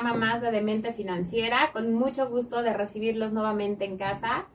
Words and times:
Programa 0.00 0.26
más 0.26 0.42
de 0.42 0.50
Demente 0.50 0.92
Financiera, 0.92 1.70
con 1.72 1.94
mucho 1.94 2.28
gusto 2.28 2.62
de 2.62 2.74
recibirlos 2.74 3.32
nuevamente 3.32 3.86
en 3.86 3.96
casa. 3.96 4.46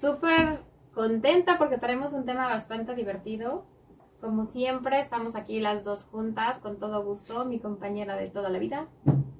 Súper 0.00 0.60
contenta 0.94 1.58
porque 1.58 1.76
traemos 1.76 2.14
un 2.14 2.24
tema 2.24 2.48
bastante 2.48 2.94
divertido. 2.94 3.66
Como 4.22 4.46
siempre, 4.46 4.98
estamos 4.98 5.36
aquí 5.36 5.60
las 5.60 5.84
dos 5.84 6.04
juntas, 6.04 6.60
con 6.60 6.78
todo 6.78 7.04
gusto, 7.04 7.44
mi 7.44 7.58
compañera 7.58 8.16
de 8.16 8.30
toda 8.30 8.48
la 8.48 8.58
vida. 8.58 8.86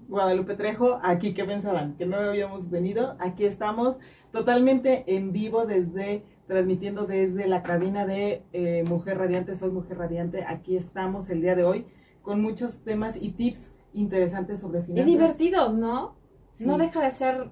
Guadalupe 0.08 0.56
Trejo, 0.56 1.00
aquí 1.02 1.32
que 1.32 1.44
pensaban 1.44 1.96
que 1.96 2.04
no 2.04 2.16
habíamos 2.16 2.68
venido, 2.68 3.16
aquí 3.18 3.46
estamos 3.46 3.98
totalmente 4.32 5.04
en 5.06 5.32
vivo 5.32 5.64
desde, 5.64 6.22
transmitiendo 6.48 7.06
desde 7.06 7.48
la 7.48 7.62
cabina 7.62 8.04
de 8.04 8.42
eh, 8.52 8.84
Mujer 8.86 9.16
Radiante, 9.16 9.54
soy 9.54 9.70
Mujer 9.70 9.96
Radiante, 9.96 10.44
aquí 10.44 10.76
estamos 10.76 11.30
el 11.30 11.40
día 11.40 11.54
de 11.54 11.64
hoy 11.64 11.86
con 12.20 12.42
muchos 12.42 12.80
temas 12.80 13.16
y 13.18 13.30
tips 13.30 13.69
interesantes 13.92 14.60
sobre 14.60 14.82
finanzas. 14.82 15.06
Y 15.06 15.10
divertidos, 15.10 15.74
¿no? 15.74 16.16
Sí. 16.54 16.66
No 16.66 16.78
deja 16.78 17.02
de 17.02 17.12
ser 17.12 17.50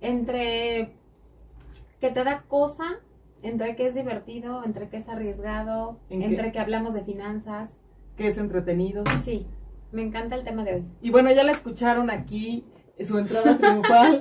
entre 0.00 0.96
que 2.00 2.10
te 2.10 2.24
da 2.24 2.42
cosa, 2.48 2.84
entre 3.42 3.76
que 3.76 3.86
es 3.88 3.94
divertido, 3.94 4.64
entre 4.64 4.88
que 4.88 4.98
es 4.98 5.08
arriesgado, 5.08 5.98
¿En 6.10 6.20
qué? 6.20 6.26
entre 6.26 6.52
que 6.52 6.58
hablamos 6.58 6.94
de 6.94 7.02
finanzas. 7.04 7.70
que 8.16 8.28
es 8.28 8.38
entretenido. 8.38 9.04
Sí, 9.24 9.46
me 9.92 10.02
encanta 10.02 10.34
el 10.36 10.44
tema 10.44 10.64
de 10.64 10.74
hoy. 10.74 10.84
Y 11.00 11.10
bueno, 11.10 11.32
ya 11.32 11.42
la 11.44 11.52
escucharon 11.52 12.10
aquí, 12.10 12.64
su 13.02 13.18
entrada 13.18 13.56
triunfal, 13.58 14.20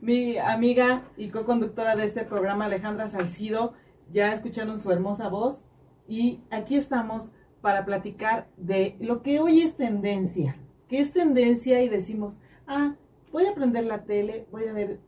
mi 0.00 0.38
amiga 0.38 1.02
y 1.16 1.28
co-conductora 1.28 1.96
de 1.96 2.04
este 2.04 2.24
programa, 2.24 2.64
Alejandra 2.66 3.08
Salcido, 3.08 3.74
ya 4.12 4.32
escucharon 4.32 4.78
su 4.78 4.90
hermosa 4.90 5.28
voz 5.28 5.62
y 6.08 6.40
aquí 6.50 6.76
estamos 6.76 7.30
para 7.60 7.84
platicar 7.84 8.46
de 8.56 8.96
lo 9.00 9.22
que 9.22 9.40
hoy 9.40 9.60
es 9.60 9.76
tendencia, 9.76 10.56
que 10.88 11.00
es 11.00 11.12
tendencia 11.12 11.82
y 11.82 11.88
decimos, 11.88 12.38
ah, 12.66 12.94
voy 13.32 13.46
a 13.46 13.54
prender 13.54 13.84
la 13.84 14.04
tele, 14.04 14.46
voy 14.50 14.66
a 14.66 14.72
ver 14.72 15.00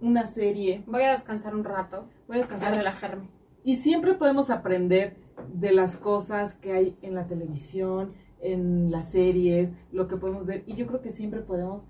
una 0.00 0.26
serie, 0.26 0.84
Voy 0.86 1.02
a 1.02 1.12
descansar 1.12 1.54
un 1.54 1.64
rato, 1.64 2.06
voy 2.26 2.36
a 2.36 2.38
a 2.38 2.42
descansar. 2.42 2.76
relajarme. 2.76 3.28
Y 3.64 3.76
siempre 3.76 4.14
podemos 4.14 4.50
aprender 4.50 5.16
de 5.52 5.72
las 5.72 5.96
cosas 5.96 6.54
que 6.54 6.72
hay 6.72 6.98
en 7.02 7.14
la 7.14 7.26
televisión, 7.26 8.12
en 8.40 8.90
las 8.90 9.10
series, 9.10 9.72
lo 9.92 10.06
que 10.08 10.16
podemos 10.16 10.46
ver. 10.46 10.62
Y 10.66 10.74
yo 10.74 10.86
creo 10.86 11.00
que 11.00 11.12
siempre 11.12 11.40
podemos 11.40 11.82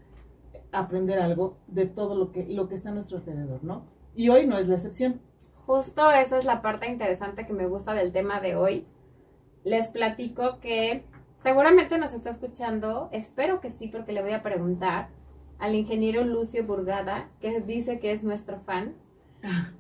aprender 0.73 1.19
algo 1.19 1.59
de 1.67 1.87
todo 1.87 2.15
lo 2.15 2.33
que, 2.33 2.45
lo 2.47 2.69
que 2.69 2.75
está 2.75 2.91
a 2.91 2.95
nuestro 2.95 3.19
alrededor, 3.19 3.63
¿no? 3.65 3.85
Y 4.15 4.29
hoy 4.29 4.47
no 4.47 4.59
es 4.59 4.69
la 4.69 4.77
excepción. 4.77 5.21
Justo 5.67 6.11
esa 6.13 6.39
es 6.39 6.45
la 6.45 6.63
parte 6.63 6.89
interesante 6.89 7.47
que 7.47 7.53
me 7.53 7.67
gusta 7.67 7.93
del 7.95 8.13
tema 8.13 8.41
de 8.41 8.57
hoy. 8.57 8.87
Les 9.65 9.89
platico 9.89 10.61
que 10.61 11.05
seguramente 11.47 11.97
nos 11.97 12.13
está 12.13 12.31
escuchando, 12.31 13.09
espero 13.13 13.61
que 13.61 13.71
sí, 13.71 13.87
porque 13.87 14.11
le 14.13 14.21
voy 14.21 14.33
a 14.33 14.43
preguntar 14.43 15.11
al 15.61 15.77
ingeniero 15.77 16.25
Lucio 16.25 16.67
Burgada, 16.67 17.29
que 17.41 17.61
dice 17.61 18.01
que 18.01 18.11
es 18.11 18.25
nuestro 18.25 18.59
fan. 18.67 18.97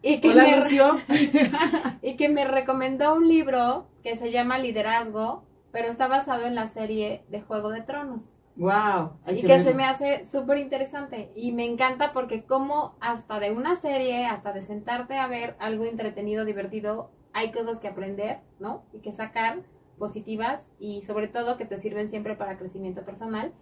Y 0.00 0.20
que, 0.20 0.28
Hola, 0.28 0.44
me, 0.44 0.61
Lucio. 0.61 0.97
y 2.03 2.14
que 2.14 2.28
me 2.28 2.44
recomendó 2.44 3.17
un 3.17 3.27
libro 3.27 3.89
que 4.05 4.17
se 4.17 4.31
llama 4.31 4.59
Liderazgo, 4.59 5.43
pero 5.72 5.88
está 5.88 6.06
basado 6.06 6.47
en 6.47 6.55
la 6.55 6.69
serie 6.69 7.25
de 7.31 7.41
Juego 7.41 7.71
de 7.71 7.81
Tronos. 7.81 8.22
wow. 8.55 9.15
y 9.26 9.43
que 9.43 9.65
se 9.65 9.75
me 9.75 9.87
hace 9.87 10.25
súper 10.31 10.59
interesante. 10.59 11.32
Y 11.34 11.50
me 11.50 11.65
encanta 11.65 12.12
porque 12.12 12.44
como 12.44 12.94
hasta 13.00 13.41
de 13.41 13.50
una 13.50 13.75
serie, 13.75 14.26
hasta 14.26 14.53
de 14.53 14.62
sentarte 14.62 15.19
a 15.19 15.26
ver 15.26 15.56
algo 15.59 15.84
entretenido, 15.84 16.44
divertido, 16.44 17.10
hay 17.32 17.50
cosas 17.50 17.81
que 17.81 17.88
aprender, 17.88 18.38
¿no? 18.60 18.84
Y 18.93 19.00
que 19.00 19.10
sacar 19.10 19.65
positivas 19.98 20.62
y 20.78 21.02
sobre 21.02 21.28
todo 21.28 21.56
que 21.56 21.64
te 21.64 21.78
sirven 21.78 22.10
siempre 22.10 22.36
para 22.36 22.58
crecimiento 22.58 23.02
personal. 23.02 23.52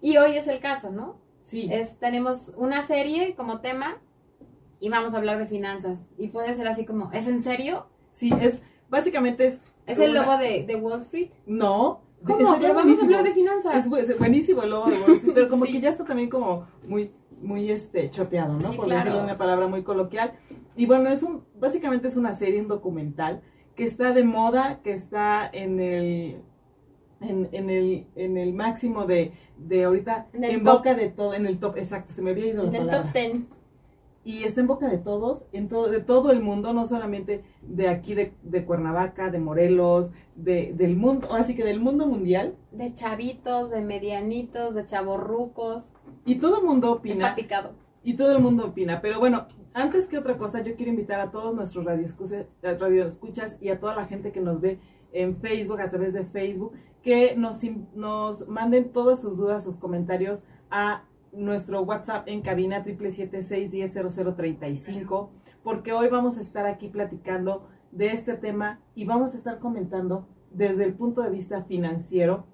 Y 0.00 0.16
hoy 0.18 0.36
es 0.36 0.46
el 0.48 0.60
caso, 0.60 0.90
¿no? 0.90 1.16
Sí, 1.44 1.68
Es, 1.70 1.96
tenemos 1.98 2.52
una 2.56 2.82
serie 2.86 3.34
como 3.34 3.60
tema 3.60 3.98
y 4.80 4.88
vamos 4.88 5.14
a 5.14 5.18
hablar 5.18 5.38
de 5.38 5.46
finanzas. 5.46 5.98
Y 6.18 6.28
puede 6.28 6.54
ser 6.54 6.66
así 6.68 6.84
como, 6.84 7.10
¿es 7.12 7.26
en 7.26 7.42
serio? 7.42 7.86
sí, 8.12 8.32
es, 8.40 8.60
básicamente 8.88 9.46
es... 9.46 9.60
¿Es 9.86 9.98
el 9.98 10.10
una- 10.10 10.22
logo 10.22 10.38
de, 10.38 10.64
de 10.66 10.76
Wall 10.76 11.00
Street? 11.02 11.30
No. 11.46 12.00
¿Cómo? 12.24 12.38
Pero 12.38 12.48
vamos 12.48 12.64
a 12.70 12.72
buenísimo. 12.72 13.04
hablar 13.04 13.24
de 13.24 13.34
finanzas. 13.34 13.86
Es, 13.86 14.08
es 14.10 14.18
buenísimo 14.18 14.62
el 14.62 14.70
logo 14.70 14.90
de 14.90 14.98
Wall 14.98 15.12
Street, 15.12 15.34
pero 15.34 15.48
como 15.48 15.64
Sí. 15.66 15.72
que 15.72 15.80
ya 15.80 15.90
está 15.90 16.04
también 16.04 16.28
como 16.28 16.66
muy, 16.88 17.12
muy 17.40 17.70
este, 17.70 18.10
choteado, 18.10 18.54
¿no? 18.54 18.70
Sí, 18.72 18.76
Por 18.76 18.86
claro. 18.86 18.98
decirlo 19.00 19.18
de 19.18 19.24
una 19.24 19.36
palabra 19.36 19.68
muy 19.68 19.82
coloquial. 19.84 20.32
Y 20.74 20.86
bueno, 20.86 21.08
es 21.10 21.22
un, 21.22 21.44
básicamente 21.60 22.08
es 22.08 22.16
una 22.16 22.32
serie, 22.32 22.60
un 22.60 22.68
documental 22.68 23.42
que 23.76 23.84
está 23.84 24.12
de 24.12 24.24
moda, 24.24 24.80
que 24.82 24.92
está 24.92 25.48
en 25.52 25.80
el, 25.80 26.42
en, 27.20 27.48
en 27.52 27.70
el, 27.70 28.06
en 28.16 28.36
el 28.38 28.54
máximo 28.54 29.06
de, 29.06 29.32
de 29.58 29.84
ahorita, 29.84 30.28
En 30.32 30.64
boca 30.64 30.94
de 30.94 31.10
todo, 31.10 31.34
en 31.34 31.46
el 31.46 31.58
top, 31.58 31.76
exacto, 31.78 32.12
se 32.12 32.22
me 32.22 32.30
había 32.32 32.46
ido 32.48 32.62
la 32.64 32.68
En 32.68 32.74
el 32.74 32.86
palabra 32.86 33.04
top 33.04 33.12
10. 33.12 33.42
y 34.24 34.42
está 34.44 34.60
en 34.60 34.66
boca 34.66 34.88
de 34.88 34.98
todos, 34.98 35.44
en 35.52 35.68
todo, 35.68 35.88
de 35.88 36.00
todo 36.00 36.32
el 36.32 36.42
mundo, 36.42 36.72
no 36.72 36.84
solamente 36.86 37.44
de 37.62 37.88
aquí 37.88 38.14
de, 38.14 38.34
de 38.42 38.64
Cuernavaca, 38.64 39.30
de 39.30 39.38
Morelos, 39.38 40.10
de, 40.34 40.72
del 40.74 40.96
mundo, 40.96 41.28
ahora 41.30 41.44
sí 41.44 41.54
que 41.54 41.64
del 41.64 41.80
mundo 41.80 42.06
mundial, 42.06 42.56
De 42.72 42.92
chavitos, 42.94 43.70
de 43.70 43.82
medianitos, 43.82 44.74
de 44.74 44.84
chavorrucos. 44.86 45.84
y 46.24 46.36
todo 46.36 46.58
el 46.60 46.64
mundo 46.66 46.88
Está 46.88 46.98
opina, 46.98 47.34
picado. 47.34 47.74
y 48.02 48.14
todo 48.14 48.36
el 48.36 48.42
mundo 48.42 48.66
opina, 48.66 49.00
pero 49.00 49.18
bueno, 49.20 49.46
antes 49.76 50.06
que 50.06 50.16
otra 50.16 50.38
cosa, 50.38 50.62
yo 50.62 50.74
quiero 50.74 50.90
invitar 50.90 51.20
a 51.20 51.30
todos 51.30 51.54
nuestros 51.54 51.84
radioescuchas, 51.84 52.46
radioescuchas 52.62 53.58
y 53.60 53.68
a 53.68 53.78
toda 53.78 53.94
la 53.94 54.06
gente 54.06 54.32
que 54.32 54.40
nos 54.40 54.58
ve 54.58 54.78
en 55.12 55.36
Facebook, 55.36 55.82
a 55.82 55.90
través 55.90 56.14
de 56.14 56.24
Facebook, 56.24 56.72
que 57.02 57.36
nos 57.36 57.62
manden 58.48 58.90
todas 58.90 59.20
sus 59.20 59.36
dudas, 59.36 59.64
sus 59.64 59.76
comentarios 59.76 60.42
a 60.70 61.04
nuestro 61.30 61.82
WhatsApp 61.82 62.26
en 62.26 62.40
cabina 62.40 62.82
777-610-0035, 62.84 65.28
porque 65.62 65.92
hoy 65.92 66.08
vamos 66.08 66.38
a 66.38 66.40
estar 66.40 66.64
aquí 66.64 66.88
platicando 66.88 67.68
de 67.92 68.12
este 68.12 68.32
tema 68.32 68.80
y 68.94 69.04
vamos 69.04 69.34
a 69.34 69.36
estar 69.36 69.58
comentando 69.58 70.26
desde 70.52 70.84
el 70.84 70.94
punto 70.94 71.20
de 71.20 71.28
vista 71.28 71.64
financiero 71.64 72.46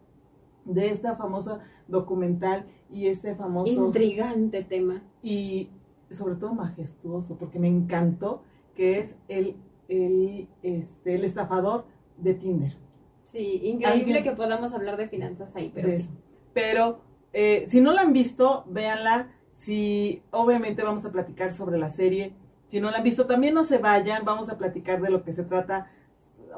de 0.64 0.88
esta 0.88 1.14
famosa 1.14 1.60
documental 1.86 2.66
y 2.90 3.06
este 3.06 3.36
famoso 3.36 3.86
Intrigante 3.86 4.64
tema. 4.64 5.04
y 5.22 5.70
sobre 6.14 6.34
todo 6.36 6.54
majestuoso, 6.54 7.36
porque 7.36 7.58
me 7.58 7.68
encantó 7.68 8.42
que 8.74 8.98
es 8.98 9.14
el, 9.28 9.56
el, 9.88 10.48
este, 10.62 11.14
el 11.14 11.24
estafador 11.24 11.84
de 12.16 12.34
Tinder. 12.34 12.76
Sí, 13.24 13.60
increíble 13.64 14.18
Alguien- 14.18 14.24
que 14.24 14.32
podamos 14.32 14.72
hablar 14.72 14.96
de 14.96 15.08
finanzas 15.08 15.50
ahí, 15.54 15.70
pero 15.74 15.90
sí. 15.90 16.08
Pero 16.52 17.00
eh, 17.32 17.64
si 17.68 17.80
no 17.80 17.92
la 17.92 18.02
han 18.02 18.12
visto, 18.12 18.64
véanla. 18.68 19.28
Si 19.54 20.22
obviamente 20.32 20.82
vamos 20.82 21.04
a 21.04 21.12
platicar 21.12 21.52
sobre 21.52 21.78
la 21.78 21.88
serie. 21.88 22.32
Si 22.68 22.80
no 22.80 22.90
la 22.90 22.98
han 22.98 23.04
visto, 23.04 23.26
también 23.26 23.54
no 23.54 23.64
se 23.64 23.78
vayan. 23.78 24.24
Vamos 24.24 24.50
a 24.50 24.58
platicar 24.58 25.00
de 25.00 25.08
lo 25.10 25.22
que 25.24 25.32
se 25.32 25.44
trata. 25.44 25.90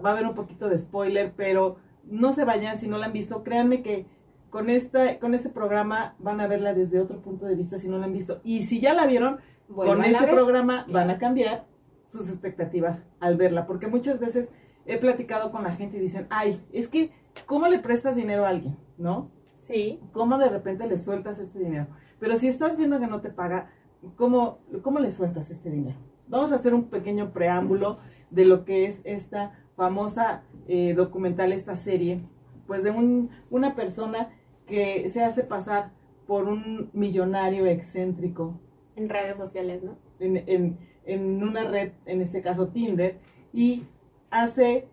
Va 0.04 0.10
a 0.10 0.12
haber 0.12 0.26
un 0.26 0.34
poquito 0.34 0.68
de 0.68 0.78
spoiler, 0.78 1.32
pero 1.36 1.76
no 2.04 2.32
se 2.32 2.44
vayan 2.44 2.78
si 2.78 2.88
no 2.88 2.98
la 2.98 3.06
han 3.06 3.12
visto. 3.12 3.42
Créanme 3.44 3.82
que 3.82 4.06
con 4.54 4.70
esta, 4.70 5.18
con 5.18 5.34
este 5.34 5.48
programa 5.48 6.14
van 6.20 6.40
a 6.40 6.46
verla 6.46 6.74
desde 6.74 7.00
otro 7.00 7.20
punto 7.20 7.44
de 7.44 7.56
vista 7.56 7.76
si 7.80 7.88
no 7.88 7.98
la 7.98 8.04
han 8.04 8.12
visto. 8.12 8.40
Y 8.44 8.62
si 8.62 8.80
ya 8.80 8.94
la 8.94 9.04
vieron, 9.04 9.40
Vuelvan 9.66 9.96
con 9.96 10.04
este 10.04 10.28
programa 10.28 10.86
van 10.88 11.10
a 11.10 11.18
cambiar 11.18 11.64
sus 12.06 12.28
expectativas 12.28 13.02
al 13.18 13.36
verla, 13.36 13.66
porque 13.66 13.88
muchas 13.88 14.20
veces 14.20 14.48
he 14.86 14.96
platicado 14.98 15.50
con 15.50 15.64
la 15.64 15.72
gente 15.72 15.96
y 15.96 16.00
dicen, 16.00 16.28
ay, 16.30 16.64
es 16.72 16.86
que, 16.86 17.10
¿cómo 17.46 17.66
le 17.66 17.80
prestas 17.80 18.14
dinero 18.14 18.46
a 18.46 18.50
alguien? 18.50 18.76
¿No? 18.96 19.28
Sí, 19.58 19.98
¿Cómo 20.12 20.38
de 20.38 20.48
repente 20.48 20.86
le 20.86 20.98
sueltas 20.98 21.40
este 21.40 21.58
dinero? 21.58 21.88
Pero 22.20 22.36
si 22.36 22.46
estás 22.46 22.76
viendo 22.76 23.00
que 23.00 23.08
no 23.08 23.20
te 23.20 23.30
paga, 23.30 23.72
¿cómo, 24.14 24.60
cómo 24.82 25.00
le 25.00 25.10
sueltas 25.10 25.50
este 25.50 25.68
dinero? 25.68 25.98
Vamos 26.28 26.52
a 26.52 26.54
hacer 26.54 26.74
un 26.74 26.84
pequeño 26.84 27.32
preámbulo 27.32 27.98
de 28.30 28.44
lo 28.44 28.64
que 28.64 28.86
es 28.86 29.00
esta 29.02 29.58
famosa 29.74 30.44
eh, 30.68 30.94
documental, 30.94 31.52
esta 31.52 31.74
serie, 31.74 32.20
pues 32.68 32.84
de 32.84 32.92
un, 32.92 33.30
una 33.50 33.74
persona 33.74 34.28
que 34.66 35.08
se 35.10 35.22
hace 35.22 35.44
pasar 35.44 35.92
por 36.26 36.44
un 36.48 36.90
millonario 36.92 37.66
excéntrico, 37.66 38.58
en 38.96 39.08
redes 39.08 39.36
sociales, 39.36 39.82
¿no? 39.82 39.96
en, 40.20 40.36
en- 40.48 40.78
en 41.06 41.42
una 41.42 41.64
red, 41.64 41.92
en 42.06 42.22
este 42.22 42.40
caso 42.40 42.68
Tinder, 42.68 43.18
y 43.52 43.82
hace 44.30 44.88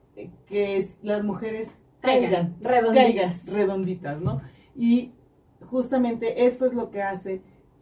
que 0.46 0.90
las 1.02 1.24
mujeres 1.24 1.74
Caigan, 2.02 2.32
caigan, 2.32 2.56
redonditas. 2.62 3.04
caigan 3.06 3.40
redonditas, 3.48 4.22
¿no? 4.22 4.42
Y 4.76 5.12
justamente 5.70 6.46
esto 6.46 6.66
es 6.66 6.74
lo 6.74 6.90
que 6.92 7.02
hace 7.02 7.42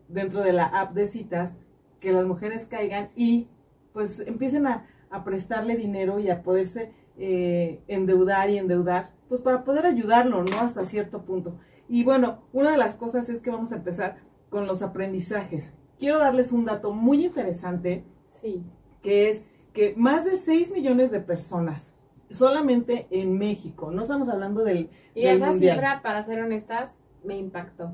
dentro 0.09 0.41
de 0.41 0.53
la 0.53 0.65
app 0.65 0.93
de 0.93 1.07
citas 1.07 1.53
que 1.99 2.11
las 2.11 2.25
mujeres 2.25 2.65
caigan 2.67 3.09
y 3.15 3.47
pues 3.93 4.19
empiecen 4.19 4.67
a, 4.67 4.85
a 5.09 5.23
prestarle 5.23 5.75
dinero 5.75 6.19
y 6.19 6.29
a 6.29 6.43
poderse 6.43 6.91
eh, 7.17 7.79
endeudar 7.87 8.49
y 8.51 8.57
endeudar, 8.57 9.09
pues 9.27 9.41
para 9.41 9.63
poder 9.63 9.85
ayudarlo, 9.87 10.43
¿no? 10.43 10.59
Hasta 10.59 10.85
cierto 10.85 11.23
punto. 11.23 11.57
Y 11.89 12.03
bueno, 12.03 12.39
una 12.53 12.71
de 12.71 12.77
las 12.77 12.95
cosas 12.95 13.27
es 13.29 13.41
que 13.41 13.49
vamos 13.49 13.71
a 13.71 13.75
empezar 13.77 14.17
con 14.49 14.67
los 14.67 14.81
aprendizajes. 14.81 15.69
Quiero 15.97 16.19
darles 16.19 16.51
un 16.51 16.63
dato 16.65 16.93
muy 16.93 17.25
interesante, 17.25 18.03
Sí. 18.41 18.63
que 19.01 19.29
es 19.29 19.43
que 19.73 19.93
más 19.97 20.23
de 20.23 20.37
6 20.37 20.71
millones 20.71 21.11
de 21.11 21.19
personas, 21.19 21.91
solamente 22.31 23.07
en 23.09 23.37
México, 23.37 23.91
no 23.91 24.03
estamos 24.03 24.29
hablando 24.29 24.63
del, 24.63 24.89
Y 25.15 25.23
del 25.23 25.37
esa 25.37 25.49
mundial. 25.51 25.75
cifra, 25.75 26.01
para 26.01 26.23
ser 26.23 26.39
honestas, 26.41 26.91
me 27.23 27.37
impactó. 27.37 27.91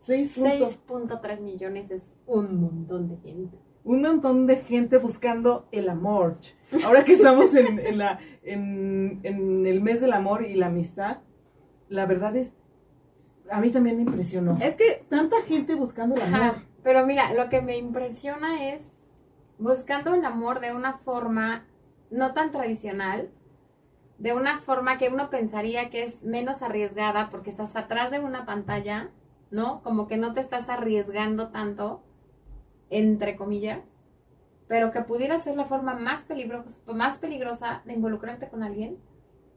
6 0.00 0.32
puntos- 0.36 0.78
6.3 0.86 1.40
millones 1.40 1.90
es 1.90 2.02
un 2.26 2.60
montón 2.60 3.08
de 3.08 3.16
gente. 3.18 3.58
un 3.84 4.02
montón 4.02 4.46
de 4.46 4.56
gente 4.56 4.98
buscando 4.98 5.66
el 5.72 5.88
amor. 5.88 6.36
Ahora 6.84 7.04
que 7.04 7.12
estamos 7.14 7.54
en, 7.54 7.78
en 7.78 7.96
la, 7.98 8.18
en, 8.42 9.20
en 9.22 9.66
el 9.66 9.80
mes 9.80 10.00
del 10.02 10.12
amor 10.12 10.44
y 10.44 10.54
la 10.54 10.66
amistad, 10.66 11.18
la 11.88 12.04
verdad 12.04 12.36
es, 12.36 12.52
a 13.50 13.60
mí 13.60 13.70
también 13.70 13.96
me 13.96 14.02
impresionó. 14.02 14.56
Es 14.60 14.76
que 14.76 15.04
Tanta 15.08 15.40
gente 15.42 15.74
buscando 15.74 16.16
el 16.16 16.22
amor. 16.22 16.40
Ajá, 16.40 16.62
pero 16.82 17.06
mira, 17.06 17.32
lo 17.34 17.48
que 17.48 17.62
me 17.62 17.76
impresiona 17.76 18.72
es 18.72 18.82
buscando 19.58 20.14
el 20.14 20.24
amor 20.24 20.60
de 20.60 20.72
una 20.72 20.98
forma 20.98 21.64
no 22.10 22.32
tan 22.32 22.52
tradicional, 22.52 23.30
de 24.18 24.32
una 24.32 24.60
forma 24.60 24.98
que 24.98 25.08
uno 25.08 25.30
pensaría 25.30 25.90
que 25.90 26.04
es 26.04 26.22
menos 26.22 26.62
arriesgada 26.62 27.30
porque 27.30 27.50
estás 27.50 27.74
atrás 27.76 28.10
de 28.10 28.20
una 28.20 28.46
pantalla, 28.46 29.10
¿no? 29.50 29.82
Como 29.82 30.08
que 30.08 30.16
no 30.16 30.34
te 30.34 30.40
estás 30.40 30.68
arriesgando 30.68 31.48
tanto, 31.48 32.02
entre 32.90 33.36
comillas, 33.36 33.80
pero 34.66 34.92
que 34.92 35.02
pudiera 35.02 35.38
ser 35.40 35.56
la 35.56 35.66
forma 35.66 35.94
más 35.94 36.24
peligrosa, 36.24 36.70
más 36.86 37.18
peligrosa 37.18 37.82
de 37.84 37.94
involucrarte 37.94 38.48
con 38.48 38.62
alguien 38.62 38.98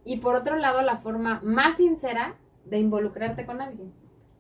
y 0.03 0.17
por 0.17 0.35
otro 0.35 0.55
lado 0.55 0.81
la 0.81 0.97
forma 0.97 1.41
más 1.43 1.77
sincera 1.77 2.35
de 2.65 2.79
involucrarte 2.79 3.45
con 3.45 3.61
alguien. 3.61 3.93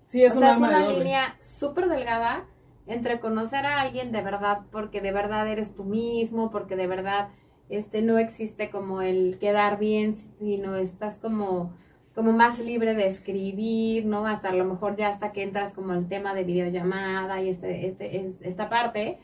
Sí, 0.05 0.23
es 0.23 0.35
o 0.35 0.35
sea, 0.35 0.51
es 0.51 0.61
una 0.61 0.83
doble. 0.83 0.87
línea 0.87 1.37
súper 1.41 1.87
delgada 1.89 2.47
entre 2.85 3.19
conocer 3.19 3.65
a 3.65 3.81
alguien 3.81 4.11
de 4.11 4.21
verdad 4.21 4.61
porque 4.71 5.01
de 5.01 5.11
verdad 5.11 5.47
eres 5.47 5.75
tú 5.75 5.83
mismo, 5.85 6.51
porque 6.51 6.75
de 6.75 6.87
verdad 6.87 7.29
este 7.69 8.01
no 8.01 8.17
existe 8.17 8.69
como 8.69 9.01
el 9.01 9.37
quedar 9.39 9.79
bien, 9.79 10.15
sino 10.39 10.75
estás 10.75 11.17
como 11.19 11.75
como 12.13 12.33
más 12.33 12.59
libre 12.59 12.93
de 12.93 13.07
escribir, 13.07 14.05
¿no? 14.05 14.27
Hasta 14.27 14.49
a 14.49 14.53
lo 14.53 14.65
mejor 14.65 14.97
ya 14.97 15.07
hasta 15.09 15.31
que 15.31 15.43
entras 15.43 15.71
como 15.73 15.93
el 15.93 16.09
tema 16.09 16.33
de 16.33 16.43
videollamada 16.43 17.41
y 17.41 17.49
este, 17.49 17.87
este, 17.87 18.17
es- 18.19 18.41
esta 18.41 18.67
parte, 18.69 19.19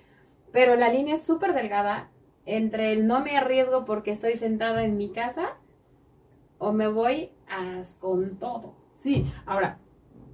pero 0.53 0.75
la 0.75 0.89
línea 0.91 1.15
es 1.15 1.23
súper 1.25 1.53
delgada 1.53 2.11
entre 2.45 2.93
el 2.93 3.07
no 3.07 3.19
me 3.21 3.37
arriesgo 3.37 3.85
porque 3.85 4.11
estoy 4.11 4.37
sentada 4.37 4.85
en 4.85 4.97
mi 4.97 5.11
casa 5.11 5.57
o 6.59 6.71
me 6.73 6.87
voy 6.87 7.31
a, 7.47 7.83
con 7.99 8.37
todo. 8.39 8.76
Sí, 8.97 9.31
ahora, 9.45 9.79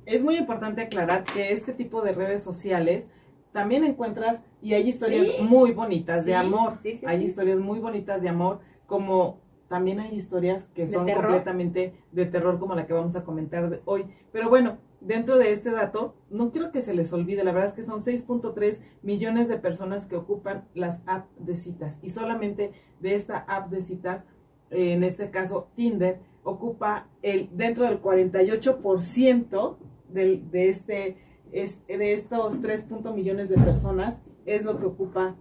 es 0.05 0.23
muy 0.23 0.35
importante 0.37 0.81
aclarar 0.81 1.23
que 1.23 1.51
este 1.53 1.73
tipo 1.73 2.01
de 2.01 2.13
redes 2.13 2.43
sociales 2.43 3.07
también 3.51 3.83
encuentras 3.83 4.41
y 4.61 4.73
hay 4.73 4.89
historias 4.89 5.27
Sí. 5.27 5.43
muy 5.43 5.71
bonitas 5.71 6.25
de 6.25 6.35
amor. 6.35 6.77
sí, 6.81 6.95
sí, 6.95 7.05
hay 7.05 7.23
historias 7.23 7.59
muy 7.59 7.79
bonitas 7.79 8.21
de 8.21 8.29
amor, 8.29 8.59
como 8.87 9.39
también 9.67 9.99
hay 9.99 10.15
historias 10.15 10.65
que 10.75 10.85
¿De 10.85 10.93
son 10.93 11.07
completamente 11.09 11.93
de 12.11 12.25
terror, 12.25 12.59
como 12.59 12.75
la 12.75 12.85
que 12.85 12.93
vamos 12.93 13.15
a 13.15 13.23
comentar 13.23 13.81
hoy. 13.85 14.05
Pero 14.31 14.49
bueno, 14.49 14.77
dentro 15.01 15.37
de 15.37 15.51
este 15.51 15.71
dato, 15.71 16.15
no 16.29 16.51
quiero 16.51 16.71
que 16.71 16.81
se 16.81 16.93
les 16.93 17.11
olvide, 17.11 17.43
la 17.43 17.51
verdad 17.51 17.69
es 17.69 17.73
que 17.73 17.83
son 17.83 18.03
6.3 18.03 18.79
millones 19.01 19.47
de 19.47 19.57
personas 19.57 20.05
que 20.05 20.15
ocupan 20.15 20.65
las 20.75 20.99
apps 21.05 21.29
de 21.39 21.55
citas. 21.55 21.97
Y 22.01 22.09
solamente 22.11 22.71
de 22.99 23.15
esta 23.15 23.37
app 23.47 23.69
de 23.69 23.81
citas, 23.81 24.23
en 24.69 25.03
este 25.03 25.29
caso 25.31 25.69
Tinder, 25.75 26.19
ocupa 26.43 27.07
el 27.21 27.49
dentro 27.53 27.85
del 27.85 28.01
48% 28.01 29.77
del, 30.09 30.51
de 30.51 30.69
este 30.69 31.17
es, 31.51 31.85
de 31.87 32.13
estos 32.13 32.61
3 32.61 32.83
punto 32.83 33.13
millones 33.13 33.49
de 33.49 33.55
personas 33.55 34.19
es 34.45 34.63
lo 34.63 34.79
que 34.79 34.85
ocupa 34.85 35.35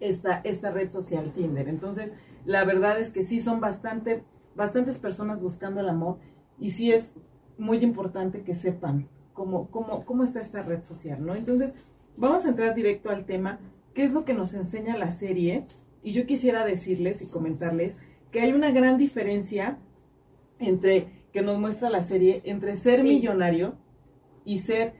esta, 0.00 0.40
esta 0.44 0.70
red 0.70 0.90
social 0.90 1.32
Tinder. 1.32 1.68
Entonces, 1.68 2.12
la 2.44 2.64
verdad 2.64 3.00
es 3.00 3.10
que 3.10 3.22
sí 3.22 3.40
son 3.40 3.60
bastante, 3.60 4.22
bastantes 4.54 4.98
personas 4.98 5.40
buscando 5.40 5.80
el 5.80 5.88
amor 5.88 6.18
y 6.58 6.72
sí 6.72 6.92
es 6.92 7.12
muy 7.56 7.78
importante 7.78 8.42
que 8.42 8.54
sepan 8.54 9.08
cómo, 9.32 9.70
cómo, 9.70 10.04
cómo 10.04 10.24
está 10.24 10.40
esta 10.40 10.62
red 10.62 10.84
social, 10.84 11.24
¿no? 11.24 11.34
Entonces, 11.34 11.74
vamos 12.16 12.44
a 12.44 12.48
entrar 12.48 12.74
directo 12.74 13.10
al 13.10 13.24
tema, 13.24 13.60
qué 13.94 14.04
es 14.04 14.12
lo 14.12 14.24
que 14.24 14.34
nos 14.34 14.54
enseña 14.54 14.96
la 14.96 15.10
serie. 15.10 15.66
Y 16.02 16.12
yo 16.12 16.26
quisiera 16.26 16.64
decirles 16.64 17.22
y 17.22 17.26
comentarles 17.26 17.94
que 18.30 18.40
hay 18.40 18.52
una 18.52 18.70
gran 18.70 18.98
diferencia 18.98 19.78
entre, 20.58 21.24
que 21.32 21.42
nos 21.42 21.58
muestra 21.58 21.90
la 21.90 22.02
serie, 22.02 22.42
entre 22.44 22.76
ser 22.76 23.00
Sí. 23.00 23.04
millonario 23.08 23.74
y 24.44 24.58
ser 24.58 24.94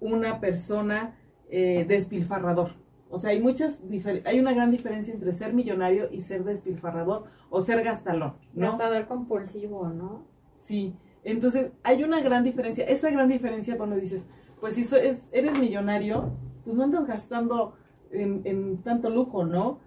una 0.00 0.40
persona 0.40 1.16
eh, 1.48 1.84
despilfarrador. 1.88 2.72
O 3.08 3.18
sea, 3.18 3.30
hay 3.30 3.40
muchas 3.40 3.80
hay 4.24 4.40
una 4.40 4.52
gran 4.52 4.70
diferencia 4.72 5.14
entre 5.14 5.32
ser 5.32 5.52
millonario 5.54 6.08
y 6.10 6.20
ser 6.22 6.42
despilfarrador 6.42 7.24
o 7.50 7.60
ser 7.60 7.84
gastalón, 7.84 8.34
¿no? 8.52 8.70
Gastador 8.70 9.06
compulsivo, 9.06 9.88
¿no? 9.88 10.24
Sí. 10.58 10.94
Entonces, 11.22 11.70
hay 11.84 12.02
una 12.02 12.20
gran 12.20 12.42
diferencia. 12.42 12.84
Esa 12.84 13.10
gran 13.10 13.28
diferencia 13.28 13.76
cuando 13.76 13.94
dices, 13.96 14.22
pues 14.60 14.74
si 14.74 14.84
so- 14.84 14.96
es- 14.96 15.28
eres 15.32 15.58
millonario, 15.58 16.32
pues 16.64 16.76
no 16.76 16.82
andas 16.82 17.06
gastando 17.06 17.74
en, 18.10 18.42
en 18.44 18.78
tanto 18.82 19.08
lujo, 19.08 19.44
¿no? 19.44 19.78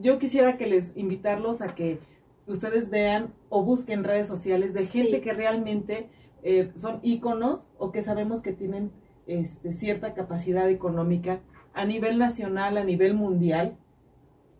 Yo 0.00 0.18
quisiera 0.18 0.56
que 0.56 0.66
les 0.66 0.96
invitarlos 0.96 1.60
a 1.60 1.74
que 1.74 1.98
ustedes 2.46 2.90
vean 2.90 3.34
o 3.48 3.64
busquen 3.64 4.04
redes 4.04 4.26
sociales 4.28 4.72
de 4.74 4.86
gente 4.86 5.16
Sí. 5.16 5.20
que 5.20 5.32
realmente 5.32 6.08
eh, 6.42 6.70
son 6.76 7.00
íconos 7.02 7.66
o 7.78 7.90
que 7.90 8.02
sabemos 8.02 8.40
que 8.40 8.52
tienen 8.52 8.92
este, 9.26 9.72
cierta 9.72 10.14
capacidad 10.14 10.70
económica 10.70 11.40
a 11.74 11.84
nivel 11.84 12.18
nacional, 12.18 12.76
a 12.78 12.84
nivel 12.84 13.14
mundial. 13.14 13.76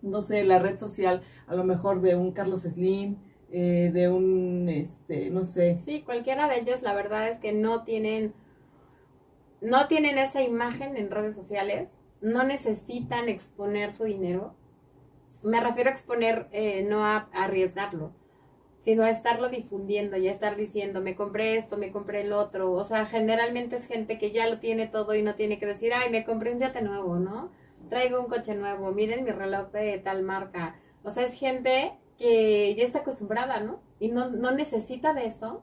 No 0.02 0.20
sé, 0.20 0.44
la 0.44 0.58
red 0.58 0.78
social 0.78 1.22
a 1.46 1.54
lo 1.54 1.64
mejor 1.64 2.00
de 2.00 2.16
un 2.16 2.32
Carlos 2.32 2.62
Slim, 2.62 3.16
eh, 3.52 3.90
de 3.94 4.10
un, 4.10 4.68
este, 4.68 5.30
no 5.30 5.44
sé, 5.44 5.76
Sí, 5.76 6.02
cualquiera 6.02 6.48
de 6.48 6.58
ellos 6.60 6.82
la 6.82 6.94
verdad 6.94 7.28
es 7.28 7.38
que 7.38 7.52
no 7.52 7.84
tienen 7.84 8.34
no 9.60 9.88
tienen 9.88 10.18
esa 10.18 10.42
imagen 10.42 10.96
en 10.96 11.10
redes 11.10 11.34
sociales, 11.34 11.88
no 12.20 12.42
necesitan 12.44 13.28
exponer 13.28 13.94
su 13.94 14.04
dinero. 14.04 14.54
Me 15.42 15.60
refiero 15.60 15.90
a 15.90 15.92
exponer, 15.92 16.48
eh, 16.52 16.86
no 16.88 17.04
a, 17.04 17.28
arriesgarlo, 17.32 18.12
sino 18.80 19.02
a 19.02 19.10
estarlo 19.10 19.48
difundiendo 19.48 20.16
y 20.16 20.28
a 20.28 20.32
estar 20.32 20.56
diciendo, 20.56 21.00
me 21.00 21.14
compré 21.16 21.56
esto, 21.56 21.76
me 21.76 21.92
compré 21.92 22.22
el 22.22 22.32
otro. 22.32 22.72
O 22.72 22.84
sea, 22.84 23.06
generalmente 23.06 23.76
es 23.76 23.86
gente 23.86 24.18
que 24.18 24.32
ya 24.32 24.48
lo 24.48 24.58
tiene 24.58 24.86
todo 24.86 25.14
y 25.14 25.22
no 25.22 25.34
tiene 25.34 25.58
que 25.58 25.66
decir, 25.66 25.92
ay, 25.94 26.10
me 26.10 26.24
compré 26.24 26.52
un 26.52 26.58
yate 26.58 26.82
nuevo, 26.82 27.16
¿no? 27.16 27.50
Traigo 27.88 28.20
un 28.20 28.28
coche 28.28 28.54
nuevo, 28.54 28.92
miren 28.92 29.24
mi 29.24 29.30
reloj 29.30 29.70
de 29.72 29.98
tal 29.98 30.22
marca. 30.22 30.76
O 31.02 31.10
sea, 31.10 31.24
es 31.24 31.34
gente 31.34 31.92
que 32.18 32.74
ya 32.76 32.84
está 32.84 33.00
acostumbrada, 33.00 33.60
¿no? 33.60 33.80
Y 34.00 34.08
no, 34.08 34.30
no 34.30 34.50
necesita 34.50 35.14
de 35.14 35.26
eso 35.26 35.62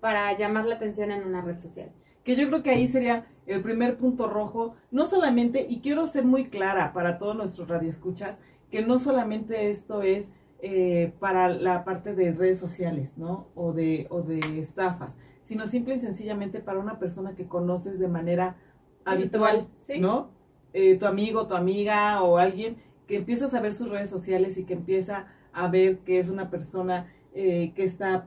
para 0.00 0.36
llamar 0.36 0.66
la 0.66 0.74
atención 0.74 1.12
en 1.12 1.24
una 1.24 1.42
red 1.42 1.60
social. 1.60 1.90
que 2.24 2.36
yo 2.36 2.48
creo 2.48 2.62
que 2.62 2.70
ahí 2.70 2.88
sería 2.88 3.26
el 3.46 3.62
primer 3.62 3.96
punto 3.96 4.28
rojo, 4.28 4.74
no 4.90 5.06
solamente, 5.06 5.66
y 5.68 5.80
quiero 5.80 6.06
ser 6.06 6.24
muy 6.24 6.48
clara 6.48 6.92
para 6.92 7.18
todos 7.18 7.36
nuestros 7.36 7.68
radioescuchas, 7.68 8.38
que 8.72 8.82
no 8.84 8.98
solamente 8.98 9.68
esto 9.68 10.02
es 10.02 10.28
eh, 10.60 11.12
para 11.20 11.48
la 11.48 11.84
parte 11.84 12.14
de 12.14 12.32
redes 12.32 12.58
sociales, 12.58 13.12
¿no? 13.16 13.46
O 13.54 13.72
de, 13.72 14.06
o 14.10 14.22
de 14.22 14.40
estafas, 14.58 15.14
sino 15.44 15.66
simple 15.66 15.94
y 15.94 15.98
sencillamente 15.98 16.58
para 16.60 16.78
una 16.80 16.98
persona 16.98 17.34
que 17.36 17.46
conoces 17.46 17.98
de 18.00 18.08
manera 18.08 18.56
habitual, 19.04 19.68
Sí. 19.86 20.00
¿no? 20.00 20.30
Eh, 20.72 20.96
tu 20.98 21.06
amigo, 21.06 21.46
tu 21.46 21.54
amiga 21.54 22.22
o 22.22 22.38
alguien 22.38 22.76
que 23.06 23.16
empiezas 23.16 23.52
a 23.54 23.60
ver 23.60 23.74
sus 23.74 23.88
redes 23.90 24.08
sociales 24.08 24.56
y 24.56 24.64
que 24.64 24.72
empieza 24.74 25.26
a 25.52 25.68
ver 25.68 25.98
que 25.98 26.18
es 26.18 26.28
una 26.30 26.48
persona 26.48 27.12
eh, 27.34 27.72
que 27.74 27.82
está, 27.84 28.26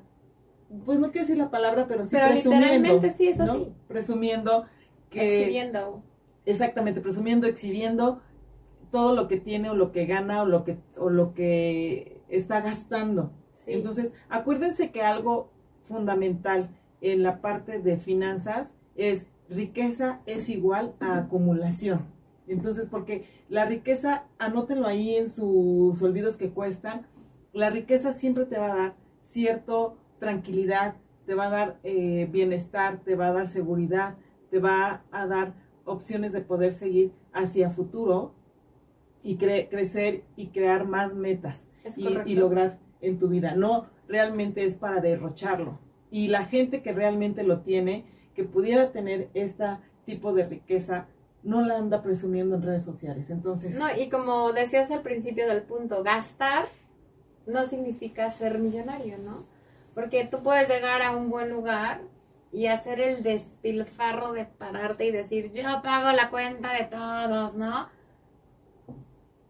pues 0.85 0.99
no 0.99 1.11
quiero 1.11 1.25
decir 1.25 1.37
la 1.37 1.49
palabra, 1.49 1.87
pero 1.87 2.05
sí 2.05 2.11
Pero 2.11 2.27
presumiendo. 2.27 2.67
literalmente 2.67 3.13
sí 3.17 3.27
es 3.29 3.37
¿no? 3.39 3.51
así. 3.51 3.71
Presumiendo 3.87 4.65
que... 5.09 5.39
Exhibiendo. 5.39 6.03
Exactamente, 6.45 7.01
presumiendo, 7.01 7.47
exhibiendo 7.47 8.21
todo 8.95 9.13
lo 9.13 9.27
que 9.27 9.35
tiene 9.35 9.69
o 9.69 9.75
lo 9.75 9.91
que 9.91 10.05
gana 10.05 10.41
o 10.41 10.45
lo 10.45 10.63
que, 10.63 10.77
o 10.97 11.09
lo 11.09 11.33
que 11.33 12.21
está 12.29 12.61
gastando. 12.61 13.33
Sí. 13.57 13.73
Entonces, 13.73 14.13
acuérdense 14.29 14.91
que 14.91 15.01
algo 15.01 15.51
fundamental 15.83 16.69
en 17.01 17.21
la 17.21 17.41
parte 17.41 17.79
de 17.79 17.97
finanzas 17.97 18.71
es 18.95 19.25
riqueza 19.49 20.21
es 20.25 20.47
igual 20.47 20.93
a 21.01 21.17
acumulación. 21.17 22.05
Entonces, 22.47 22.87
porque 22.89 23.25
la 23.49 23.65
riqueza, 23.65 24.23
anótenlo 24.39 24.87
ahí 24.87 25.15
en 25.15 25.29
sus 25.29 26.01
olvidos 26.01 26.37
que 26.37 26.51
cuestan, 26.51 27.05
la 27.51 27.69
riqueza 27.69 28.13
siempre 28.13 28.45
te 28.45 28.57
va 28.57 28.71
a 28.71 28.77
dar 28.77 28.93
cierto 29.25 29.97
tranquilidad, 30.19 30.95
te 31.25 31.35
va 31.35 31.47
a 31.47 31.49
dar 31.49 31.79
eh, 31.83 32.29
bienestar, 32.31 33.01
te 33.03 33.15
va 33.17 33.27
a 33.27 33.33
dar 33.33 33.49
seguridad, 33.49 34.15
te 34.49 34.59
va 34.59 35.03
a 35.11 35.27
dar 35.27 35.53
opciones 35.83 36.31
de 36.31 36.39
poder 36.39 36.71
seguir 36.71 37.11
hacia 37.33 37.71
futuro 37.71 38.31
y 39.25 39.37
cre- 39.37 39.67
crecer 39.69 40.23
y 40.37 40.47
crear 40.47 40.85
más 40.85 41.13
metas 41.15 41.67
y, 41.97 42.03
y 42.25 42.35
lograr 42.35 42.77
en 43.01 43.19
tu 43.19 43.27
vida. 43.27 43.55
No 43.55 43.87
realmente 44.07 44.63
es 44.63 44.75
para 44.75 45.01
derrocharlo. 45.01 45.79
Y 46.11 46.27
la 46.29 46.45
gente 46.45 46.81
que 46.81 46.93
realmente 46.93 47.43
lo 47.43 47.59
tiene, 47.61 48.05
que 48.35 48.43
pudiera 48.43 48.91
tener 48.91 49.29
este 49.33 49.65
tipo 50.05 50.31
de 50.33 50.45
riqueza, 50.45 51.07
no 51.43 51.61
la 51.61 51.77
anda 51.77 52.01
presumiendo 52.01 52.55
en 52.55 52.61
redes 52.61 52.83
sociales. 52.83 53.29
Entonces, 53.29 53.77
No, 53.77 53.85
y 53.97 54.09
como 54.09 54.53
decías 54.53 54.89
al 54.91 55.01
principio 55.01 55.47
del 55.47 55.63
punto, 55.63 56.03
gastar 56.03 56.67
no 57.47 57.65
significa 57.65 58.29
ser 58.29 58.59
millonario, 58.59 59.17
¿no? 59.17 59.43
Porque 59.93 60.27
tú 60.29 60.41
puedes 60.43 60.67
llegar 60.69 61.01
a 61.01 61.15
un 61.15 61.29
buen 61.29 61.49
lugar 61.51 62.01
y 62.51 62.67
hacer 62.67 62.99
el 62.99 63.23
despilfarro 63.23 64.33
de 64.33 64.45
pararte 64.45 65.05
y 65.05 65.11
decir, 65.11 65.51
yo 65.53 65.63
pago 65.83 66.11
la 66.11 66.29
cuenta 66.29 66.73
de 66.73 66.85
todos, 66.85 67.55
¿no? 67.55 67.87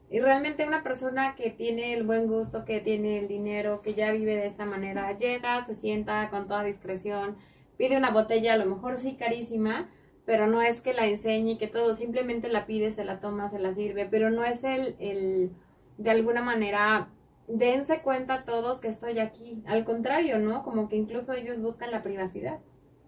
Y 0.10 0.20
realmente 0.20 0.68
una 0.68 0.84
persona 0.84 1.36
que 1.36 1.50
tiene 1.50 1.94
el 1.94 2.04
buen 2.04 2.28
gusto, 2.28 2.64
que 2.64 2.80
tiene 2.80 3.20
el 3.20 3.28
dinero, 3.28 3.82
que 3.82 3.96
ya 3.96 4.12
vive 4.12 4.36
de 4.36 4.48
esa 4.48 4.66
manera, 4.66 5.18
llega, 5.18 5.66
se 5.66 5.76
sienta 5.76 6.30
con 6.30 6.48
toda 6.48 6.64
discreción, 6.64 7.36
pide 7.78 7.98
una 7.98 8.12
botella, 8.12 8.54
a 8.54 8.58
lo 8.58 8.66
mejor 8.66 8.98
sí 8.98 9.16
carísima, 9.16 9.90
pero 10.26 10.48
no 10.48 10.62
es 10.62 10.82
que 10.82 10.94
la 10.94 11.08
enseñe 11.08 11.58
que 11.58 11.68
todo, 11.68 11.96
simplemente 11.96 12.50
la 12.50 12.66
pide, 12.66 12.92
se 12.92 13.04
la 13.04 13.20
toma, 13.20 13.50
se 13.50 13.60
la 13.60 13.74
sirve, 13.74 14.08
pero 14.10 14.30
no 14.30 14.44
es 14.44 14.64
el, 14.64 14.96
el 15.00 15.52
de 15.98 16.12
alguna 16.12 16.42
manera, 16.42 17.10
dense 17.48 18.02
cuenta 18.02 18.46
todos 18.46 18.80
que 18.80 18.88
estoy 18.88 19.20
aquí. 19.20 19.64
Al 19.66 19.86
contrario, 19.86 20.40
¿no? 20.40 20.64
Como 20.64 20.90
que 20.90 20.96
incluso 20.96 21.34
ellos 21.34 21.60
buscan 21.60 21.92
la 21.92 22.04
privacidad. 22.04 22.60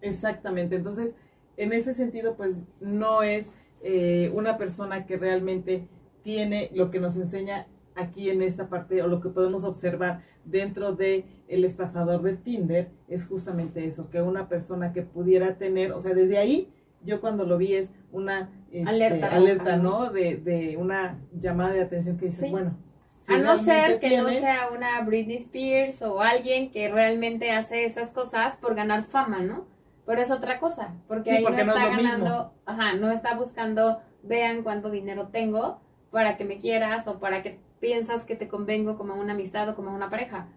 Exactamente, 0.01 0.75
entonces 0.75 1.15
en 1.57 1.73
ese 1.73 1.93
sentido 1.93 2.35
pues 2.35 2.57
no 2.79 3.23
es 3.23 3.47
eh, 3.81 4.31
una 4.33 4.57
persona 4.57 5.05
que 5.05 5.17
realmente 5.17 5.87
tiene 6.27 6.69
lo 6.73 6.91
que 6.91 6.99
nos 6.99 7.15
enseña 7.15 7.67
aquí 7.95 8.29
en 8.29 8.41
esta 8.41 8.67
parte 8.67 9.01
o 9.01 9.07
lo 9.07 9.21
que 9.21 9.29
podemos 9.29 9.63
observar 9.63 10.23
dentro 10.43 10.91
de 10.91 11.23
el 11.47 11.63
estafador 11.63 12.21
de 12.21 12.35
Tinder 12.35 12.89
es 13.07 13.25
justamente 13.25 13.85
eso, 13.85 14.09
que 14.09 14.21
una 14.21 14.49
persona 14.49 14.91
que 14.91 15.03
pudiera 15.03 15.55
tener, 15.55 15.93
o 15.93 16.01
sea, 16.01 16.13
desde 16.13 16.37
ahí 16.37 16.69
yo 17.01 17.21
cuando 17.21 17.45
lo 17.45 17.57
vi 17.57 17.75
es 17.75 17.89
una 18.11 18.49
este, 18.73 18.89
Alerta 18.89 19.27
alerta, 19.33 19.77
¿no? 19.77 19.83
¿no? 20.07 20.11
De, 20.11 20.35
de 20.35 20.75
una 20.75 21.17
llamada 21.31 21.71
de 21.71 21.81
atención 21.83 22.17
que 22.17 22.25
dices, 22.25 22.43
Sí. 22.47 22.51
bueno, 22.51 22.75
si 23.21 23.33
a 23.33 23.37
no 23.37 23.63
ser 23.63 24.01
que 24.01 24.17
no 24.17 24.27
sea 24.27 24.69
una 24.75 25.01
Britney 25.03 25.37
Spears 25.37 26.01
o 26.01 26.19
alguien 26.19 26.71
que 26.71 26.89
realmente 26.91 27.51
hace 27.51 27.85
esas 27.85 28.11
cosas 28.11 28.57
por 28.57 28.75
ganar 28.75 29.03
fama, 29.05 29.39
¿no? 29.39 29.65
Pero 30.05 30.21
es 30.21 30.29
otra 30.29 30.59
cosa, 30.59 30.93
porque 31.07 31.29
Sí, 31.29 31.35
ahí 31.37 31.43
porque 31.43 31.63
no 31.63 31.67
no 31.67 31.71
está 31.77 31.83
es 31.85 31.95
lo 31.95 32.03
mismo. 32.03 32.11
ganando, 32.25 32.53
ajá, 32.65 32.95
no 32.95 33.11
está 33.11 33.33
buscando, 33.37 34.01
vean 34.23 34.63
cuánto 34.63 34.89
dinero 34.91 35.29
tengo 35.29 35.79
para 36.11 36.37
que 36.37 36.45
me 36.45 36.57
quieras 36.57 37.07
o 37.07 37.19
para 37.19 37.43
que 37.43 37.59
piensas 37.79 38.23
que 38.25 38.35
te 38.35 38.47
convengo 38.47 38.97
como 38.97 39.15
una 39.15 39.33
amistad 39.33 39.69
o 39.69 39.75
como 39.75 39.93
una 39.93 40.09
pareja, 40.09 40.47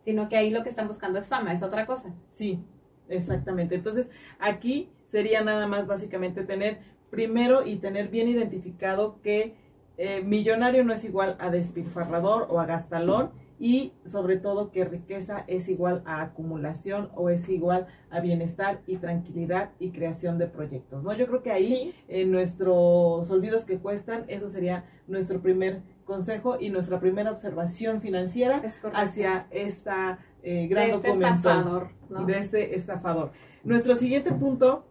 sino 0.00 0.28
que 0.28 0.36
ahí 0.36 0.50
lo 0.50 0.62
que 0.62 0.68
están 0.68 0.88
buscando 0.88 1.18
es 1.18 1.28
fama, 1.28 1.52
es 1.52 1.62
otra 1.62 1.86
cosa. 1.86 2.14
Sí, 2.30 2.62
exactamente. 3.08 3.74
Entonces, 3.74 4.10
aquí 4.38 4.90
sería 5.06 5.42
nada 5.42 5.66
más 5.66 5.86
básicamente 5.86 6.44
tener 6.44 6.78
primero 7.10 7.66
y 7.66 7.76
tener 7.76 8.08
bien 8.08 8.28
identificado 8.28 9.20
que 9.22 9.54
eh, 9.98 10.22
millonario 10.22 10.84
no 10.84 10.94
es 10.94 11.04
igual 11.04 11.36
a 11.40 11.50
despilfarrador 11.50 12.46
o 12.48 12.60
a 12.60 12.66
gastalón 12.66 13.32
y 13.62 13.92
sobre 14.06 14.38
todo 14.38 14.70
que 14.72 14.86
riqueza 14.86 15.44
es 15.46 15.68
igual 15.68 16.02
a 16.06 16.22
acumulación 16.22 17.10
o 17.14 17.28
es 17.28 17.46
igual 17.50 17.86
a 18.10 18.20
bienestar 18.20 18.80
y 18.86 18.96
tranquilidad 18.96 19.70
y 19.78 19.90
creación 19.90 20.38
de 20.38 20.46
proyectos, 20.46 21.04
¿no? 21.04 21.12
Yo 21.12 21.26
creo 21.26 21.42
que 21.42 21.52
ahí 21.52 21.66
Sí. 21.66 21.94
en 22.08 22.30
nuestros 22.32 23.30
olvidos 23.30 23.66
que 23.66 23.78
cuestan, 23.78 24.24
eso 24.28 24.48
sería 24.48 24.86
nuestro 25.06 25.40
primer 25.42 25.82
consejo 26.06 26.58
y 26.58 26.70
nuestra 26.70 26.98
primera 27.00 27.30
observación 27.30 28.00
financiera 28.00 28.62
Es 28.64 28.78
hacia 28.94 29.46
esta 29.50 30.18
eh, 30.42 30.66
gran 30.66 30.88
de 30.88 30.94
este 30.96 31.08
documento 31.08 31.36
estafador, 31.50 31.90
¿no? 32.08 32.24
de 32.24 32.38
este 32.38 32.74
estafador. 32.74 33.32
Nuestro 33.62 33.94
siguiente 33.94 34.32
punto, 34.32 34.86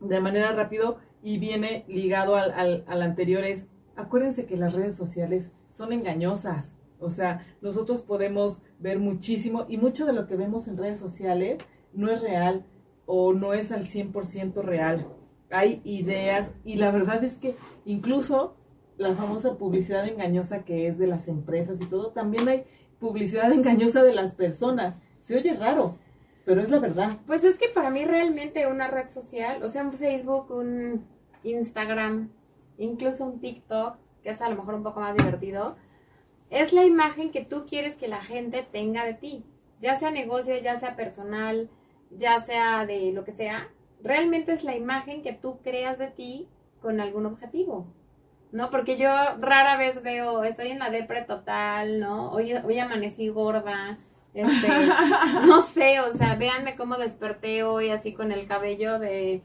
de 0.00 0.20
manera 0.20 0.52
rápido 0.52 0.98
y 1.24 1.38
viene 1.38 1.84
ligado 1.88 2.36
al, 2.36 2.52
al, 2.52 2.84
al 2.86 3.02
anterior, 3.02 3.42
es 3.42 3.64
acuérdense 3.96 4.46
que 4.46 4.56
las 4.56 4.74
redes 4.74 4.94
sociales 4.96 5.50
son 5.72 5.92
engañosas. 5.92 6.72
O 7.00 7.10
sea, 7.10 7.46
nosotros 7.60 8.02
podemos 8.02 8.62
ver 8.78 8.98
muchísimo 8.98 9.66
y 9.68 9.76
mucho 9.76 10.06
de 10.06 10.12
lo 10.12 10.26
que 10.26 10.36
vemos 10.36 10.66
en 10.68 10.76
redes 10.76 10.98
sociales 10.98 11.58
no 11.92 12.10
es 12.10 12.22
real 12.22 12.64
o 13.06 13.32
no 13.32 13.52
es 13.52 13.72
al 13.72 13.86
100% 13.86 14.62
real. 14.62 15.06
Hay 15.50 15.80
ideas 15.84 16.52
y 16.64 16.76
la 16.76 16.90
verdad 16.90 17.22
es 17.22 17.36
que 17.36 17.56
incluso 17.84 18.56
la 18.98 19.14
famosa 19.14 19.56
publicidad 19.56 20.08
engañosa 20.08 20.64
que 20.64 20.88
es 20.88 20.98
de 20.98 21.06
las 21.06 21.28
empresas 21.28 21.80
y 21.80 21.86
todo, 21.86 22.10
también 22.10 22.48
hay 22.48 22.64
publicidad 22.98 23.52
engañosa 23.52 24.02
de 24.02 24.12
las 24.12 24.34
personas. 24.34 24.96
Se 25.22 25.36
oye 25.36 25.54
raro, 25.54 25.96
pero 26.44 26.60
es 26.60 26.70
la 26.70 26.78
verdad. 26.78 27.12
Pues 27.26 27.44
es 27.44 27.58
que 27.58 27.68
para 27.68 27.90
mí 27.90 28.04
realmente 28.04 28.66
una 28.66 28.88
red 28.88 29.10
social, 29.10 29.62
o 29.62 29.68
sea, 29.68 29.82
un 29.82 29.92
Facebook, 29.92 30.50
un 30.50 31.04
Instagram, 31.42 32.30
incluso 32.78 33.24
un 33.24 33.40
TikTok, 33.40 33.96
que 34.22 34.30
es 34.30 34.40
a 34.40 34.48
lo 34.48 34.56
mejor 34.56 34.74
un 34.74 34.82
poco 34.82 35.00
más 35.00 35.16
divertido, 35.16 35.76
es 36.50 36.72
la 36.72 36.84
imagen 36.84 37.30
que 37.30 37.44
tú 37.44 37.66
quieres 37.66 37.96
que 37.96 38.08
la 38.08 38.22
gente 38.22 38.66
tenga 38.70 39.04
de 39.04 39.14
ti, 39.14 39.44
ya 39.80 39.98
sea 39.98 40.10
negocio, 40.10 40.56
ya 40.58 40.78
sea 40.78 40.96
personal, 40.96 41.68
ya 42.10 42.40
sea 42.40 42.86
de 42.86 43.12
lo 43.12 43.24
que 43.24 43.32
sea, 43.32 43.68
realmente 44.02 44.52
es 44.52 44.64
la 44.64 44.76
imagen 44.76 45.22
que 45.22 45.32
tú 45.32 45.58
creas 45.62 45.98
de 45.98 46.08
ti 46.08 46.48
con 46.80 47.00
algún 47.00 47.26
objetivo. 47.26 47.86
¿No? 48.52 48.70
Porque 48.70 48.96
yo 48.96 49.08
rara 49.40 49.76
vez 49.76 50.00
veo, 50.02 50.44
estoy 50.44 50.68
en 50.68 50.78
la 50.78 50.88
depre 50.88 51.22
total, 51.22 51.98
¿no? 51.98 52.30
Hoy, 52.30 52.54
hoy 52.54 52.78
amanecí 52.78 53.28
gorda, 53.28 53.98
este, 54.32 54.68
no 55.46 55.62
sé, 55.62 56.00
o 56.00 56.16
sea, 56.16 56.36
véanme 56.36 56.76
cómo 56.76 56.96
desperté 56.96 57.64
hoy 57.64 57.90
así 57.90 58.14
con 58.14 58.32
el 58.32 58.46
cabello 58.46 58.98
de 58.98 59.42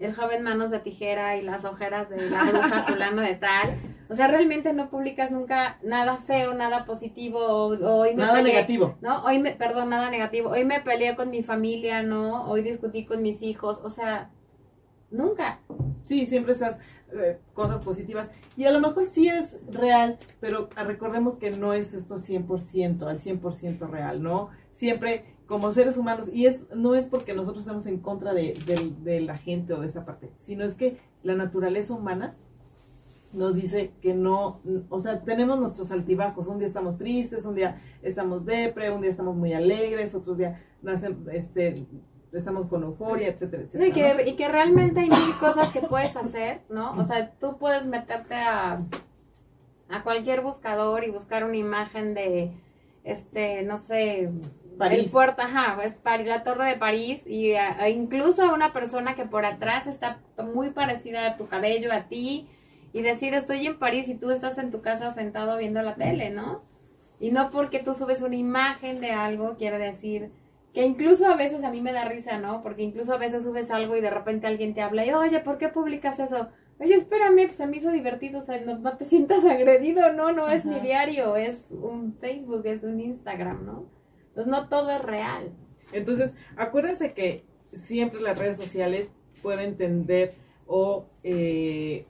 el 0.00 0.14
joven 0.14 0.42
manos 0.42 0.70
de 0.70 0.80
tijera 0.80 1.36
y 1.36 1.42
las 1.42 1.64
ojeras 1.64 2.08
de 2.10 2.28
la 2.30 2.44
bruja 2.44 2.82
fulano 2.88 3.22
de 3.22 3.34
tal. 3.36 3.78
O 4.08 4.16
sea, 4.16 4.26
realmente 4.26 4.72
no 4.72 4.90
publicas 4.90 5.30
nunca 5.30 5.78
nada 5.84 6.16
feo, 6.18 6.52
nada 6.54 6.84
positivo, 6.84 7.38
o, 7.38 7.74
o 7.76 7.96
hoy 8.00 8.10
me 8.16 8.22
Nada 8.24 8.40
peleé- 8.40 8.54
negativo. 8.54 8.96
¿no? 9.00 9.22
Hoy 9.24 9.38
me, 9.38 9.52
perdón, 9.52 9.90
nada 9.90 10.10
negativo. 10.10 10.50
Hoy 10.50 10.64
me 10.64 10.80
peleé 10.80 11.14
con 11.14 11.30
mi 11.30 11.42
familia, 11.44 12.02
¿no? 12.02 12.44
Hoy 12.50 12.62
discutí 12.62 13.04
con 13.06 13.22
mis 13.22 13.40
hijos, 13.42 13.78
o 13.84 13.90
sea, 13.90 14.30
nunca. 15.10 15.60
Sí, 16.06 16.26
siempre 16.26 16.52
esas 16.52 16.78
eh, 17.12 17.38
cosas 17.54 17.84
positivas. 17.84 18.30
Y 18.56 18.64
a 18.64 18.70
lo 18.72 18.80
mejor 18.80 19.04
sí 19.04 19.28
es 19.28 19.56
real, 19.70 20.18
pero 20.40 20.68
recordemos 20.76 21.36
que 21.36 21.50
no 21.52 21.72
es 21.72 21.94
esto 21.94 22.16
100%, 22.16 23.02
al 23.06 23.20
100% 23.20 23.88
real, 23.88 24.22
¿no? 24.22 24.50
Siempre 24.72 25.36
como 25.50 25.72
seres 25.72 25.96
humanos, 25.96 26.28
y 26.32 26.46
es 26.46 26.64
no 26.74 26.94
es 26.94 27.06
porque 27.06 27.34
nosotros 27.34 27.62
estamos 27.64 27.84
en 27.86 27.98
contra 27.98 28.32
de, 28.32 28.54
de- 28.66 28.92
de 29.02 29.20
la 29.20 29.36
gente 29.36 29.74
o 29.74 29.80
de 29.80 29.88
esa 29.88 30.04
parte, 30.06 30.30
sino 30.38 30.64
es 30.64 30.76
que 30.76 30.96
la 31.24 31.34
naturaleza 31.34 31.92
humana 31.92 32.36
nos 33.32 33.54
dice 33.56 33.90
que 34.00 34.14
no, 34.14 34.60
o 34.88 35.00
sea, 35.00 35.20
tenemos 35.22 35.58
nuestros 35.58 35.90
altibajos, 35.90 36.46
un 36.46 36.58
día 36.58 36.68
estamos 36.68 36.98
tristes, 36.98 37.44
un 37.44 37.54
día 37.56 37.80
estamos 38.02 38.46
depre, 38.46 38.90
un 38.92 39.00
día 39.02 39.10
estamos 39.10 39.34
muy 39.36 39.52
alegres, 39.52 40.14
otros 40.14 40.38
días 40.38 40.56
nacen, 40.82 41.26
este, 41.32 41.84
estamos 42.32 42.66
con 42.66 42.84
euforia, 42.84 43.28
etcétera, 43.28 43.62
No, 43.64 43.68
etcétera. 43.84 43.88
y, 43.88 44.24
que, 44.24 44.30
y 44.30 44.36
que 44.36 44.48
realmente 44.48 45.00
hay 45.00 45.08
mil 45.10 45.34
cosas 45.40 45.70
que 45.72 45.80
puedes 45.80 46.16
hacer, 46.16 46.62
¿no? 46.70 46.92
O 46.92 47.04
sea, 47.06 47.32
tú 47.40 47.56
puedes 47.58 47.86
meterte 47.86 48.34
a, 48.36 48.82
a 49.88 50.02
cualquier 50.04 50.42
buscador 50.42 51.02
y 51.04 51.10
buscar 51.10 51.42
una 51.44 51.56
imagen 51.56 52.14
de, 52.14 52.52
este, 53.04 53.62
no 53.62 53.80
sé, 53.82 54.30
París. 54.80 54.98
el 55.04 55.10
puerto, 55.10 55.42
ajá, 55.42 55.82
es 55.84 55.92
París, 55.92 56.26
la 56.26 56.42
torre 56.42 56.64
de 56.66 56.76
París, 56.76 57.22
y 57.26 57.54
a- 57.54 57.80
a 57.80 57.88
incluso 57.88 58.42
a 58.42 58.52
una 58.52 58.72
persona 58.72 59.14
que 59.14 59.24
por 59.24 59.44
atrás 59.44 59.86
está 59.86 60.18
muy 60.42 60.70
parecida 60.70 61.26
a 61.26 61.36
tu 61.36 61.46
cabello, 61.46 61.92
a 61.92 62.08
ti, 62.08 62.48
y 62.92 63.02
decir 63.02 63.34
estoy 63.34 63.66
en 63.66 63.78
París 63.78 64.08
y 64.08 64.16
tú 64.16 64.30
estás 64.32 64.58
en 64.58 64.72
tu 64.72 64.82
casa 64.82 65.14
sentado 65.14 65.56
viendo 65.56 65.80
la 65.82 65.94
tele, 65.94 66.30
¿no? 66.30 66.62
Y 67.20 67.30
no 67.30 67.50
porque 67.52 67.78
tú 67.78 67.94
subes 67.94 68.22
una 68.22 68.34
imagen 68.36 69.00
de 69.00 69.12
algo 69.12 69.56
quiere 69.56 69.78
decir 69.78 70.30
que 70.74 70.86
incluso 70.86 71.26
a 71.26 71.36
veces 71.36 71.64
a 71.64 71.70
mí 71.70 71.80
me 71.80 71.92
da 71.92 72.04
risa, 72.04 72.38
¿no? 72.38 72.62
Porque 72.62 72.82
incluso 72.82 73.12
a 73.12 73.18
veces 73.18 73.42
subes 73.42 73.70
algo 73.70 73.96
y 73.96 74.00
de 74.00 74.10
repente 74.10 74.46
alguien 74.46 74.72
te 74.74 74.82
habla 74.82 75.04
y, 75.04 75.12
oye, 75.12 75.40
¿por 75.40 75.58
qué 75.58 75.68
publicas 75.68 76.18
eso? 76.20 76.48
Oye, 76.78 76.94
espérame, 76.94 77.42
pues 77.46 77.56
se 77.56 77.66
me 77.66 77.76
hizo 77.76 77.90
divertido, 77.90 78.38
o 78.40 78.42
sea, 78.42 78.58
no, 78.60 78.78
no 78.78 78.96
te 78.96 79.04
sientas 79.04 79.44
agredido, 79.56 80.12
no, 80.12 80.32
no 80.32 80.48
es 80.48 80.64
mi 80.64 80.80
diario, 80.80 81.36
es 81.36 81.70
un 81.72 82.14
Facebook, 82.20 82.62
es 82.66 82.82
un 82.84 83.00
Instagram, 83.00 83.66
¿no? 83.66 83.84
Entonces 84.30 84.50
no 84.50 84.68
todo 84.68 84.90
es 84.90 85.02
real. 85.02 85.52
Entonces, 85.92 86.32
acuérdense 86.56 87.12
que 87.12 87.44
siempre 87.72 88.20
las 88.20 88.38
redes 88.38 88.56
sociales 88.56 89.08
pueden 89.42 89.76
tender 89.76 90.34
o 90.66 91.06
eh, 91.22 92.06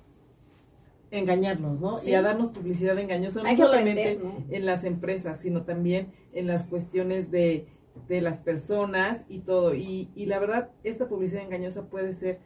engañarnos, 1.10 1.80
¿no? 1.80 1.98
Sí. 1.98 2.10
Y 2.10 2.14
a 2.14 2.22
darnos 2.22 2.50
publicidad 2.50 2.98
engañosa, 2.98 3.42
no 3.42 3.56
solamente 3.56 4.12
aprender, 4.12 4.24
¿no? 4.24 4.44
en 4.54 4.66
las 4.66 4.84
empresas, 4.84 5.40
sino 5.40 5.62
también 5.62 6.12
en 6.32 6.46
las 6.46 6.64
cuestiones 6.64 7.30
de, 7.30 7.66
de 8.08 8.20
las 8.20 8.38
personas 8.38 9.24
y 9.28 9.40
todo. 9.40 9.74
Y, 9.74 10.10
y 10.14 10.26
la 10.26 10.38
verdad, 10.38 10.70
esta 10.84 11.08
publicidad 11.08 11.42
engañosa 11.42 11.88
puede 11.88 12.12
ser 12.12 12.38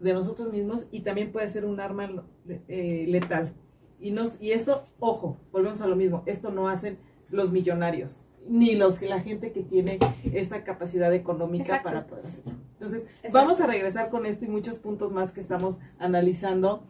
de 0.00 0.12
nosotros 0.12 0.52
mismos 0.52 0.86
y 0.90 1.00
también 1.00 1.32
puede 1.32 1.48
ser 1.48 1.64
un 1.64 1.80
arma 1.80 2.24
eh, 2.68 3.06
letal. 3.08 3.52
Y, 3.98 4.10
nos, 4.10 4.32
y 4.40 4.52
esto, 4.52 4.86
ojo, 4.98 5.38
volvemos 5.52 5.80
a 5.80 5.86
lo 5.86 5.96
mismo, 5.96 6.22
esto 6.26 6.50
no 6.50 6.68
hacen 6.68 6.98
los 7.30 7.50
millonarios, 7.50 8.20
ni 8.48 8.74
los 8.76 9.00
la 9.02 9.20
gente 9.20 9.52
que 9.52 9.62
tiene 9.62 9.98
esta 10.32 10.62
capacidad 10.64 11.12
económica 11.14 11.64
Exacto. 11.64 11.84
para 11.88 12.06
poder 12.06 12.26
hacerlo. 12.26 12.52
Entonces, 12.74 13.02
Exacto. 13.02 13.28
vamos 13.32 13.60
a 13.60 13.66
regresar 13.66 14.08
con 14.10 14.26
esto 14.26 14.44
y 14.44 14.48
muchos 14.48 14.78
puntos 14.78 15.12
más 15.12 15.32
que 15.32 15.40
estamos 15.40 15.78
analizando 15.98 16.84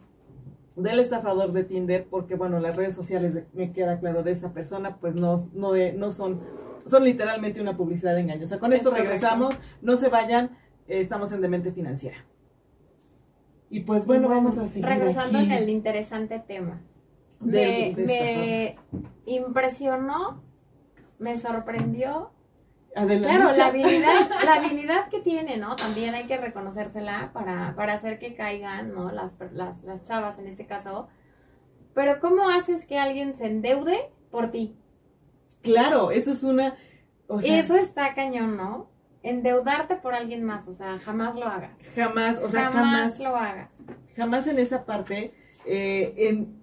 del 0.75 0.99
estafador 0.99 1.53
de 1.53 1.63
Tinder, 1.63 2.05
porque 2.07 2.35
bueno, 2.35 2.59
las 2.59 2.75
redes 2.75 2.93
sociales, 2.93 3.33
de- 3.33 3.45
me 3.53 3.71
queda 3.71 3.99
claro, 3.99 4.21
de 4.21 4.31
esta 4.31 4.51
persona, 4.53 4.97
pues 4.97 5.15
no, 5.15 5.49
no, 5.53 5.75
eh, 5.75 5.93
no 5.93 6.11
son, 6.11 6.39
son 6.87 7.03
literalmente 7.03 7.59
una 7.59 7.75
publicidad 7.75 8.13
de 8.13 8.21
engaño. 8.21 8.43
O 8.43 8.47
sea, 8.47 8.59
con 8.59 8.71
Es 8.73 8.79
esto 8.79 8.91
regresamos, 8.91 9.55
no 9.81 9.95
se 9.95 10.09
vayan, 10.09 10.51
eh, 10.87 10.99
estamos 10.99 11.31
en 11.31 11.41
Demente 11.41 11.71
Financiera. 11.71 12.17
Y 13.71 13.79
pues 13.81 14.05
bueno, 14.05 14.29
vamos 14.29 14.57
a 14.59 14.67
seguir 14.67 14.85
Regresando 14.85 15.39
aquí 15.39 15.47
en 15.47 15.51
el 15.51 15.69
interesante 15.69 16.39
tema. 16.39 16.79
del- 17.39 17.95
me 18.05 18.75
impresionó, 19.25 20.41
me 21.19 21.37
sorprendió. 21.37 22.31
Adelante. 22.95 23.35
Claro, 23.35 23.57
la 23.57 23.67
habilidad, 23.67 24.29
la 24.45 24.53
habilidad 24.55 25.09
que 25.09 25.19
tiene, 25.19 25.57
¿no? 25.57 25.75
También 25.75 26.15
hay 26.15 26.25
que 26.25 26.37
reconocérsela 26.37 27.31
para, 27.33 27.75
para 27.75 27.93
hacer 27.93 28.17
que 28.17 28.35
caigan, 28.35 28.93
¿no? 28.93 29.11
Las, 29.11 29.35
las, 29.53 29.83
las 29.83 30.07
chavas 30.07 30.39
en 30.39 30.47
este 30.47 30.65
caso. 30.65 31.07
Pero 31.93 32.19
¿cómo 32.19 32.49
haces 32.49 32.85
que 32.85 32.97
alguien 32.97 33.35
se 33.35 33.47
endeude 33.47 34.09
por 34.31 34.51
ti? 34.51 34.75
Claro, 35.61 36.11
eso 36.11 36.31
es 36.31 36.43
una... 36.43 36.75
O 37.27 37.41
sea, 37.41 37.59
Eso 37.59 37.75
está 37.75 38.13
cañón, 38.13 38.55
¿no? 38.55 38.89
Endeudarte 39.21 39.97
por 39.97 40.13
alguien 40.13 40.43
más, 40.43 40.67
o 40.67 40.73
sea, 40.73 40.97
jamás 40.99 41.35
lo 41.35 41.45
hagas. 41.45 41.71
jamás, 41.93 42.37
o 42.37 42.49
sea, 42.49 42.71
jamás, 42.71 42.73
jamás, 42.73 43.19
lo 43.19 43.35
hagas. 43.35 43.69
jamás 44.15 44.47
en 44.47 44.59
esa 44.59 44.85
parte, 44.85 45.33
eh, 45.65 46.13
en, 46.17 46.56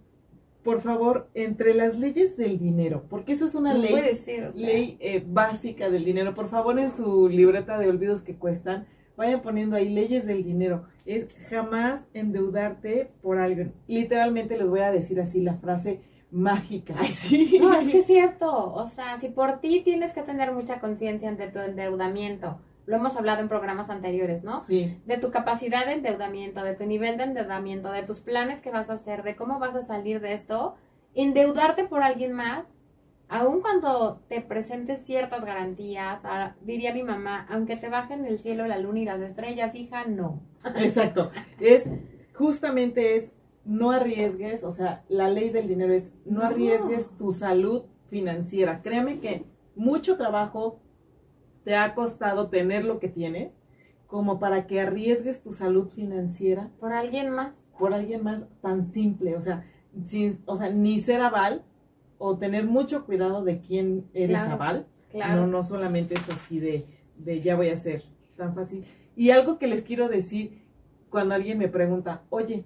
por 0.65 0.81
favor, 0.81 1.29
entre 1.35 1.75
las 1.75 1.97
leyes 1.97 2.37
del 2.37 2.59
dinero, 2.59 3.05
porque 3.11 3.33
eso 3.33 3.45
es 3.45 3.55
una 3.55 3.75
ley, 3.75 3.93
o 3.93 4.25
sea. 4.25 4.51
ley 4.57 4.97
eh, 4.99 5.23
básica 5.25 5.91
del 5.91 6.05
dinero. 6.05 6.35
Por 6.35 6.49
favor, 6.49 6.79
en 6.79 6.91
su 6.91 7.29
libreta 7.29 7.79
de 7.79 7.89
olvidos 7.89 8.23
que 8.23 8.37
cuestan, 8.37 8.87
vayan 9.17 9.43
poniendo 9.43 9.77
ahí 9.77 9.91
leyes 9.91 10.27
del 10.27 10.43
dinero. 10.43 10.87
Es 11.05 11.37
jamás 11.51 12.07
endeudarte 12.15 13.11
por 13.21 13.39
alguien. 13.39 13.75
Literalmente 13.87 14.57
les 14.57 14.67
voy 14.67 14.81
a 14.81 14.91
decir 14.91 15.21
así 15.21 15.41
la 15.43 15.57
frase 15.57 16.01
mágica. 16.31 16.95
Sí. 17.09 17.59
No, 17.61 17.75
es 17.75 17.89
que 17.89 17.99
es 17.99 18.07
cierto. 18.07 18.73
O 18.75 18.89
sea, 18.89 19.19
si 19.21 19.29
por 19.29 19.61
ti 19.61 19.83
tienes 19.85 20.15
que 20.15 20.23
tener 20.23 20.53
mucha 20.53 20.81
conciencia 20.81 21.29
ante 21.29 21.49
tu 21.49 21.59
endeudamiento, 21.59 22.59
lo 22.87 22.97
hemos 22.97 23.17
hablado 23.17 23.41
en 23.41 23.49
programas 23.49 23.89
anteriores, 23.91 24.45
¿no? 24.45 24.61
Sí, 24.61 24.99
De 25.07 25.17
tu 25.19 25.31
capacidad 25.31 25.87
de 25.87 25.95
endeudamiento, 25.95 26.63
de 26.63 26.75
tu 26.75 26.85
nivel 26.85 27.17
de 27.17 27.25
endeudamiento, 27.25 27.91
de 27.91 28.03
tus 28.03 28.21
planes 28.21 28.61
que 28.61 28.71
vas 28.71 28.91
a 28.91 28.95
hacer, 28.95 29.23
de 29.23 29.37
cómo 29.37 29.59
vas 29.59 29.75
a 29.75 29.83
salir 29.83 30.21
de 30.21 30.35
esto, 30.35 30.75
endeudarte 31.15 31.85
por 31.85 32.03
alguien 32.03 32.33
más, 32.33 32.67
aun 33.29 33.63
cuando 33.63 34.21
te 34.29 34.41
presentes 34.43 35.01
ciertas 35.07 35.45
garantías, 35.45 36.21
diría 36.61 36.93
mi 36.93 37.03
mamá, 37.03 37.47
aunque 37.49 37.77
te 37.77 37.89
bajen 37.89 38.27
el 38.27 38.39
cielo, 38.39 38.67
la 38.67 38.79
luna 38.79 39.01
y 39.01 39.05
las 39.07 39.21
estrellas, 39.21 39.75
hija, 39.75 40.05
no. 40.05 40.41
exacto. 40.77 41.31
Es, 41.61 41.89
justamente 42.35 43.17
es, 43.17 43.31
no 43.65 43.93
arriesgues, 43.93 44.63
o 44.63 44.73
sea, 44.73 45.05
la 45.09 45.29
ley 45.31 45.49
del 45.51 45.69
dinero 45.69 45.95
es, 45.95 46.13
no 46.27 46.41
No. 46.41 46.47
arriesgues 46.47 47.09
tu 47.17 47.33
salud 47.33 47.85
financiera. 48.11 48.83
Créeme 48.83 49.21
que 49.21 49.45
mucho 49.75 50.17
trabajo 50.19 50.81
te 51.65 51.77
ha 51.77 51.95
costado 51.95 52.49
tener 52.49 52.85
lo 52.85 52.99
que 52.99 53.09
tienes, 53.09 53.53
como 54.07 54.39
para 54.39 54.67
que 54.67 54.81
arriesgues 54.81 55.43
tu 55.43 55.51
salud 55.51 55.89
financiera 55.89 56.71
Por 56.79 56.93
alguien 56.93 57.31
más. 57.31 57.55
por 57.79 57.95
alguien 57.95 58.23
más 58.23 58.47
tan 58.61 58.93
simple, 58.93 59.37
o 59.37 59.41
sea, 59.41 59.65
sin, 60.07 60.41
o 60.47 60.57
sea, 60.57 60.71
ni 60.71 60.99
ser 61.01 61.21
aval 61.21 61.65
o 62.19 62.37
tener 62.39 62.65
mucho 62.65 63.05
cuidado 63.07 63.43
de 63.45 63.61
quién 63.61 64.07
eres 64.15 64.37
Claro, 64.39 64.53
aval. 64.53 64.87
Claro. 65.11 65.41
No, 65.43 65.47
no 65.49 65.65
solamente 65.65 66.15
es 66.15 66.29
así 66.29 66.59
de, 66.61 66.87
de 67.17 67.41
ya 67.41 67.57
voy 67.57 67.71
a 67.71 67.77
ser 67.77 68.03
tan 68.37 68.55
fácil. 68.55 68.85
Y 69.17 69.31
algo 69.31 69.59
que 69.59 69.67
les 69.67 69.83
quiero 69.83 70.09
decir 70.09 70.63
cuando 71.11 71.35
alguien 71.35 71.59
me 71.59 71.69
pregunta, 71.69 72.23
oye, 72.31 72.65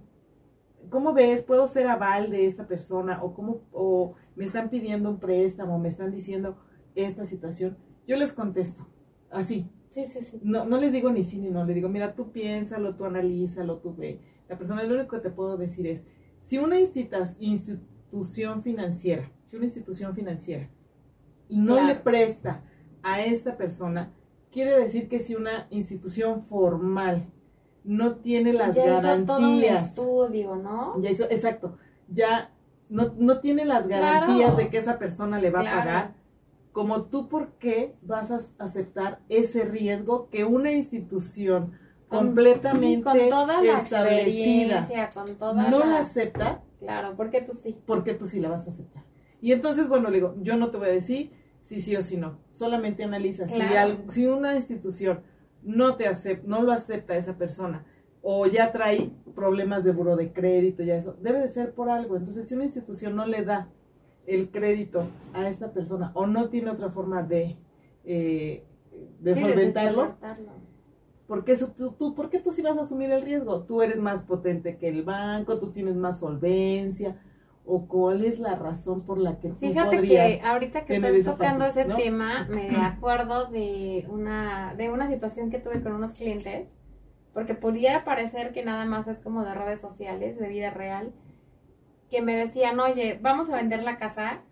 ¿cómo 0.90 1.12
ves? 1.12 1.42
¿Puedo 1.42 1.66
ser 1.68 1.87
aval 1.87 2.31
de 2.31 2.46
esta 2.46 2.66
persona? 2.66 3.22
O 3.22 3.35
cómo, 3.35 3.61
o 3.72 4.14
me 4.37 4.44
están 4.44 4.70
pidiendo 4.70 5.11
un 5.11 5.18
préstamo, 5.18 5.79
me 5.79 5.88
están 5.88 6.11
diciendo 6.11 6.57
esta 6.94 7.25
situación. 7.27 7.77
Yo 8.07 8.16
les 8.16 8.33
contesto, 8.33 8.87
así, 9.31 9.69
Sí, 9.91 10.05
sí, 10.07 10.21
sí. 10.21 10.38
no, 10.43 10.64
no 10.64 10.79
les 10.79 10.93
digo 10.93 11.11
ni 11.11 11.25
sí 11.25 11.38
ni 11.38 11.51
no, 11.51 11.64
les 11.64 11.75
digo, 11.75 11.88
mira, 11.88 12.14
tú 12.14 12.31
piénsalo, 12.31 12.95
tú 12.95 13.05
analízalo, 13.05 13.79
tú 13.79 13.95
ve. 13.97 14.21
La 14.49 14.57
persona, 14.57 14.83
lo 14.85 14.95
único 14.95 15.17
que 15.17 15.23
te 15.23 15.31
puedo 15.31 15.57
decir 15.57 15.87
es, 15.87 16.03
si 16.43 16.59
una 16.59 16.79
institu- 16.79 17.37
institución 17.41 18.62
financiera, 18.62 19.31
si 19.47 19.57
una 19.57 19.64
institución 19.67 20.14
financiera 20.14 20.69
no 21.49 21.75
Claro. 21.75 21.88
le 21.88 21.95
presta 21.97 22.62
a 23.03 23.23
esta 23.23 23.57
persona, 23.57 24.12
quiere 24.53 24.79
decir 24.79 25.09
que 25.09 25.21
si 25.21 25.35
una 25.35 25.67
institución 25.71 26.45
formal 26.45 27.27
no 27.85 28.17
tiene 28.17 28.53
las 28.53 28.75
ya 28.77 28.83
hizo 28.83 29.25
todo 29.25 29.38
un 29.38 29.45
garantías, 29.61 29.85
estudio, 29.88 30.57
¿no? 30.57 31.01
ya 31.01 31.11
hizo, 31.11 31.25
exacto, 31.25 31.79
ya 32.09 32.51
no, 32.91 33.14
no 33.19 33.41
tiene 33.41 33.64
las 33.64 33.87
garantías 33.88 34.37
Claro. 34.51 34.57
de 34.57 34.69
que 34.69 34.79
esa 34.79 34.99
persona 34.99 35.38
le 35.41 35.51
va 35.51 35.61
Claro. 35.61 35.77
a 35.77 35.85
pagar, 35.85 36.14
como 36.72 37.02
tú, 37.07 37.28
¿por 37.28 37.52
qué 37.54 37.94
vas 38.02 38.31
a 38.31 38.64
aceptar 38.64 39.20
ese 39.28 39.64
riesgo 39.64 40.28
que 40.31 40.44
una 40.44 40.72
institución 40.72 41.72
Con- 42.09 42.26
completamente 42.26 43.11
sí, 43.12 43.18
con 43.18 43.28
toda 43.28 43.62
la 43.62 43.76
establecida 43.78 44.81
experiencia, 44.81 45.11
con 45.12 45.38
toda 45.38 45.68
no 45.68 45.81
la... 45.81 45.87
la 45.87 45.98
acepta? 46.00 46.62
Claro, 46.78 47.14
porque 47.16 47.42
tú 47.42 47.54
sí. 47.54 47.76
porque 47.87 48.14
tú 48.14 48.26
sí 48.26 48.40
la 48.40 48.48
vas 48.48 48.66
a 48.66 48.70
aceptar. 48.70 49.02
Y 49.40 49.52
entonces, 49.52 49.88
bueno, 49.88 50.11
le 50.11 50.16
digo, 50.16 50.35
yo 50.40 50.57
no 50.57 50.70
te 50.70 50.78
voy 50.78 50.88
a 50.88 50.92
decir 50.92 51.33
si 51.62 51.81
sí 51.81 51.96
o 51.96 52.02
si 52.02 52.16
no, 52.16 52.38
solamente 52.52 53.04
analiza. 53.04 53.46
Si 54.09 54.26
una 54.26 54.57
institución 54.57 55.20
no 55.62 55.96
te 55.96 56.07
acepta, 56.07 56.46
no 56.48 56.62
lo 56.62 56.72
acepta 56.72 57.16
esa 57.16 57.37
persona, 57.37 57.85
o 58.22 58.46
ya 58.46 58.72
trae 58.72 59.11
problemas 59.35 59.85
de 59.85 59.92
buro 59.92 60.16
de 60.16 60.33
crédito, 60.33 60.83
ya 60.83 60.94
eso, 60.94 61.16
debe 61.20 61.40
de 61.40 61.48
ser 61.48 61.74
por 61.74 61.90
algo. 61.90 62.16
Entonces, 62.16 62.48
si 62.48 62.54
una 62.54 62.64
institución 62.64 63.14
no 63.16 63.26
le 63.26 63.44
da 63.44 63.68
el 64.29 64.51
crédito 64.51 65.09
a 65.35 65.49
esta 65.49 65.73
persona, 65.73 66.11
o 66.14 66.27
no 66.27 66.49
tiene 66.51 66.71
otra 66.71 66.91
forma 66.91 67.23
de, 67.23 67.57
eh, 68.05 68.62
de 69.21 69.35
Sí, 69.35 69.41
solventarlo, 69.41 70.01
solventarlo. 70.03 70.53
¿Por 71.27 71.45
qué, 71.45 71.57
su- 71.57 71.69
tú, 71.73 71.93
tú- 71.93 72.14
¿Por 72.14 72.31
qué 72.31 72.38
tú 72.38 72.53
sí 72.53 72.62
vas 72.62 72.79
a 72.79 72.83
asumir 72.83 73.11
el 73.11 73.23
riesgo? 73.23 73.62
Tú 73.64 73.83
eres 73.83 73.99
más 73.99 74.23
potente 74.25 74.77
que 74.79 74.88
el 74.88 75.03
banco, 75.03 75.59
tú 75.59 75.71
tienes 75.73 75.97
más 75.97 76.21
solvencia, 76.21 77.17
o 77.67 77.87
cuál 77.87 78.25
es 78.25 78.38
la 78.38 78.55
razón 78.55 79.03
por 79.03 79.19
la 79.19 79.38
que 79.41 79.49
tú 79.49 79.57
Fíjate 79.61 79.97
podrías... 79.97 80.38
que 80.38 80.41
ahorita 80.43 80.85
que 80.87 80.97
estás 80.97 81.37
tocando 81.37 81.64
parte, 81.64 81.81
ese 81.81 81.88
¿no? 81.88 81.97
tema, 81.97 82.47
me 82.51 82.77
acuerdo 82.83 83.47
de 83.51 84.07
una, 84.09 84.75
de 84.75 84.91
una 84.91 85.09
situación 85.09 85.51
que 85.51 85.59
tuve 85.59 85.83
con 85.83 85.93
unos 85.93 86.12
clientes, 86.12 86.67
porque 87.35 87.55
pudiera 87.55 88.05
parecer 88.05 88.53
que 88.53 88.64
nada 88.64 88.85
más 88.87 89.07
es 89.07 89.21
como 89.21 89.45
de 89.45 89.55
redes 89.55 89.81
sociales, 89.83 90.38
de 90.38 90.49
vida 90.49 90.71
real, 90.71 91.12
que 92.11 92.23
me 92.23 92.37
decían, 92.37 92.79
oye, 92.81 93.18
vamos 93.21 93.49
a 93.51 93.57
vender 93.57 93.83
la 93.83 93.99
casa 93.99 94.42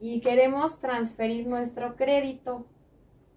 y 0.00 0.20
queremos 0.20 0.78
transferir 0.80 1.46
nuestro 1.46 1.96
crédito. 1.96 2.66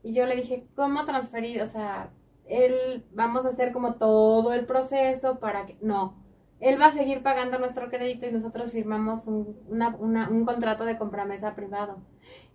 Y 0.03 0.13
yo 0.13 0.25
le 0.25 0.35
dije, 0.35 0.65
¿cómo 0.75 1.05
transferir? 1.05 1.61
O 1.61 1.67
sea, 1.67 2.11
él, 2.45 3.05
vamos 3.11 3.45
a 3.45 3.49
hacer 3.49 3.71
como 3.71 3.95
todo 3.95 4.53
el 4.53 4.65
proceso 4.65 5.39
para 5.39 5.65
que... 5.65 5.77
No, 5.81 6.15
él 6.59 6.79
va 6.81 6.87
a 6.87 6.91
seguir 6.91 7.21
pagando 7.21 7.59
nuestro 7.59 7.89
crédito 7.89 8.25
y 8.25 8.31
nosotros 8.31 8.71
firmamos 8.71 9.27
un, 9.27 9.55
un 9.69 10.45
contrato 10.45 10.85
de 10.85 10.97
compraventa 10.97 11.55
privado. 11.55 11.97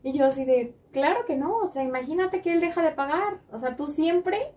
Y 0.03 0.13
yo 0.13 0.27
así 0.27 0.45
de, 0.45 0.75
claro 0.93 1.25
que 1.27 1.37
no, 1.37 1.57
o 1.59 1.69
sea, 1.69 1.85
imagínate 1.85 2.43
que 2.43 2.53
él 2.53 2.61
deja 2.61 2.83
de 2.83 2.93
pagar. 2.93 3.41
O 3.53 3.61
sea, 3.61 3.77
tú 3.77 3.87
siempre, 3.87 4.53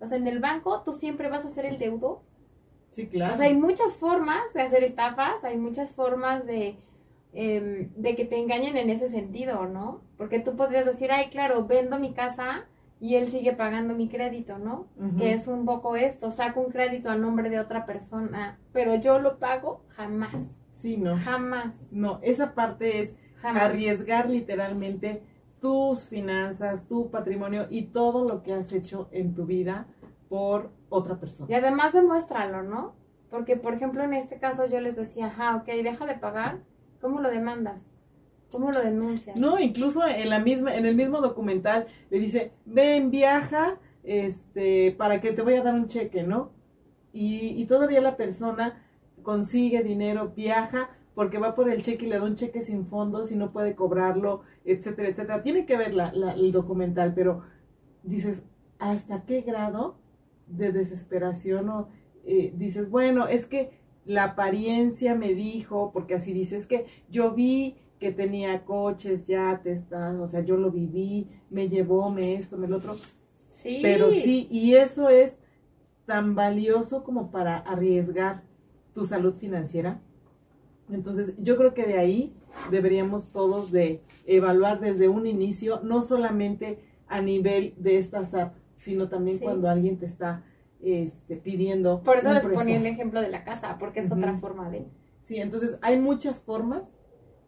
o 0.00 0.06
sea, 0.06 0.16
en 0.16 0.28
el 0.28 0.38
banco, 0.38 0.82
tú 0.82 0.92
siempre 0.92 1.28
vas 1.28 1.44
a 1.44 1.50
ser 1.50 1.66
el 1.66 1.78
deudo. 1.78 2.22
Sí, 2.94 3.06
claro. 3.08 3.34
O 3.34 3.36
sea, 3.36 3.46
hay 3.46 3.54
muchas 3.54 3.94
formas 3.96 4.40
de 4.54 4.62
hacer 4.62 4.82
estafas, 4.84 5.44
hay 5.44 5.56
muchas 5.58 5.90
formas 5.92 6.46
de, 6.46 6.76
em, 7.32 7.90
de 7.96 8.14
que 8.16 8.24
te 8.24 8.38
engañen 8.38 8.76
en 8.76 8.88
ese 8.90 9.08
sentido, 9.08 9.66
¿no? 9.66 10.00
Porque 10.16 10.38
tú 10.40 10.56
podrías 10.56 10.86
decir, 10.86 11.10
ay, 11.12 11.28
claro, 11.30 11.66
vendo 11.66 11.98
mi 11.98 12.12
casa 12.14 12.66
y 13.00 13.16
él 13.16 13.28
sigue 13.30 13.52
pagando 13.52 13.94
mi 13.94 14.08
crédito, 14.08 14.58
¿no? 14.58 14.86
Que 15.18 15.32
es 15.34 15.48
un 15.48 15.64
poco 15.66 15.96
esto, 15.96 16.30
saco 16.30 16.60
un 16.60 16.70
crédito 16.70 17.10
a 17.10 17.16
nombre 17.16 17.50
de 17.50 17.58
otra 17.58 17.84
persona, 17.84 18.58
pero 18.72 18.94
yo 18.94 19.18
lo 19.18 19.38
pago 19.38 19.82
jamás, 19.96 20.36
Sí, 20.72 20.96
no. 20.96 21.16
jamás, 21.16 21.74
No, 21.90 22.20
esa 22.22 22.54
parte 22.54 23.00
es 23.00 23.14
jamás. 23.42 23.64
arriesgar 23.64 24.30
literalmente 24.30 25.22
tus 25.60 26.04
finanzas, 26.04 26.86
tu 26.86 27.10
patrimonio 27.10 27.66
y 27.68 27.86
todo 27.86 28.26
lo 28.26 28.42
que 28.42 28.52
has 28.54 28.72
hecho 28.72 29.08
en 29.12 29.34
tu 29.34 29.44
vida 29.44 29.86
por 30.28 30.70
otra 30.94 31.16
persona. 31.16 31.50
Y 31.50 31.54
además 31.54 31.92
demuéstralo, 31.92 32.62
¿no? 32.62 32.94
Porque, 33.30 33.56
por 33.56 33.74
ejemplo, 33.74 34.04
en 34.04 34.14
este 34.14 34.38
caso 34.38 34.66
yo 34.66 34.80
les 34.80 34.96
decía, 34.96 35.26
ajá, 35.26 35.56
ok, 35.56 35.66
deja 35.66 36.06
de 36.06 36.14
pagar, 36.14 36.60
¿cómo 37.00 37.20
lo 37.20 37.30
demandas? 37.30 37.82
¿Cómo 38.50 38.70
lo 38.70 38.80
denuncias? 38.80 39.38
No, 39.40 39.58
incluso 39.58 40.06
en 40.06 40.30
la 40.30 40.38
misma, 40.38 40.76
en 40.76 40.86
el 40.86 40.94
mismo 40.94 41.20
documental 41.20 41.86
le 42.10 42.18
dice, 42.20 42.52
ven, 42.64 43.10
viaja, 43.10 43.78
este, 44.04 44.92
para 44.92 45.20
que 45.20 45.32
te 45.32 45.42
voy 45.42 45.54
a 45.54 45.62
dar 45.62 45.74
un 45.74 45.88
cheque, 45.88 46.22
¿no? 46.22 46.52
Y, 47.12 47.60
y 47.60 47.66
todavía 47.66 48.00
la 48.00 48.16
persona 48.16 48.80
consigue 49.22 49.82
dinero, 49.82 50.32
viaja, 50.36 50.90
porque 51.14 51.38
va 51.38 51.54
por 51.54 51.68
el 51.70 51.82
cheque 51.82 52.06
y 52.06 52.08
le 52.08 52.18
da 52.18 52.24
un 52.24 52.36
cheque 52.36 52.62
sin 52.62 52.86
fondos 52.86 53.32
y 53.32 53.36
no 53.36 53.52
puede 53.52 53.74
cobrarlo, 53.74 54.42
etcétera, 54.64 55.08
etcétera. 55.08 55.42
Tiene 55.42 55.66
que 55.66 55.76
ver 55.76 55.94
la, 55.94 56.12
la, 56.12 56.32
el 56.34 56.52
documental, 56.52 57.14
pero 57.14 57.42
dices, 58.02 58.42
¿hasta 58.78 59.24
qué 59.24 59.40
grado 59.40 59.96
de 60.46 60.72
desesperación 60.72 61.68
o 61.68 61.88
eh, 62.24 62.52
dices, 62.56 62.90
bueno, 62.90 63.28
es 63.28 63.46
que 63.46 63.70
la 64.04 64.24
apariencia 64.24 65.14
me 65.14 65.34
dijo, 65.34 65.90
porque 65.92 66.14
así 66.14 66.32
dices 66.32 66.66
que 66.66 66.86
yo 67.08 67.32
vi 67.32 67.76
que 67.98 68.12
tenía 68.12 68.64
coches, 68.64 69.26
yates, 69.26 69.88
tal, 69.88 70.20
o 70.20 70.28
sea, 70.28 70.40
yo 70.40 70.56
lo 70.56 70.70
viví, 70.70 71.28
me 71.50 71.68
llevó, 71.68 72.10
me 72.10 72.34
esto, 72.34 72.56
me 72.56 72.68
lo 72.68 72.76
otro. 72.76 72.96
Sí. 73.48 73.78
Pero 73.82 74.10
sí, 74.12 74.48
y 74.50 74.74
eso 74.74 75.08
es 75.08 75.32
tan 76.06 76.34
valioso 76.34 77.02
como 77.02 77.30
para 77.30 77.56
arriesgar 77.58 78.42
tu 78.92 79.04
salud 79.04 79.34
financiera. 79.34 80.00
Entonces, 80.90 81.32
yo 81.38 81.56
creo 81.56 81.72
que 81.72 81.86
de 81.86 81.98
ahí 81.98 82.34
deberíamos 82.70 83.28
todos 83.28 83.72
de 83.72 84.02
evaluar 84.26 84.80
desde 84.80 85.08
un 85.08 85.26
inicio, 85.26 85.80
no 85.82 86.02
solamente 86.02 86.78
a 87.08 87.20
nivel 87.20 87.74
de 87.78 87.96
estas 87.98 88.34
apps, 88.34 88.60
sino 88.84 89.08
también 89.08 89.38
Sí. 89.38 89.44
cuando 89.44 89.68
alguien 89.68 89.98
te 89.98 90.06
está 90.06 90.44
este, 90.80 91.36
pidiendo. 91.36 92.02
Por 92.02 92.18
eso 92.18 92.32
les 92.32 92.46
ponía 92.46 92.76
el 92.76 92.86
ejemplo 92.86 93.20
de 93.22 93.30
la 93.30 93.42
casa, 93.44 93.76
porque 93.78 94.00
es 94.00 94.12
otra 94.12 94.38
forma 94.38 94.70
de... 94.70 94.86
Sí, 95.24 95.36
entonces 95.38 95.78
hay 95.80 95.98
muchas 95.98 96.40
formas 96.42 96.90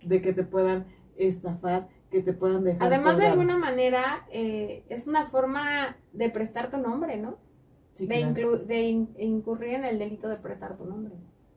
de 0.03 0.23
que 0.23 0.33
te 0.33 0.43
puedan 0.43 0.87
estafar, 1.19 1.89
que 2.11 2.23
te 2.23 2.33
puedan 2.33 2.65
dejar. 2.65 2.83
Además, 2.91 3.19
de 3.19 3.27
alguna 3.27 3.59
manera, 3.59 4.27
eh, 4.33 4.85
es 4.89 5.07
una 5.07 5.27
forma 5.29 5.97
de 6.13 6.31
prestar 6.31 6.71
tu 6.71 6.79
nombre, 6.79 7.19
¿no? 7.19 7.37
Sí, 7.95 8.07
de, 8.07 8.33
claro. 8.35 8.59
de 8.59 8.83
in- 8.83 9.15
incurrir 9.19 9.75
en 9.75 9.85
el 9.85 9.99
delito 9.99 10.29
de 10.29 10.37
prestar 10.37 10.77
tu 10.79 10.85
nombre. 10.87 11.15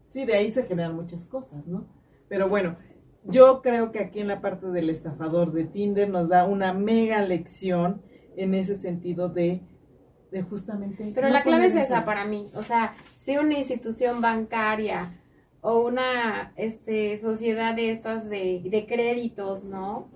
Sí, 0.09 0.25
de 0.25 0.33
ahí 0.35 0.51
se 0.51 0.63
generan 0.63 0.95
muchas 0.95 1.25
cosas, 1.25 1.65
¿no? 1.67 1.85
Pero 2.27 2.49
bueno, 2.49 2.75
yo 3.23 3.61
creo 3.61 3.91
que 3.91 3.99
aquí 3.99 4.19
en 4.19 4.27
la 4.27 4.41
parte 4.41 4.67
del 4.67 4.89
estafador 4.89 5.51
de 5.53 5.65
Tinder 5.65 6.09
nos 6.09 6.27
da 6.29 6.45
una 6.45 6.73
mega 6.73 7.21
lección 7.21 8.01
en 8.39 8.53
ese 8.53 8.75
sentido 8.75 9.29
de, 9.29 9.61
de 10.31 10.41
justamente... 10.43 11.11
Pero 11.13 11.27
no 11.27 11.33
la 11.33 11.43
clave 11.43 11.67
es 11.67 11.75
esa 11.75 12.05
para 12.05 12.25
mí. 12.25 12.49
O 12.55 12.63
sea, 12.63 12.95
si 13.19 13.37
una 13.37 13.57
institución 13.57 14.21
bancaria 14.21 15.11
o 15.61 15.81
una 15.81 16.53
este, 16.55 17.17
sociedad 17.17 17.75
de 17.75 17.91
estas 17.91 18.29
de, 18.29 18.61
de 18.63 18.85
créditos, 18.85 19.63
¿no? 19.63 20.07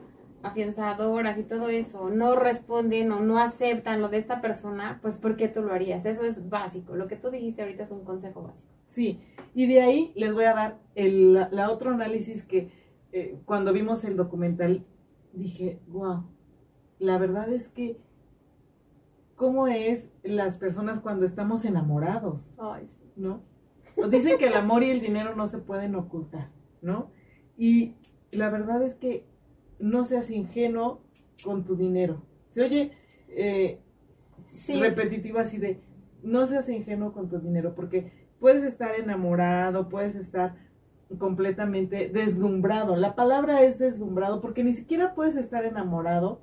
Afianzadoras 0.42 1.38
y 1.38 1.44
todo 1.44 1.70
eso, 1.70 2.10
no 2.10 2.36
responden 2.36 3.12
o 3.12 3.20
no 3.20 3.38
aceptan 3.38 4.02
lo 4.02 4.10
de 4.10 4.18
esta 4.18 4.42
persona, 4.42 5.00
pues 5.02 5.18
¿por 5.18 5.36
qué 5.36 5.50
tú 5.50 5.62
lo 5.62 5.74
harías? 5.74 6.06
Eso 6.06 6.24
es 6.24 6.50
básico. 6.50 6.96
Lo 6.96 7.08
que 7.08 7.18
tú 7.18 7.30
dijiste 7.30 7.62
ahorita 7.62 7.84
es 7.84 7.92
un 7.92 8.06
consejo 8.06 8.44
básico. 8.44 8.68
Sí, 8.88 9.20
y 9.54 9.68
de 9.68 9.82
ahí 9.82 10.12
les 10.16 10.34
voy 10.34 10.46
a 10.46 10.54
dar 10.54 10.78
el, 10.96 11.34
la, 11.34 11.50
la 11.52 11.72
otro 11.72 11.92
análisis 11.92 12.44
que 12.44 12.70
eh, 13.12 13.38
cuando 13.46 13.74
vimos 13.74 14.04
el 14.06 14.16
documental 14.16 14.86
dije, 15.34 15.80
wow, 15.88 16.24
la 17.00 17.18
verdad 17.18 17.52
es 17.52 17.70
que 17.70 17.98
cómo 19.44 19.68
es 19.68 20.10
las 20.24 20.56
personas 20.56 21.02
cuando 21.02 21.26
estamos 21.26 21.66
enamorados, 21.66 22.54
Ay, 22.58 22.88
sí. 22.88 22.98
¿no? 23.18 23.42
Nos 23.98 24.10
dicen 24.10 24.38
que 24.38 24.48
el 24.48 24.54
amor 24.54 24.84
y 24.84 24.90
el 24.90 25.02
dinero 25.02 25.36
no 25.36 25.48
se 25.48 25.58
pueden 25.58 25.96
ocultar, 25.96 26.48
¿no? 26.82 27.12
Y 27.58 27.96
la 28.32 28.50
verdad 28.50 28.82
es 28.84 28.96
que 28.96 29.26
no 29.80 30.06
seas 30.06 30.30
ingenuo 30.32 31.02
con 31.44 31.66
tu 31.66 31.76
dinero. 31.76 32.22
Se 32.52 32.62
oye 32.62 32.94
eh, 33.28 33.82
Sí. 34.54 34.80
repetitivo 34.80 35.40
así 35.40 35.58
de, 35.58 35.82
no 36.24 36.48
seas 36.48 36.70
ingenuo 36.70 37.12
con 37.12 37.28
tu 37.28 37.40
dinero, 37.40 37.76
porque 37.76 38.14
puedes 38.40 38.64
estar 38.64 38.96
enamorado, 38.96 39.90
puedes 39.90 40.16
estar 40.16 40.56
completamente 41.18 42.08
deslumbrado. 42.08 42.96
La 42.96 43.14
palabra 43.14 43.62
es 43.64 43.78
deslumbrado 43.78 44.40
porque 44.40 44.64
ni 44.64 44.72
siquiera 44.72 45.14
puedes 45.16 45.36
estar 45.36 45.66
enamorado. 45.66 46.40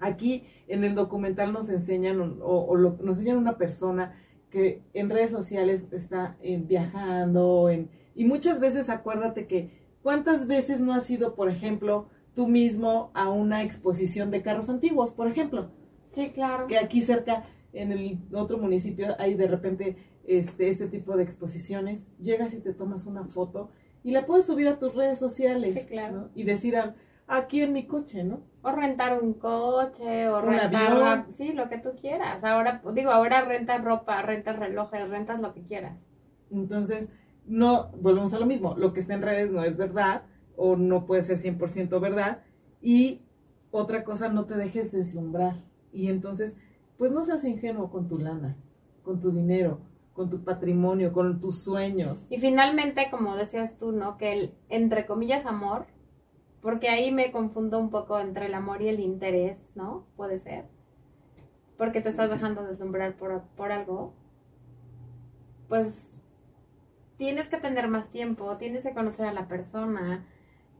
Aquí 0.00 0.44
en 0.66 0.82
el 0.84 0.94
documental 0.94 1.52
nos 1.52 1.68
enseñan 1.68 2.20
o, 2.42 2.66
o 2.66 2.74
lo- 2.76 2.96
nos 3.02 3.18
enseñan 3.18 3.38
una 3.38 3.56
persona 3.58 4.14
que 4.50 4.82
en 4.94 5.10
redes 5.10 5.30
sociales 5.30 5.86
está 5.92 6.36
eh, 6.42 6.60
viajando 6.66 7.68
en, 7.70 7.88
y 8.14 8.24
muchas 8.24 8.58
veces 8.60 8.88
acuérdate 8.90 9.46
que 9.46 9.70
cuántas 10.02 10.46
veces 10.48 10.80
no 10.80 10.92
has 10.92 11.08
ido, 11.10 11.34
por 11.34 11.48
ejemplo, 11.48 12.08
tú 12.34 12.48
mismo 12.48 13.10
a 13.14 13.28
una 13.30 13.62
exposición 13.62 14.30
de 14.30 14.42
carros 14.42 14.68
antiguos, 14.68 15.12
por 15.12 15.28
ejemplo 15.28 15.70
Sí, 16.10 16.30
claro. 16.30 16.66
que 16.66 16.78
aquí 16.78 17.02
cerca 17.02 17.44
en 17.72 17.92
el 17.92 18.18
otro 18.32 18.58
municipio 18.58 19.14
hay 19.18 19.34
de 19.34 19.46
repente 19.46 19.96
este, 20.26 20.68
este 20.68 20.88
tipo 20.88 21.16
de 21.16 21.22
exposiciones, 21.22 22.04
llegas 22.20 22.52
y 22.54 22.60
te 22.60 22.72
tomas 22.74 23.06
una 23.06 23.24
foto 23.24 23.70
y 24.02 24.10
la 24.12 24.26
puedes 24.26 24.46
subir 24.46 24.66
a 24.68 24.78
tus 24.78 24.94
redes 24.94 25.18
sociales 25.18 25.74
Sí, 25.74 25.80
claro. 25.86 26.16
¿no? 26.16 26.28
y 26.34 26.42
decir 26.44 26.76
"Ah, 26.76 26.94
aquí 27.28 27.60
en 27.62 27.72
mi 27.72 27.86
coche, 27.86 28.24
¿no? 28.24 28.42
O 28.62 28.70
rentar 28.72 29.22
un 29.22 29.34
coche, 29.34 30.28
o 30.28 30.38
Un 30.40 30.46
rentar, 30.50 30.96
la- 30.96 31.26
sí, 31.36 31.52
lo 31.52 31.68
que 31.68 31.78
tú 31.78 31.90
quieras. 32.00 32.44
Ahora, 32.44 32.82
digo, 32.94 33.10
ahora 33.10 33.42
rentas 33.42 33.82
ropa, 33.82 34.20
rentas 34.22 34.58
relojes, 34.58 35.08
rentas 35.08 35.40
lo 35.40 35.54
que 35.54 35.62
quieras. 35.62 35.96
Entonces, 36.50 37.08
no, 37.46 37.88
volvemos 38.00 38.32
a 38.34 38.38
lo 38.38 38.46
mismo, 38.46 38.74
lo 38.76 38.92
que 38.92 39.00
está 39.00 39.14
en 39.14 39.22
redes 39.22 39.50
no 39.50 39.62
es 39.64 39.76
verdad 39.76 40.22
o 40.56 40.76
no 40.76 41.06
puede 41.06 41.22
ser 41.22 41.38
100% 41.38 42.00
verdad 42.00 42.42
y 42.82 43.22
otra 43.70 44.04
cosa, 44.04 44.28
no 44.28 44.44
te 44.44 44.56
dejes 44.56 44.92
deslumbrar 44.92 45.54
y 45.92 46.08
entonces, 46.08 46.54
pues 46.98 47.12
no 47.12 47.24
seas 47.24 47.44
ingenuo 47.44 47.90
con 47.90 48.08
tu 48.08 48.18
lana, 48.18 48.56
con 49.02 49.20
tu 49.20 49.30
dinero, 49.30 49.80
con 50.12 50.28
tu 50.28 50.44
patrimonio, 50.44 51.12
con 51.12 51.40
tus 51.40 51.62
sueños. 51.62 52.26
Y 52.28 52.38
finalmente, 52.38 53.06
como 53.10 53.36
decías 53.36 53.78
tú, 53.78 53.92
¿no? 53.92 54.18
Que 54.18 54.32
el, 54.34 54.54
entre 54.68 55.06
comillas, 55.06 55.46
amor, 55.46 55.86
porque 56.62 56.88
ahí 56.88 57.12
me 57.12 57.32
confundo 57.32 57.78
un 57.78 57.90
poco 57.90 58.20
entre 58.20 58.46
el 58.46 58.54
amor 58.54 58.82
y 58.82 58.88
el 58.88 59.00
interés, 59.00 59.58
¿no? 59.74 60.06
Puede 60.16 60.38
ser. 60.40 60.64
Porque 61.76 62.00
te 62.00 62.10
estás 62.10 62.30
dejando 62.30 62.66
deslumbrar 62.66 63.14
por, 63.14 63.42
por 63.56 63.72
algo. 63.72 64.12
Pues 65.68 66.10
tienes 67.16 67.48
que 67.48 67.58
tener 67.58 67.88
más 67.88 68.10
tiempo, 68.10 68.56
tienes 68.56 68.82
que 68.82 68.94
conocer 68.94 69.26
a 69.26 69.32
la 69.32 69.46
persona, 69.46 70.26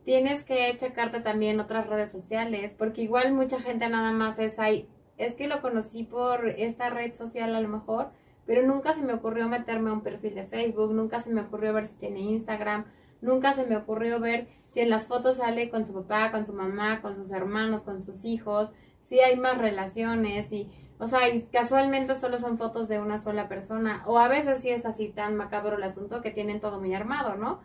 tienes 0.05 0.43
que 0.45 0.75
checarte 0.79 1.21
también 1.21 1.61
otras 1.61 1.87
redes 1.87 2.11
sociales, 2.11 2.75
porque 2.77 3.03
igual 3.03 3.35
mucha 3.35 3.61
gente 3.61 3.89
nada 3.89 4.11
más 4.13 4.39
es 4.39 4.59
ahí, 4.59 4.89
es 5.19 5.35
que 5.35 5.49
lo 5.49 5.61
conocí 5.61 6.05
por 6.05 6.49
esta 6.49 6.89
red 6.89 7.15
social 7.15 7.55
a 7.55 7.61
lo 7.61 7.69
mejor, 7.69 8.09
pero 8.47 8.67
nunca 8.67 8.95
se 8.95 9.03
me 9.03 9.13
ocurrió 9.13 9.49
meterme 9.49 9.91
a 9.91 9.93
un 9.93 10.01
perfil 10.01 10.35
de 10.35 10.47
Facebook, 10.47 10.95
nunca 10.95 11.21
se 11.21 11.29
me 11.29 11.43
ocurrió 11.43 11.75
ver 11.75 11.89
si 11.89 11.95
tiene 11.97 12.21
Instagram, 12.21 12.87
nunca 13.21 13.53
se 13.53 13.67
me 13.67 13.77
ocurrió 13.77 14.19
ver 14.19 14.49
si 14.71 14.81
en 14.81 14.91
las 14.91 15.07
fotos 15.07 15.37
sale 15.37 15.71
con 15.71 15.87
su 15.87 15.93
papá, 15.93 16.31
con 16.31 16.47
su 16.47 16.53
mamá, 16.53 17.01
con 17.03 17.17
sus 17.17 17.31
hermanos, 17.31 17.83
con 17.83 18.03
sus 18.03 18.25
hijos, 18.25 18.71
si 19.09 19.21
hay 19.21 19.37
más 19.37 19.59
relaciones 19.59 20.53
y 20.53 20.71
o 21.01 21.07
sea, 21.09 21.31
y 21.31 21.45
casualmente 21.45 22.21
solo 22.21 22.39
son 22.39 22.59
fotos 22.59 22.87
de 22.87 23.01
una 23.01 23.19
sola 23.19 23.49
persona 23.49 24.03
o 24.07 24.19
a 24.19 24.29
veces 24.29 24.59
sí 24.59 24.69
es 24.69 24.85
así 24.85 25.09
tan 25.09 25.35
macabro 25.35 25.77
el 25.77 25.83
asunto 25.83 26.21
que 26.21 26.31
tienen 26.31 26.61
todo 26.61 26.79
muy 26.79 26.95
armado, 26.95 27.37
¿no? 27.37 27.61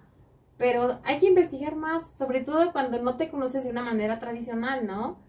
Pero 0.58 1.00
hay 1.04 1.20
que 1.20 1.28
investigar 1.28 1.76
más, 1.76 2.04
sobre 2.18 2.42
todo 2.42 2.72
cuando 2.72 3.02
no 3.02 3.18
te 3.18 3.30
conoces 3.30 3.66
de 3.66 3.72
una 3.72 3.84
manera 3.84 4.20
tradicional, 4.20 4.88
¿no? 4.88 5.20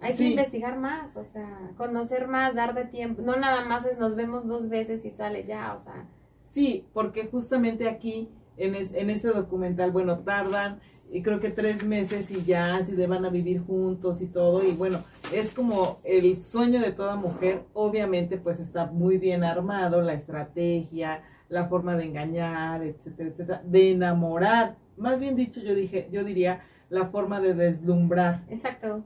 Hay 0.00 0.14
que 0.16 0.24
investigar 0.24 0.76
más, 0.76 1.16
o 1.16 1.24
sea, 1.24 1.70
conocer 1.78 2.28
más, 2.28 2.54
dar 2.54 2.74
de 2.74 2.84
tiempo. 2.84 3.22
No 3.22 3.36
nada 3.36 3.64
más 3.64 3.86
es 3.86 3.98
nos 3.98 4.16
vemos 4.16 4.46
dos 4.46 4.68
veces 4.68 5.02
y 5.06 5.10
sale 5.10 5.44
ya, 5.44 5.74
o 5.74 5.80
sea. 5.82 6.06
Sí, 6.44 6.86
porque 6.92 7.26
justamente 7.28 7.88
aquí, 7.88 8.28
en, 8.56 8.74
es- 8.74 8.92
en 8.94 9.10
este 9.10 9.28
documental, 9.28 9.90
bueno, 9.90 10.18
tardan, 10.20 10.80
y 11.12 11.22
creo 11.22 11.38
que 11.38 11.50
tres 11.50 11.86
meses 11.86 12.30
y 12.30 12.42
ya, 12.44 12.76
así 12.76 12.92
de 12.92 13.06
van 13.06 13.24
a 13.24 13.30
vivir 13.30 13.60
juntos 13.64 14.20
y 14.20 14.26
todo, 14.26 14.64
y 14.64 14.72
bueno, 14.72 14.98
es 15.32 15.52
como 15.52 15.98
el 16.02 16.40
sueño 16.40 16.80
de 16.80 16.92
toda 16.92 17.14
mujer, 17.16 17.62
obviamente 17.72 18.36
pues 18.38 18.58
está 18.58 18.86
muy 18.86 19.18
bien 19.18 19.44
armado, 19.44 20.00
la 20.00 20.14
estrategia, 20.14 21.22
la 21.48 21.66
forma 21.68 21.94
de 21.96 22.04
engañar, 22.04 22.82
etcétera, 22.82 23.28
etcétera, 23.28 23.62
de 23.64 23.90
enamorar, 23.92 24.76
más 24.96 25.20
bien 25.20 25.36
dicho, 25.36 25.60
yo 25.60 25.74
dije, 25.74 26.08
yo 26.10 26.24
diría 26.24 26.62
la 26.88 27.06
forma 27.06 27.40
de 27.40 27.54
deslumbrar 27.54 28.42
Exacto. 28.48 29.04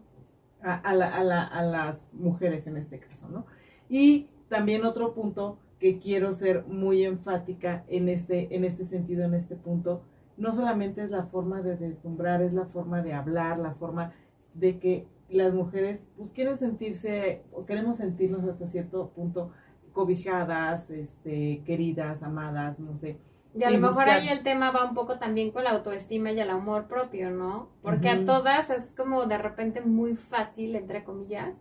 a, 0.62 0.74
a 0.76 0.94
la- 0.94 1.14
a 1.14 1.24
la- 1.24 1.44
a 1.46 1.62
las 1.62 1.96
mujeres 2.12 2.66
en 2.66 2.76
este 2.76 2.98
caso, 3.00 3.28
¿no? 3.28 3.44
Y 3.88 4.28
también 4.48 4.84
otro 4.84 5.14
punto 5.14 5.58
que 5.78 5.98
quiero 5.98 6.32
ser 6.32 6.64
muy 6.66 7.04
enfática 7.04 7.84
en 7.88 8.08
este, 8.08 8.54
en 8.54 8.64
este 8.64 8.84
sentido, 8.84 9.24
en 9.24 9.34
este 9.34 9.56
punto, 9.56 10.02
no 10.36 10.54
solamente 10.54 11.02
es 11.02 11.10
la 11.10 11.26
forma 11.26 11.62
de 11.62 11.76
deslumbrar, 11.76 12.42
es 12.42 12.52
la 12.52 12.66
forma 12.66 13.02
de 13.02 13.12
hablar, 13.12 13.58
la 13.58 13.74
forma 13.74 14.12
de 14.54 14.78
que 14.78 15.06
las 15.28 15.52
mujeres 15.54 16.06
pues 16.16 16.30
quieren 16.32 16.56
sentirse 16.56 17.42
o 17.52 17.66
queremos 17.66 17.98
sentirnos 17.98 18.44
hasta 18.44 18.66
cierto 18.66 19.10
punto 19.10 19.52
cobijadas, 19.92 20.90
este, 20.90 21.62
queridas, 21.64 22.22
amadas, 22.22 22.78
no 22.78 22.96
sé. 22.98 23.18
Y 23.54 23.64
a 23.64 23.70
lo 23.70 23.78
mejor 23.78 23.94
buscar- 24.04 24.20
ahí 24.20 24.28
el 24.28 24.44
tema 24.44 24.70
va 24.70 24.84
un 24.88 24.94
poco 24.94 25.18
también 25.18 25.50
con 25.50 25.64
la 25.64 25.70
autoestima 25.70 26.30
y 26.32 26.38
el 26.40 26.50
amor 26.50 26.86
propio, 26.86 27.30
¿no? 27.30 27.68
Porque 27.82 28.08
Ujú. 28.08 28.22
a 28.22 28.24
todas 28.26 28.70
es 28.70 28.92
como 28.96 29.26
de 29.26 29.38
repente 29.38 29.80
muy 29.80 30.16
fácil, 30.16 30.76
entre 30.76 31.02
comillas, 31.04 31.56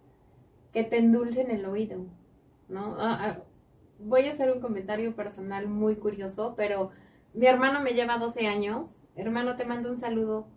que 0.74 0.84
te 0.84 0.98
endulcen 0.98 1.50
el 1.52 1.66
oído, 1.66 2.06
¿no? 2.70 2.96
Ah, 3.00 3.18
ah, 3.22 3.38
voy 4.00 4.28
a 4.28 4.32
hacer 4.32 4.52
un 4.52 4.62
comentario 4.62 5.16
personal 5.16 5.68
muy 5.68 5.96
curioso, 5.96 6.54
pero 6.56 6.92
mi 7.34 7.46
hermano 7.46 7.82
me 7.82 7.92
lleva 7.92 8.18
12 8.18 8.48
años, 8.48 8.90
hermano, 9.16 9.56
te 9.56 9.66
mando 9.66 9.92
un 9.92 10.00
saludo, 10.00 10.48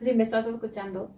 si 0.00 0.12
me 0.12 0.22
estás 0.24 0.46
escuchando. 0.46 1.10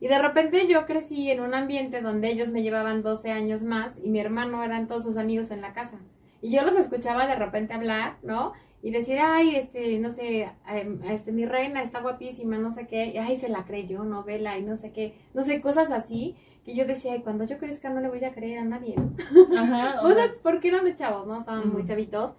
Y 0.00 0.08
de 0.08 0.20
repente 0.20 0.66
yo 0.66 0.84
crecí 0.84 1.30
en 1.30 1.40
un 1.40 1.54
ambiente 1.54 2.00
donde 2.00 2.28
ellos 2.28 2.48
me 2.48 2.62
llevaban 2.62 3.02
12 3.02 3.30
años 3.30 3.62
más 3.62 3.96
y 4.02 4.10
mi 4.10 4.18
hermano 4.18 4.64
eran 4.64 4.88
todos 4.88 5.04
sus 5.04 5.16
amigos 5.16 5.50
en 5.52 5.60
la 5.60 5.72
casa. 5.74 5.98
Y 6.40 6.50
yo 6.50 6.62
los 6.64 6.76
escuchaba 6.76 7.28
de 7.28 7.36
repente 7.36 7.72
hablar, 7.72 8.16
¿no? 8.24 8.52
Y 8.82 8.90
decir, 8.90 9.20
ay, 9.20 9.54
este, 9.54 9.96
no 10.00 10.10
sé, 10.10 10.50
em, 10.68 11.00
este, 11.04 11.30
mi 11.30 11.46
reina 11.46 11.84
está 11.84 12.00
guapísima, 12.00 12.58
no 12.58 12.72
sé 12.72 12.88
qué, 12.88 13.16
ay, 13.20 13.36
se 13.36 13.48
la 13.48 13.64
creyó, 13.64 14.02
novela, 14.02 14.58
y 14.58 14.62
no 14.64 14.76
sé 14.76 14.90
qué, 14.90 15.14
no 15.34 15.44
sé, 15.44 15.60
cosas 15.60 15.92
así, 15.92 16.34
que 16.64 16.74
yo 16.74 16.86
decía, 16.86 17.16
y 17.16 17.22
cuando 17.22 17.44
yo 17.44 17.58
crezca 17.58 17.90
no 17.90 18.00
le 18.00 18.08
voy 18.08 18.24
a 18.24 18.32
creer 18.32 18.60
a 18.60 18.64
nadie, 18.64 18.94
¿no? 18.96 19.12
Ajá. 19.58 20.00
o 20.02 20.10
sea, 20.10 20.24
porque 20.42 20.68
eran 20.68 20.84
de 20.84 20.94
chavos, 20.96 21.26
¿no? 21.26 21.40
Estaban 21.40 21.68
muy 21.68 21.78
Ujú. 21.82 21.88
chavitos, 21.88 22.32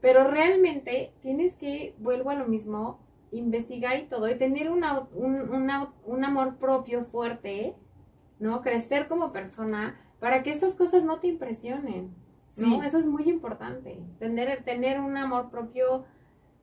pero 0.00 0.24
realmente 0.24 1.12
tienes 1.22 1.54
que, 1.56 1.94
vuelvo 1.98 2.30
a 2.30 2.34
lo 2.34 2.46
mismo, 2.46 3.00
investigar 3.32 3.98
y 3.98 4.04
todo, 4.06 4.28
y 4.30 4.38
tener 4.38 4.70
una, 4.70 5.00
un, 5.14 5.50
una- 5.50 5.92
un 6.04 6.24
amor 6.24 6.56
propio 6.56 7.04
fuerte, 7.04 7.74
¿no? 8.38 8.62
Crecer 8.62 9.08
como 9.08 9.32
persona 9.32 10.00
para 10.20 10.42
que 10.42 10.50
estas 10.50 10.74
cosas 10.74 11.04
no 11.04 11.18
te 11.20 11.28
impresionen, 11.28 12.14
¿no? 12.56 12.80
Sí. 12.80 12.80
Eso 12.86 12.98
es 12.98 13.06
muy 13.06 13.24
importante, 13.28 13.98
tener, 14.18 14.62
tener 14.64 15.00
un 15.00 15.16
amor 15.16 15.50
propio 15.50 16.04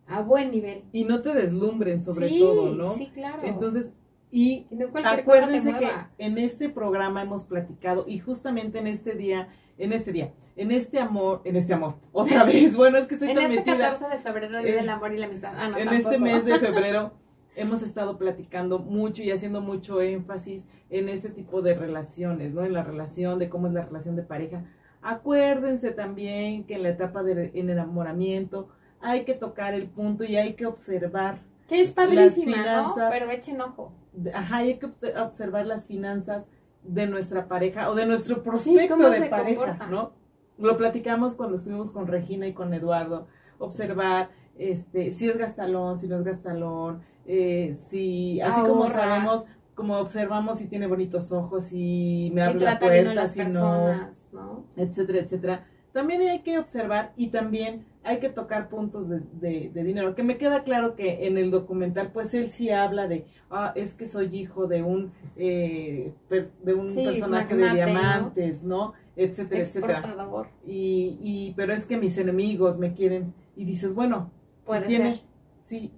a 0.08 0.21
buen 0.21 0.52
nivel. 0.52 0.84
Y 0.91 1.06
no 1.06 1.21
te 1.21 1.34
deslumbren 1.34 2.02
sobre 2.02 2.30
sí, 2.30 2.39
todo, 2.39 2.73
¿no? 2.73 2.97
Sí, 2.97 3.12
claro. 3.13 3.41
Entonces, 3.43 3.91
y 4.36 4.65
no 4.72 4.88
acuérdense 5.06 5.76
que 5.76 5.91
en 6.17 6.39
este 6.39 6.67
programa 6.67 7.22
hemos 7.22 7.43
platicado 7.43 8.06
y 8.08 8.17
justamente 8.17 8.80
en 8.80 8.88
este 8.88 9.13
día, 9.13 9.50
en 9.78 9.93
este 9.93 10.12
día, 10.12 10.34
en 10.56 10.72
este 10.72 11.00
amor, 11.00 11.41
en 11.43 11.56
este 11.56 11.72
amor, 11.76 11.98
otra 12.12 12.43
vez, 12.43 12.76
bueno, 12.76 12.98
es 12.98 13.06
que 13.06 13.13
estoy 13.13 13.30
En 13.30 13.36
tan 13.36 13.52
este 13.52 13.58
metida. 13.72 13.91
14 13.91 14.15
de 14.15 14.22
febrero, 14.24 14.63
Día 14.63 14.76
del 14.78 14.89
Amor 14.89 15.13
y 15.13 15.19
la 15.19 15.28
Amistad. 15.28 15.54
Ah, 15.56 15.69
no, 15.69 15.78
en 15.78 15.88
tampoco. 15.88 16.10
este 16.10 16.19
mes 16.19 16.46
de 16.46 16.58
febrero 16.67 17.13
hemos 17.56 17.84
estado 17.84 18.17
platicando 18.17 18.80
mucho 18.80 19.22
y 19.22 19.30
haciendo 19.30 19.62
mucho 19.62 20.02
énfasis 20.02 20.63
en 20.89 21.10
este 21.10 21.30
tipo 21.30 21.62
de 21.62 21.76
relaciones, 21.76 22.56
¿no? 22.56 22.65
En 22.65 22.74
la 22.74 22.84
relación, 22.84 23.38
de 23.38 23.50
cómo 23.50 23.67
es 23.67 23.74
la 23.74 23.84
relación 23.84 24.15
de 24.15 24.24
pareja. 24.24 24.63
Acuérdense 25.04 25.91
también 25.91 26.63
que 26.63 26.74
en 26.74 26.82
la 26.82 26.89
etapa 26.89 27.22
del 27.22 27.52
enamoramiento 27.54 28.69
hay 29.00 29.26
que 29.26 29.36
tocar 29.36 29.76
el 29.76 29.86
punto 29.89 30.24
y 30.24 30.38
hay 30.38 30.54
que 30.54 30.65
observar, 30.65 31.38
Que 31.67 31.82
es 31.84 31.91
padrísima, 31.91 32.58
¿no? 32.58 32.63
finanzas. 32.63 33.10
Pero 33.12 33.30
echen 33.30 33.62
ojo. 33.62 33.91
Ajá, 34.34 34.58
hay 34.58 34.78
que 34.78 34.89
observar 35.17 35.65
las 35.65 35.86
finanzas 35.86 36.45
de 36.84 37.08
nuestra 37.08 37.47
pareja 37.47 37.89
o 37.89 37.95
de 37.95 38.06
nuestro 38.06 38.43
prospecto 38.43 39.10
de 39.10 39.30
pareja, 39.30 39.65
comporta. 39.65 39.88
¿no? 39.88 40.12
Lo 40.58 40.78
platicamos 40.78 41.36
cuando 41.36 41.56
estuvimos 41.56 41.91
con 41.91 42.08
Regina 42.08 42.47
y 42.47 42.54
con 42.54 42.73
Eduardo, 42.73 43.28
observar 43.58 44.30
este 44.58 45.12
si 45.12 45.28
es 45.28 45.38
gastalón, 45.38 45.97
si 45.97 46.08
no 46.08 46.17
es 46.17 46.23
gastalón, 46.23 47.02
eh, 47.26 47.76
si 47.76 48.39
así 48.41 48.62
como 48.62 48.88
sabemos, 48.88 49.43
como 49.76 49.97
observamos 49.97 50.60
si 50.60 50.67
tiene 50.67 50.88
bonitos 50.88 51.32
ojos, 51.32 51.65
si 51.65 52.32
me 52.34 52.41
Si 52.43 52.49
abre 52.49 52.65
la 52.65 52.80
puerta, 52.80 53.28
si 53.28 53.39
no, 53.39 53.45
personas, 53.45 54.30
¿no? 54.32 54.65
etcétera, 54.76 55.19
etcétera. 55.19 55.65
También 55.91 56.21
hay 56.21 56.41
que 56.41 56.60
observar 56.60 57.13
y 57.15 57.28
también 57.30 57.86
hay 58.04 58.20
que 58.20 58.30
tocar 58.30 58.70
puntos 58.70 59.10
de, 59.10 59.22
de- 59.34 59.72
de 59.74 59.84
dinero. 59.84 60.16
Que 60.16 60.24
me 60.24 60.38
queda 60.38 60.63
claro 60.63 60.96
que 60.96 61.26
en 61.28 61.38
el 61.38 61.52
documental, 61.52 62.12
pues 62.12 62.34
él 62.34 62.50
sí 62.52 62.70
habla 62.70 63.08
de, 63.08 63.26
ah, 63.50 63.72
es 63.76 63.94
que 63.94 64.06
soy 64.08 64.28
hijo 64.38 64.68
de 64.68 64.84
un, 64.84 65.12
eh, 65.36 66.13
per- 66.28 66.52
de 66.63 66.74
un 66.74 66.94
Sí, 66.94 67.04
personaje 67.04 67.54
magnate, 67.56 67.70
de 67.80 67.86
diamantes, 67.86 68.63
¿no? 68.63 68.94
Etcétera, 69.16 69.62
etcétera. 69.62 70.18
Y, 70.66 71.18
y, 71.22 71.54
pero 71.56 71.74
es 71.74 71.86
que 71.86 71.98
mis 71.98 72.18
enemigos 72.18 72.78
me 72.78 72.94
quieren. 72.94 73.34
Y 73.56 73.66
dices, 73.66 73.94
bueno, 73.94 74.32
si 74.62 74.66
Puede 74.66 74.88
tiene- 74.88 75.12
ser. 75.18 75.22
sí, 75.63 75.92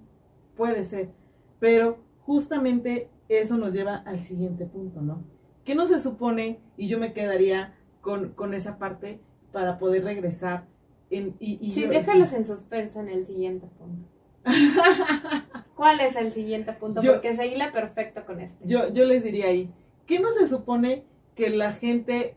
puede 0.56 0.84
ser. 0.84 1.10
Pero 1.58 1.98
justamente 2.20 3.08
eso 3.28 3.56
nos 3.56 3.72
lleva 3.72 3.96
al 3.96 4.20
siguiente 4.20 4.66
punto, 4.66 5.00
¿no? 5.00 5.24
¿Qué 5.64 5.74
no 5.74 5.86
se 5.86 5.98
supone? 6.00 6.60
Y 6.76 6.86
yo 6.86 6.98
me 7.00 7.12
quedaría 7.12 7.74
con, 8.00 8.28
con 8.34 8.54
esa 8.54 8.78
parte 8.78 9.18
para 9.52 9.78
poder 9.78 10.04
regresar. 10.04 10.66
En, 11.10 11.34
y, 11.40 11.58
y 11.60 11.72
Sí, 11.72 11.82
yo- 11.82 11.88
déjalos 11.88 12.32
en 12.32 12.46
suspenso 12.46 13.00
en 13.00 13.08
el 13.08 13.26
siguiente 13.26 13.66
punto. 13.78 14.08
¿Cuál 15.74 16.00
es 16.00 16.16
el 16.16 16.32
siguiente 16.32 16.72
punto? 16.72 17.02
Yo- 17.02 17.12
Porque 17.14 17.34
se 17.34 17.46
hila 17.46 17.72
perfecto 17.72 18.24
con 18.24 18.40
este. 18.40 18.66
yo, 18.66 18.92
yo 18.92 19.04
les 19.04 19.22
diría 19.24 19.46
ahí, 19.46 19.70
¿qué 20.06 20.18
no 20.20 20.32
se 20.32 20.46
supone 20.46 21.04
que 21.34 21.50
la 21.50 21.72
gente 21.72 22.34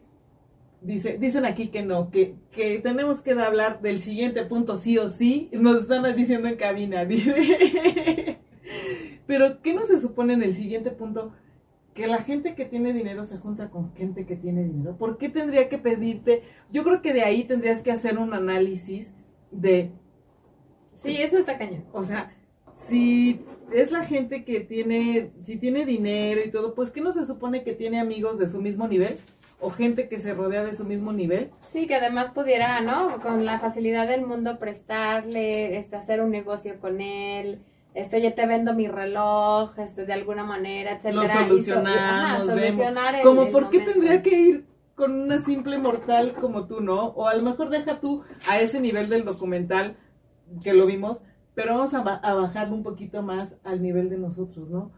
dice, 0.82 1.18
dicen 1.18 1.46
aquí 1.46 1.68
que 1.70 1.84
no, 1.84 2.10
que, 2.12 2.36
que 2.52 2.80
tenemos 2.80 3.22
que 3.22 3.32
hablar 3.32 3.82
del 3.82 4.02
siguiente 4.02 4.44
punto 4.46 4.76
sí 4.78 4.98
o 4.98 5.08
sí, 5.10 5.50
nos 5.54 5.82
están 5.82 6.16
diciendo 6.16 6.48
en 6.48 6.56
cabina, 6.58 7.06
dice. 7.06 8.40
Pero 9.26 9.62
¿qué 9.62 9.74
no 9.74 9.86
se 9.86 10.00
supone 10.00 10.34
en 10.34 10.44
el 10.44 10.56
siguiente 10.56 10.90
punto? 10.92 11.32
Que 12.00 12.08
la 12.08 12.20
gente 12.20 12.56
que 12.56 12.64
tiene 12.64 12.94
dinero 12.94 13.26
se 13.26 13.38
junta 13.38 13.70
con 13.70 13.94
gente 13.94 14.26
que 14.26 14.38
tiene 14.38 14.64
dinero. 14.64 14.96
¿Por 14.96 15.18
qué 15.18 15.28
tendría 15.28 15.68
que 15.68 15.78
pedirte? 15.78 16.44
Yo 16.72 16.86
creo 16.86 17.02
que 17.02 17.12
de 17.12 17.24
ahí 17.24 17.44
tendrías 17.44 17.82
que 17.82 17.92
hacer 17.92 18.18
un 18.18 18.34
análisis 18.34 19.12
de 19.52 19.92
Sí, 20.94 21.18
eso 21.18 21.38
está 21.38 21.58
cañón. 21.58 21.84
o 21.92 22.06
sea, 22.06 22.32
si 22.88 23.42
es 23.74 23.92
la 23.92 24.06
gente 24.06 24.46
que 24.46 24.62
tiene, 24.62 25.32
si 25.46 25.58
tiene 25.58 25.86
dinero 25.86 26.40
y 26.42 26.50
todo, 26.52 26.74
pues 26.74 26.90
¿qué 26.90 27.02
no 27.02 27.12
se 27.12 27.26
supone 27.26 27.66
que 27.66 27.74
tiene 27.74 28.00
amigos 28.00 28.40
de 28.40 28.48
su 28.48 28.62
mismo 28.62 28.88
nivel? 28.88 29.18
O 29.60 29.70
gente 29.70 30.08
que 30.08 30.20
se 30.20 30.34
rodea 30.34 30.64
de 30.64 30.74
su 30.74 30.86
mismo 30.86 31.12
nivel. 31.12 31.50
Sí, 31.74 31.86
que 31.86 31.96
además 31.96 32.30
pudiera, 32.30 32.80
¿no? 32.80 33.20
Con 33.20 33.44
la 33.44 33.60
facilidad 33.60 34.08
del 34.08 34.26
mundo 34.26 34.58
prestarle, 34.58 35.78
este, 35.78 35.98
hacer 35.98 36.22
un 36.22 36.32
negocio 36.32 36.80
con 36.80 37.02
él, 37.02 37.60
este, 37.94 38.22
yo 38.22 38.34
te 38.34 38.46
vendo 38.46 38.74
mi 38.74 38.88
reloj, 38.88 39.78
este, 39.80 40.06
de 40.06 40.14
alguna 40.14 40.44
manera, 40.44 40.92
etcétera. 40.94 41.16
Lo 41.16 41.24
y 41.24 41.28
so- 41.28 41.74
solucionamos, 41.74 41.98
ajá, 42.00 42.46
solucionar 42.46 43.16
el- 43.16 43.22
Como 43.24 43.44
el 43.44 43.52
por 43.52 43.70
qué 43.70 43.80
tendría 43.82 44.22
que 44.22 44.40
ir 44.40 44.66
con 44.96 45.14
una 45.14 45.40
simple 45.40 45.78
mortal 45.78 46.34
como 46.40 46.68
tú, 46.68 46.82
¿no? 46.82 47.08
O 47.10 47.28
a 47.28 47.34
lo 47.36 47.42
mejor 47.42 47.70
deja 47.70 48.00
tú 48.00 48.22
a 48.48 48.60
ese 48.60 48.80
nivel 48.82 49.10
del 49.10 49.24
documental 49.26 49.96
que 50.64 50.74
lo 50.74 50.86
vimos, 50.86 51.20
pero 51.56 51.76
vamos 51.76 51.94
a, 51.94 52.00
a 52.00 52.34
bajar 52.34 52.72
un 52.72 52.84
poquito 52.84 53.22
más 53.22 53.56
al 53.64 53.82
nivel 53.82 54.10
de 54.10 54.18
nosotros, 54.18 54.70
¿no? 54.70 54.92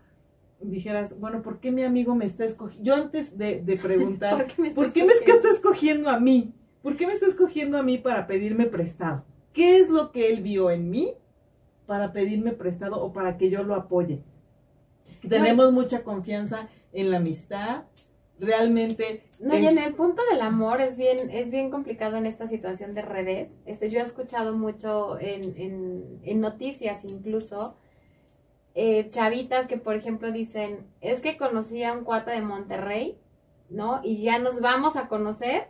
Dijeras, 0.59 1.17
bueno, 1.19 1.41
¿por 1.41 1.59
qué 1.59 1.71
mi 1.71 1.83
amigo 1.83 2.13
me 2.13 2.25
está 2.25 2.45
escogiendo? 2.45 2.85
Yo 2.85 2.95
antes 2.95 3.35
de, 3.37 3.61
de 3.61 3.77
preguntar, 3.77 4.37
¿Por 4.37 4.45
qué 4.47 4.61
me 4.61 4.71
¿Por 4.71 4.93
qué 4.93 5.03
me 5.03 5.13
está 5.13 5.49
escogiendo 5.49 6.09
a 6.09 6.19
mí? 6.19 6.53
¿Por 6.83 6.97
qué 6.97 7.07
me 7.07 7.13
está 7.13 7.25
escogiendo 7.27 7.77
a 7.79 7.83
mí 7.83 7.97
para 7.97 8.27
pedirme 8.27 8.65
prestado? 8.67 9.23
¿Qué 9.53 9.77
es 9.79 9.89
lo 9.89 10.11
que 10.11 10.29
él 10.31 10.41
vio 10.43 10.69
en 10.69 10.89
mí 10.89 11.13
para 11.91 12.13
pedirme 12.13 12.53
prestado 12.53 13.03
o 13.03 13.11
para 13.11 13.37
que 13.37 13.49
yo 13.49 13.63
lo 13.63 13.75
apoye? 13.75 14.23
Tenemos 15.27 15.73
mucha 15.73 16.05
confianza 16.05 16.69
en 16.93 17.11
la 17.11 17.17
amistad. 17.17 17.83
Realmente 18.39 19.23
No, 19.41 19.57
y 19.57 19.67
en 19.67 19.77
el 19.77 19.93
punto 19.93 20.21
del 20.31 20.39
amor 20.39 20.79
es 20.79 20.97
bien, 20.97 21.29
es 21.29 21.51
bien 21.51 21.69
complicado 21.69 22.15
en 22.15 22.25
esta 22.25 22.47
situación 22.47 22.93
de 22.93 23.01
redes. 23.01 23.51
Este, 23.65 23.89
yo 23.89 23.99
he 23.99 24.03
escuchado 24.03 24.55
mucho 24.55 25.19
en, 25.19 25.53
en, 25.57 26.21
en 26.23 26.39
noticias 26.39 27.03
incluso, 27.03 27.75
eh, 28.73 29.09
chavitas 29.09 29.67
que 29.67 29.75
por 29.75 29.97
ejemplo 29.97 30.31
dicen, 30.31 30.87
es 31.01 31.19
que 31.19 31.35
conocí 31.35 31.83
a 31.83 31.91
un 31.91 32.05
cuate 32.05 32.31
de 32.31 32.41
Monterrey, 32.41 33.17
¿no? 33.69 33.99
Y 34.01 34.23
ya 34.23 34.39
nos 34.39 34.61
vamos 34.61 34.95
a 34.95 35.09
conocer. 35.09 35.67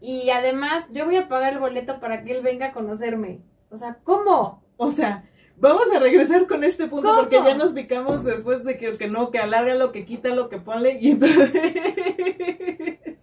Y 0.00 0.30
además 0.30 0.86
yo 0.90 1.04
voy 1.04 1.16
a 1.16 1.28
pagar 1.28 1.52
el 1.52 1.58
boleto 1.58 2.00
para 2.00 2.24
que 2.24 2.32
él 2.32 2.42
venga 2.42 2.68
a 2.68 2.72
conocerme. 2.72 3.42
O 3.68 3.76
sea, 3.76 3.98
¿cómo? 4.04 4.66
O 4.78 4.90
sea, 4.90 5.28
vamos 5.58 5.84
a 5.94 5.98
regresar 5.98 6.46
con 6.46 6.64
este 6.64 6.86
punto 6.86 7.08
¿Cómo? 7.08 7.20
porque 7.20 7.36
ya 7.36 7.54
nos 7.54 7.72
picamos 7.72 8.24
después 8.24 8.64
de 8.64 8.78
que, 8.78 8.92
que 8.92 9.08
no, 9.08 9.30
que 9.30 9.38
alárgalo, 9.38 9.92
que 9.92 10.06
quítalo, 10.06 10.48
que 10.48 10.58
ponle 10.58 10.98
y 10.98 11.10
entonces... 11.10 11.52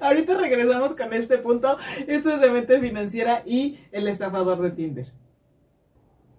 Ahorita 0.00 0.36
regresamos 0.36 0.94
con 0.94 1.12
este 1.12 1.38
punto. 1.38 1.76
Esto 2.06 2.30
es 2.30 2.40
de 2.40 2.50
mente 2.50 2.80
financiera 2.80 3.42
y 3.44 3.78
el 3.92 4.08
estafador 4.08 4.60
de 4.60 4.70
Tinder. 4.70 5.12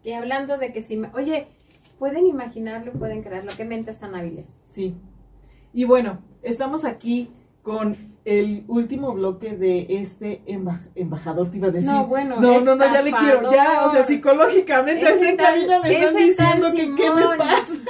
Y 0.03 0.11
hablando 0.13 0.57
de 0.57 0.71
que 0.71 0.81
si 0.81 0.97
me... 0.97 1.09
Oye, 1.13 1.47
pueden 1.97 2.27
imaginarlo, 2.27 2.93
pueden 2.93 3.23
creerlo, 3.23 3.51
qué 3.55 3.65
mentes 3.65 3.97
tan 3.99 4.15
hábiles. 4.15 4.47
Sí. 4.67 4.95
Y 5.73 5.85
bueno, 5.85 6.19
estamos 6.41 6.85
aquí 6.85 7.31
con 7.61 7.95
el 8.37 8.63
último 8.67 9.13
bloque 9.13 9.55
de 9.55 9.87
este 9.89 10.43
emba- 10.45 10.87
embajador, 10.95 11.49
te 11.49 11.57
iba 11.57 11.67
a 11.69 11.71
decir. 11.71 11.89
No, 11.89 12.05
bueno, 12.07 12.39
no, 12.39 12.61
no, 12.61 12.75
no, 12.75 12.85
ya 12.85 13.01
le 13.01 13.11
quiero, 13.11 13.51
ya, 13.51 13.87
o 13.87 13.91
sea, 13.91 14.05
psicológicamente, 14.05 15.01
Ese 15.01 15.29
en 15.31 15.37
cabina 15.37 15.81
me 15.81 15.91
están 15.91 16.15
diciendo 16.15 16.71
que 16.71 16.95
qué 16.95 17.11
me 17.11 17.37
pasa. 17.37 17.73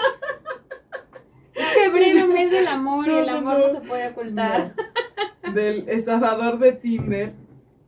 Febrero, 1.53 2.27
mes 2.27 2.51
del 2.51 2.67
amor, 2.67 3.07
y 3.07 3.11
el 3.11 3.29
amor 3.29 3.59
no. 3.59 3.67
no, 3.67 3.73
se 3.81 3.87
puede 3.87 4.07
ocultar. 4.09 4.73
Del 5.53 5.89
estafador 5.89 6.57
de 6.59 6.71
Tinder, 6.73 7.33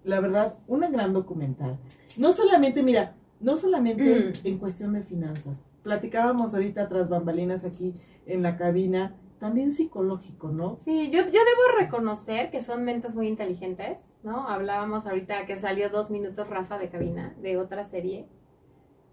la 0.03 0.19
verdad, 0.19 0.55
una 0.67 0.89
gran 0.89 1.13
documental. 1.13 1.77
No 2.17 2.33
solamente, 2.33 2.83
mira, 2.83 3.13
no 3.39 3.55
solamente 3.57 4.33
Mm. 4.43 4.47
en 4.47 4.57
cuestión 4.57 4.93
de 4.93 5.03
finanzas. 5.03 5.57
Platicábamos 5.83 6.53
ahorita 6.53 6.87
tras 6.89 7.07
bambalinas 7.09 7.63
aquí 7.63 7.93
en 8.25 8.43
la 8.43 8.57
cabina, 8.57 9.15
también 9.41 9.71
psicológico, 9.71 10.49
¿no? 10.49 10.77
Sí, 10.85 11.09
yo, 11.09 11.21
yo 11.21 11.25
debo 11.31 11.79
reconocer 11.79 12.51
que 12.51 12.61
son 12.61 12.85
mentes 12.85 13.15
muy 13.15 13.27
inteligentes, 13.27 14.05
¿no? 14.21 14.47
Hablábamos 14.47 15.07
ahorita 15.07 15.47
que 15.47 15.57
salió 15.57 15.89
dos 15.89 16.11
minutos 16.11 16.47
Rafa 16.47 16.77
de 16.77 16.89
cabina 16.89 17.33
de 17.41 17.57
otra 17.57 17.83
serie. 17.83 18.29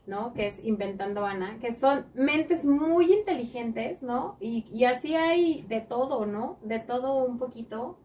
¿no? 0.07 0.33
Que 0.33 0.47
es 0.47 0.65
Inventando 0.65 1.27
Ana, 1.27 1.59
que 1.61 1.75
son 1.75 2.07
mentes 2.15 2.65
muy 2.65 3.13
inteligentes, 3.13 4.03
¿no? 4.03 4.39
Y, 4.41 4.67
y 4.73 4.85
así 4.85 5.15
hay 5.15 5.67
de 5.69 5.83
todo, 5.83 6.25
¿no? 6.25 6.59
De 6.63 6.79
todo 6.79 7.23
un 7.27 7.37
poquito. 7.37 7.99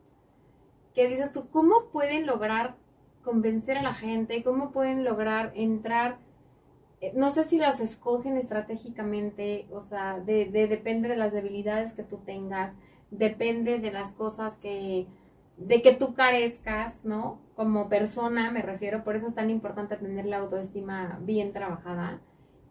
Que 0.93 1.07
dices 1.07 1.31
tú, 1.31 1.47
¿cómo 1.49 1.85
pueden 1.93 2.25
lograr 2.25 2.75
convencer 3.23 3.77
a 3.77 3.83
la 3.83 3.93
gente? 3.93 4.43
¿Cómo 4.43 4.71
pueden 4.71 5.05
lograr 5.05 5.53
entrar? 5.55 6.19
Eh, 7.03 7.11
No 7.15 7.29
sé 7.31 7.43
si 7.45 7.57
las 7.57 7.79
escogen 7.79 8.37
estratégicamente, 8.37 9.67
o 9.71 9.83
sea, 9.83 10.19
de, 10.19 10.45
de- 10.45 10.67
depende 10.67 11.09
de 11.09 11.17
las 11.17 11.33
debilidades 11.33 11.93
que 11.93 12.03
tú 12.03 12.17
tengas, 12.25 12.73
depende 13.11 13.79
de 13.79 13.91
las 13.91 14.11
cosas 14.13 14.57
que, 14.57 15.07
de 15.57 15.81
que 15.83 15.93
tú 15.93 16.13
carezcas, 16.15 16.93
¿no? 17.03 17.39
Como 17.55 17.89
persona, 17.89 18.51
me 18.51 18.61
refiero, 18.61 19.03
por 19.03 19.15
eso 19.15 19.27
es 19.27 19.35
tan 19.35 19.49
importante 19.49 19.97
tener 19.97 20.25
la 20.25 20.37
autoestima 20.39 21.19
bien 21.21 21.53
trabajada 21.53 22.21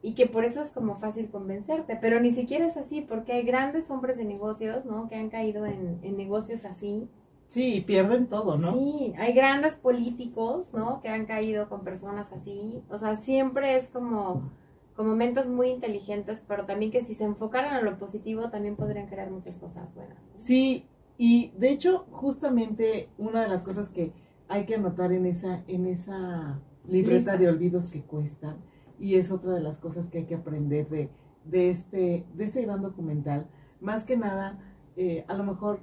y 0.02 0.14
que 0.14 0.26
por 0.26 0.44
eso 0.44 0.60
es 0.62 0.70
como 0.72 0.98
fácil 0.98 1.30
convencerte, 1.30 1.96
pero 2.00 2.18
ni 2.20 2.32
siquiera 2.32 2.66
es 2.66 2.76
así, 2.76 3.02
porque 3.02 3.32
hay 3.34 3.44
grandes 3.44 3.88
hombres 3.90 4.16
de 4.16 4.24
negocios, 4.24 4.84
¿no? 4.84 5.08
Que 5.08 5.14
han 5.16 5.30
caído 5.30 5.64
en, 5.66 6.00
en 6.02 6.16
negocios 6.16 6.64
así. 6.64 7.08
Sí, 7.52 7.74
y 7.74 7.80
pierden 7.82 8.28
todo, 8.28 8.56
¿no? 8.56 8.72
Sí, 8.72 9.12
hay 9.18 9.34
grandes 9.34 9.76
políticos, 9.76 10.72
¿no? 10.72 11.02
Que 11.02 11.10
han 11.10 11.26
caído 11.26 11.68
con 11.68 11.84
personas 11.84 12.32
así. 12.32 12.82
O 12.88 12.98
sea, 12.98 13.16
siempre 13.16 13.76
es 13.76 13.90
como, 13.90 14.50
como 14.96 15.14
mentes 15.14 15.48
muy 15.48 15.68
inteligentes, 15.68 16.42
pero 16.48 16.64
también 16.64 16.90
que 16.90 17.04
si 17.04 17.14
se 17.14 17.24
enfocaran 17.24 17.78
en 17.78 17.84
lo 17.84 17.98
positivo 17.98 18.48
también 18.48 18.74
podrían 18.74 19.06
crear 19.06 19.30
muchas 19.30 19.58
cosas 19.58 19.94
buenas. 19.94 20.16
Sí, 20.36 20.86
y 21.18 21.52
de 21.58 21.72
hecho, 21.72 22.06
justamente 22.10 23.10
una 23.18 23.42
de 23.42 23.48
las 23.48 23.62
cosas 23.62 23.90
que 23.90 24.14
hay 24.48 24.64
que 24.64 24.76
anotar 24.76 25.12
en 25.12 25.26
esa, 25.26 25.62
en 25.68 25.86
esa 25.86 26.58
libreta 26.88 27.16
Lista. 27.16 27.36
de 27.36 27.50
olvidos 27.50 27.90
que 27.90 28.00
cuestan, 28.00 28.56
y 28.98 29.16
es 29.16 29.30
otra 29.30 29.52
de 29.52 29.60
las 29.60 29.76
cosas 29.76 30.08
que 30.08 30.20
hay 30.20 30.24
que 30.24 30.36
aprender 30.36 30.88
de, 30.88 31.10
de, 31.44 31.68
este, 31.68 32.24
de 32.32 32.44
este 32.44 32.62
gran 32.62 32.80
documental. 32.80 33.46
Más 33.78 34.04
que 34.04 34.16
nada, 34.16 34.58
eh, 34.96 35.26
a 35.28 35.34
lo 35.34 35.44
mejor 35.44 35.80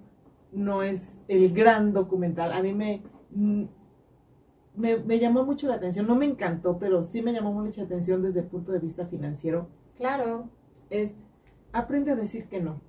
no 0.52 0.84
es 0.84 1.04
el 1.28 1.54
gran 1.54 1.94
documental. 1.94 2.52
A 2.54 2.62
mí 2.62 2.74
me, 2.74 3.02
mm, 3.32 3.64
me, 4.76 4.98
me 4.98 5.20
llamó 5.20 5.44
mucho 5.46 5.68
la 5.68 5.76
atención, 5.76 6.08
no 6.08 6.16
me 6.16 6.26
encantó, 6.26 6.78
pero 6.80 7.04
sí 7.04 7.22
me 7.22 7.34
llamó 7.34 7.52
mucha 7.54 7.84
atención 7.84 8.22
desde 8.22 8.42
el 8.42 8.48
punto 8.48 8.72
de 8.72 8.80
vista 8.80 9.06
financiero 9.06 9.68
Claro, 9.98 10.50
es 10.90 11.14
aprende 11.74 12.12
a 12.12 12.16
decir 12.16 12.48
que 12.48 12.62
no. 12.62 12.80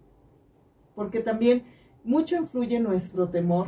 Porque 0.94 1.20
también 1.20 1.64
mucho 2.04 2.36
influye 2.36 2.78
nuestro 2.80 3.28
temor 3.28 3.66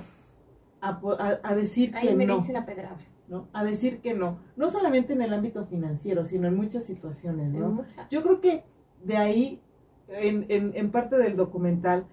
a, 0.80 0.90
a- 1.18 1.40
a 1.42 1.54
decir 1.54 1.94
ahí 1.96 2.08
que 2.08 2.14
me 2.14 2.26
no, 2.26 2.38
dice 2.38 2.52
la 2.52 2.64
pedrada. 2.64 2.98
¿no? 3.28 3.48
A 3.52 3.64
decir 3.64 4.00
que 4.00 4.14
no. 4.14 4.38
No 4.56 4.68
solamente 4.68 5.12
en 5.12 5.22
el 5.22 5.32
ámbito 5.32 5.64
financiero, 5.66 6.24
sino 6.24 6.46
en 6.48 6.56
muchas 6.56 6.84
situaciones, 6.84 7.50
¿no? 7.52 7.68
muchas. 7.70 8.08
Yo 8.10 8.22
creo 8.22 8.40
que 8.40 8.62
de 9.04 9.16
ahí, 9.16 9.60
en, 10.08 10.46
en, 10.48 10.72
en 10.76 10.90
parte 10.90 11.16
del 11.16 11.36
documental, 11.36 12.04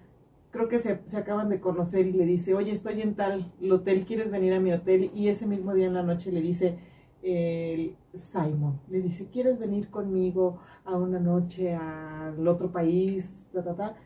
creo 0.50 0.68
que 0.68 0.78
se, 0.78 1.00
se 1.06 1.16
acaban 1.16 1.48
de 1.48 1.60
conocer 1.60 2.06
y 2.06 2.12
le 2.12 2.24
dice, 2.24 2.54
oye, 2.54 2.72
estoy 2.72 3.02
en 3.02 3.14
tal 3.14 3.52
hotel, 3.70 4.04
¿quieres 4.04 4.30
venir 4.30 4.52
a 4.52 4.60
mi 4.60 4.72
hotel? 4.72 5.10
Y 5.14 5.28
ese 5.28 5.46
mismo 5.46 5.74
día 5.74 5.86
en 5.86 5.94
la 5.94 6.02
noche 6.02 6.32
le 6.32 6.40
dice 6.40 6.78
el 7.22 7.96
Simon, 8.14 8.80
le 8.88 9.00
dice, 9.00 9.28
¿quieres 9.30 9.58
venir 9.58 9.90
conmigo 9.90 10.58
a 10.84 10.96
una 10.96 11.20
noche 11.20 11.74
al 11.74 12.46
otro 12.48 12.72
país? 12.72 13.30
Ta, 13.52 13.62
ta, 13.62 13.74
ta? 13.74 13.96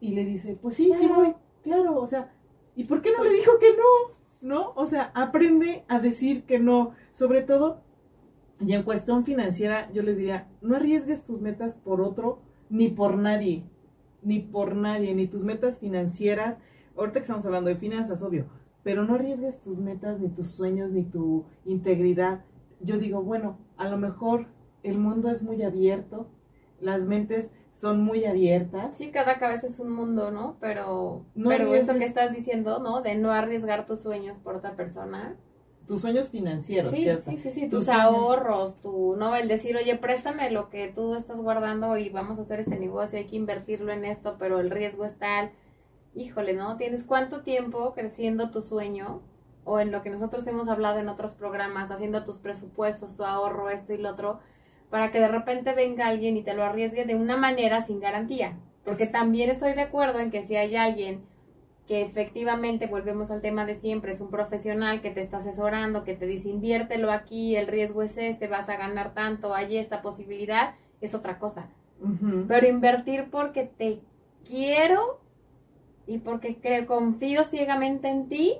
Y 0.00 0.12
le 0.12 0.24
dice, 0.24 0.58
pues 0.60 0.76
sí, 0.76 0.92
sí 0.94 1.06
voy, 1.06 1.34
claro, 1.62 2.00
o 2.00 2.06
sea, 2.06 2.32
¿y 2.74 2.84
por 2.84 3.02
qué 3.02 3.12
no 3.16 3.24
le 3.24 3.32
dijo 3.32 3.52
que 3.58 3.70
no? 3.70 4.16
¿No? 4.40 4.72
O 4.76 4.86
sea, 4.86 5.10
aprende 5.14 5.84
a 5.88 5.98
decir 5.98 6.44
que 6.44 6.58
no, 6.58 6.92
sobre 7.14 7.42
todo 7.42 7.80
y 8.60 8.72
en 8.72 8.82
cuestión 8.84 9.24
financiera, 9.24 9.90
yo 9.92 10.02
les 10.02 10.16
diría, 10.16 10.48
no 10.62 10.76
arriesgues 10.76 11.24
tus 11.24 11.40
metas 11.40 11.74
por 11.74 12.00
otro, 12.00 12.38
ni 12.70 12.88
por 12.88 13.16
nadie, 13.16 13.64
ni 14.26 14.40
por 14.40 14.74
nadie, 14.74 15.14
ni 15.14 15.28
tus 15.28 15.44
metas 15.44 15.78
financieras. 15.78 16.58
Ahorita 16.96 17.20
que 17.20 17.24
estamos 17.24 17.46
hablando 17.46 17.70
de 17.70 17.76
finanzas, 17.76 18.22
obvio, 18.22 18.46
pero 18.82 19.04
no 19.04 19.14
arriesgues 19.14 19.60
tus 19.60 19.78
metas, 19.78 20.18
ni 20.20 20.28
tus 20.28 20.48
sueños, 20.48 20.90
ni 20.90 21.04
tu 21.04 21.44
integridad. 21.64 22.44
Yo 22.80 22.98
digo, 22.98 23.22
bueno, 23.22 23.56
a 23.76 23.88
lo 23.88 23.98
mejor 23.98 24.46
el 24.82 24.98
mundo 24.98 25.30
es 25.30 25.42
muy 25.42 25.62
abierto, 25.62 26.26
las 26.80 27.06
mentes 27.06 27.50
son 27.72 28.02
muy 28.02 28.24
abiertas. 28.24 28.96
Sí, 28.96 29.10
cada 29.12 29.38
cabeza 29.38 29.68
es 29.68 29.78
un 29.78 29.90
mundo, 29.90 30.32
¿no? 30.32 30.56
Pero, 30.60 31.24
No 31.34 31.48
pero 31.48 31.74
eso 31.74 31.94
que 31.94 32.06
estás 32.06 32.34
diciendo, 32.34 32.80
¿no? 32.80 33.02
De 33.02 33.14
no 33.14 33.30
arriesgar 33.30 33.86
tus 33.86 34.00
sueños 34.00 34.38
por 34.38 34.56
otra 34.56 34.74
persona. 34.74 35.36
Tus 35.86 36.00
sueños 36.00 36.28
financieros, 36.30 36.90
Sí, 36.90 37.06
sí, 37.24 37.36
sí, 37.36 37.50
sí, 37.50 37.68
Tus 37.68 37.88
ahorros, 37.88 38.80
tu, 38.80 39.14
no, 39.16 39.36
el 39.36 39.46
decir, 39.46 39.76
oye, 39.76 39.96
préstame 39.96 40.50
lo 40.50 40.68
que 40.68 40.88
tú 40.88 41.14
estás 41.14 41.38
guardando 41.38 41.96
y 41.96 42.08
vamos 42.08 42.38
a 42.38 42.42
hacer 42.42 42.60
este 42.60 42.78
negocio, 42.78 43.18
hay 43.18 43.26
que 43.26 43.36
invertirlo 43.36 43.92
en 43.92 44.04
esto, 44.04 44.36
pero 44.38 44.58
el 44.58 44.70
riesgo 44.70 45.04
es 45.04 45.16
tal. 45.16 45.50
Híjole, 46.14 46.54
¿no? 46.54 46.76
¿Tienes 46.76 47.04
cuánto 47.04 47.42
tiempo 47.42 47.92
creciendo 47.94 48.50
tu 48.50 48.62
sueño? 48.62 49.20
O 49.64 49.78
en 49.78 49.92
lo 49.92 50.02
que 50.02 50.10
nosotros 50.10 50.46
hemos 50.46 50.68
hablado 50.68 50.98
en 50.98 51.08
otros 51.08 51.34
programas, 51.34 51.90
haciendo 51.90 52.24
tus 52.24 52.38
presupuestos, 52.38 53.16
tu 53.16 53.24
ahorro, 53.24 53.70
esto 53.70 53.92
y 53.92 53.98
lo 53.98 54.10
otro, 54.10 54.40
para 54.90 55.12
que 55.12 55.20
de 55.20 55.28
repente 55.28 55.74
venga 55.74 56.06
alguien 56.06 56.36
y 56.36 56.42
te 56.42 56.54
lo 56.54 56.64
arriesgue 56.64 57.04
de 57.04 57.16
una 57.16 57.36
manera 57.36 57.82
sin 57.82 58.00
garantía. 58.00 58.56
Porque 58.84 59.06
también 59.06 59.50
estoy 59.50 59.74
de 59.74 59.82
acuerdo 59.82 60.20
en 60.20 60.30
que 60.30 60.44
si 60.44 60.56
hay 60.56 60.76
alguien 60.76 61.24
que 61.86 62.02
efectivamente, 62.02 62.86
volvemos 62.86 63.30
al 63.30 63.40
tema 63.40 63.64
de 63.64 63.78
siempre, 63.78 64.12
es 64.12 64.20
un 64.20 64.30
profesional 64.30 65.00
que 65.02 65.10
te 65.10 65.20
está 65.22 65.38
asesorando, 65.38 66.02
que 66.04 66.14
te 66.14 66.26
dice 66.26 66.48
inviértelo 66.48 67.12
aquí, 67.12 67.54
el 67.56 67.66
riesgo 67.68 68.02
es 68.02 68.16
este, 68.18 68.48
vas 68.48 68.68
a 68.68 68.76
ganar 68.76 69.14
tanto, 69.14 69.54
hay 69.54 69.76
esta 69.76 70.02
posibilidad, 70.02 70.74
es 71.00 71.14
otra 71.14 71.38
cosa. 71.38 71.68
Pero 72.48 72.66
invertir 72.66 73.28
porque 73.30 73.64
te 73.64 74.00
quiero 74.44 75.20
y 76.06 76.18
porque 76.18 76.56
creo, 76.60 76.86
confío 76.86 77.44
ciegamente 77.44 78.08
en 78.08 78.28
ti 78.28 78.54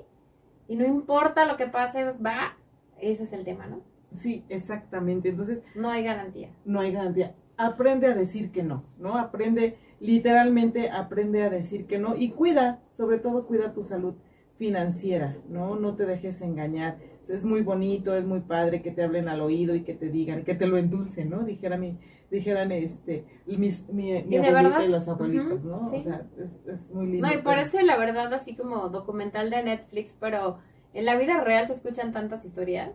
y 0.67 0.75
no 0.75 0.85
importa 0.85 1.45
lo 1.45 1.55
que 1.57 1.67
pase, 1.67 2.11
va, 2.13 2.57
ese 2.99 3.23
es 3.23 3.33
el 3.33 3.43
tema, 3.45 3.67
¿no? 3.67 3.81
Sí, 4.13 4.43
exactamente. 4.49 5.29
Entonces, 5.29 5.63
No 5.75 5.89
hay 5.89 6.03
garantía. 6.03 6.49
no 6.65 6.79
hay 6.79 6.91
garantía. 6.91 7.35
Aprende 7.57 8.07
a 8.07 8.13
decir 8.15 8.51
que 8.51 8.63
no, 8.63 8.83
¿no? 8.97 9.17
Aprende, 9.17 9.77
literalmente 9.99 10.89
aprende 10.89 11.43
a 11.43 11.49
decir 11.49 11.85
que 11.87 11.97
no 11.99 12.15
y 12.15 12.31
cuida, 12.31 12.79
sobre 12.91 13.19
todo 13.19 13.47
cuida 13.47 13.73
tu 13.73 13.83
salud 13.83 14.15
financiera, 14.57 15.37
¿no? 15.49 15.75
No 15.75 15.95
te 15.95 16.05
dejes 16.05 16.41
engañar. 16.41 16.97
Es 17.29 17.43
muy 17.43 17.61
bonito, 17.61 18.15
es 18.15 18.25
muy 18.25 18.39
padre 18.39 18.81
que 18.81 18.91
te 18.91 19.03
hablen 19.03 19.27
al 19.27 19.41
oído 19.41 19.75
y 19.75 19.81
que 19.81 19.93
te 19.93 20.09
digan, 20.09 20.43
que 20.43 20.55
te 20.55 20.65
lo 20.65 20.77
endulcen, 20.77 21.29
¿no? 21.29 21.43
Dijera 21.43 21.77
mi, 21.77 21.97
dijeran 22.31 22.71
este, 22.71 23.25
mis, 23.45 23.87
mi, 23.89 24.23
mi 24.23 24.35
¿Y 24.35 24.39
de 24.39 24.47
abuelita 24.47 24.61
verdad? 24.61 24.83
y 24.83 24.87
los 24.87 25.07
abuelitos, 25.07 25.65
¿no? 25.65 25.89
sí. 25.89 25.97
O 25.97 26.01
sea, 26.01 26.25
es, 26.39 26.59
es 26.65 26.91
muy 26.91 27.07
lindo. 27.07 27.27
No, 27.27 27.33
y 27.33 27.41
parece 27.41 27.83
la 27.83 27.97
verdad 27.97 28.33
así 28.33 28.55
como 28.55 28.89
documental 28.89 29.49
de 29.49 29.63
Netflix, 29.63 30.15
pero 30.19 30.59
en 30.93 31.05
la 31.05 31.17
vida 31.17 31.43
real 31.43 31.67
se 31.67 31.73
escuchan 31.73 32.13
tantas 32.13 32.45
historias 32.45 32.91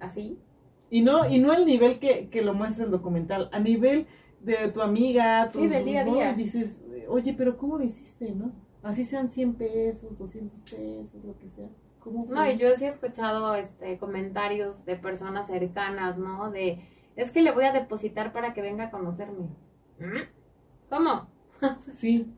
así. 0.00 0.38
Y 0.90 1.02
no, 1.02 1.28
y 1.28 1.38
no 1.38 1.52
el 1.52 1.64
nivel 1.64 1.98
que, 1.98 2.28
que 2.28 2.42
lo 2.42 2.54
muestra 2.54 2.84
el 2.84 2.90
documental, 2.90 3.48
a 3.52 3.60
nivel 3.60 4.06
de 4.44 4.68
tu 4.68 4.80
amiga, 4.82 5.48
Sí, 5.50 5.58
tus- 5.58 5.70
del 5.70 5.84
día 5.84 6.02
a 6.02 6.04
¿no? 6.04 6.12
día. 6.14 6.32
Y 6.32 6.34
dices, 6.36 6.82
oye, 7.08 7.34
pero 7.36 7.56
¿cómo 7.56 7.78
lo 7.78 7.84
hiciste, 7.84 8.30
no? 8.32 8.52
Así 8.82 9.04
sean 9.04 9.28
100 9.30 9.54
pesos, 9.54 10.16
200 10.18 10.60
pesos, 10.62 11.24
lo 11.24 11.38
que 11.38 11.48
sea. 11.50 11.68
¿Cómo 12.00 12.26
No, 12.28 12.46
y 12.50 12.58
yo 12.58 12.74
sí 12.76 12.84
he 12.84 12.88
escuchado 12.88 13.54
este 13.54 13.98
comentarios 13.98 14.84
de 14.84 14.96
personas 14.96 15.46
cercanas, 15.46 16.18
¿no? 16.18 16.50
De, 16.50 16.84
es 17.16 17.30
que 17.30 17.40
le 17.42 17.50
voy 17.52 17.64
a 17.64 17.72
depositar 17.72 18.32
para 18.32 18.52
que 18.52 18.60
venga 18.60 18.84
a 18.84 18.90
conocerme. 18.90 19.48
¿Mm? 19.98 20.28
¿Cómo? 20.90 21.26
Sí. 21.90 22.30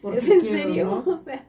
porque 0.00 0.18
¿Es 0.18 0.30
en 0.30 0.40
quiero, 0.40 0.56
serio? 0.56 0.84
¿no? 1.06 1.12
O 1.14 1.18
sea, 1.18 1.44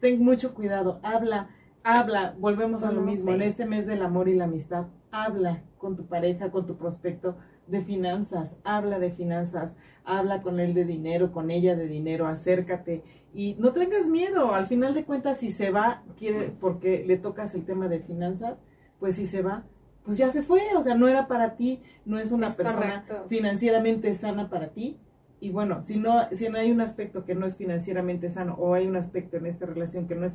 Ten 0.00 0.22
mucho 0.24 0.54
cuidado, 0.54 1.00
habla, 1.02 1.50
habla, 1.82 2.34
volvemos 2.38 2.82
a 2.84 2.92
lo 2.92 3.00
mismo, 3.02 3.30
sé. 3.30 3.34
en 3.36 3.42
este 3.42 3.66
mes 3.66 3.86
del 3.86 4.02
amor 4.02 4.28
y 4.28 4.34
la 4.34 4.44
amistad, 4.44 4.86
habla 5.10 5.62
con 5.78 5.96
tu 5.96 6.06
pareja, 6.06 6.50
con 6.52 6.66
tu 6.66 6.76
prospecto 6.76 7.36
de 7.66 7.82
finanzas, 7.82 8.56
habla 8.64 8.98
de 8.98 9.10
finanzas, 9.12 9.74
habla 10.04 10.42
con 10.42 10.60
él 10.60 10.74
de 10.74 10.84
dinero, 10.84 11.32
con 11.32 11.50
ella 11.50 11.76
de 11.76 11.86
dinero, 11.86 12.26
acércate. 12.26 13.02
Y 13.34 13.56
no 13.58 13.72
tengas 13.72 14.08
miedo, 14.08 14.54
al 14.54 14.66
final 14.66 14.94
de 14.94 15.04
cuentas 15.04 15.38
si 15.38 15.50
se 15.50 15.70
va, 15.70 16.02
quiere, 16.18 16.52
porque 16.60 17.04
le 17.06 17.16
tocas 17.16 17.54
el 17.54 17.64
tema 17.64 17.88
de 17.88 18.00
finanzas, 18.00 18.58
pues 18.98 19.16
si 19.16 19.26
se 19.26 19.42
va, 19.42 19.64
pues 20.04 20.18
ya 20.18 20.30
se 20.30 20.42
fue, 20.42 20.60
o 20.76 20.82
sea, 20.82 20.94
no 20.94 21.08
era 21.08 21.28
para 21.28 21.56
ti, 21.56 21.80
no 22.04 22.18
es 22.18 22.32
una 22.32 22.48
Es 22.48 22.56
persona 22.56 23.04
correcto. 23.06 23.28
financieramente 23.28 24.12
sana 24.14 24.50
para 24.50 24.68
ti, 24.68 24.98
y 25.40 25.50
bueno, 25.50 25.82
si 25.82 25.96
no, 25.96 26.28
si 26.32 26.48
no 26.48 26.58
hay 26.58 26.70
un 26.70 26.80
aspecto 26.80 27.24
que 27.24 27.34
no 27.34 27.46
es 27.46 27.56
financieramente 27.56 28.28
sano 28.28 28.54
o 28.54 28.74
hay 28.74 28.86
un 28.86 28.96
aspecto 28.96 29.36
en 29.36 29.46
esta 29.46 29.66
relación 29.66 30.06
que 30.06 30.14
no 30.14 30.26
es 30.26 30.34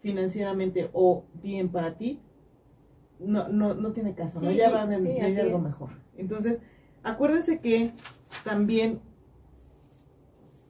financieramente 0.00 0.88
o 0.92 1.24
bien 1.42 1.68
para 1.68 1.96
ti, 1.98 2.20
no, 3.18 3.48
no, 3.48 3.74
no 3.74 3.92
tiene 3.92 4.14
caso, 4.14 4.40
¿no? 4.40 4.50
Sí, 4.50 4.56
Ya 4.56 4.70
va 4.70 4.82
a 4.82 4.96
sí, 4.98 5.18
algo 5.20 5.58
es. 5.58 5.62
mejor. 5.62 5.90
Entonces, 6.16 6.60
acuérdense 7.02 7.60
que 7.60 7.92
también 8.44 9.00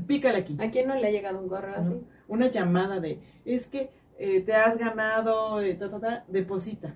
Pícale 0.07 0.39
aquí. 0.39 0.57
¿A 0.61 0.71
quién 0.71 0.89
no 0.89 0.95
le 0.95 1.09
ha 1.09 1.11
llegado 1.11 1.39
un 1.39 1.51
correo 1.51 1.75
así? 1.77 2.01
Una 2.27 2.51
llamada 2.51 3.01
de, 3.01 3.21
es 3.45 3.67
que 3.67 3.91
eh, 4.19 4.41
te 4.41 4.55
has 4.55 4.79
ganado, 4.79 5.61
eh, 5.61 5.75
ta, 5.75 5.91
ta, 5.91 6.01
ta, 6.01 6.25
deposita. 6.29 6.95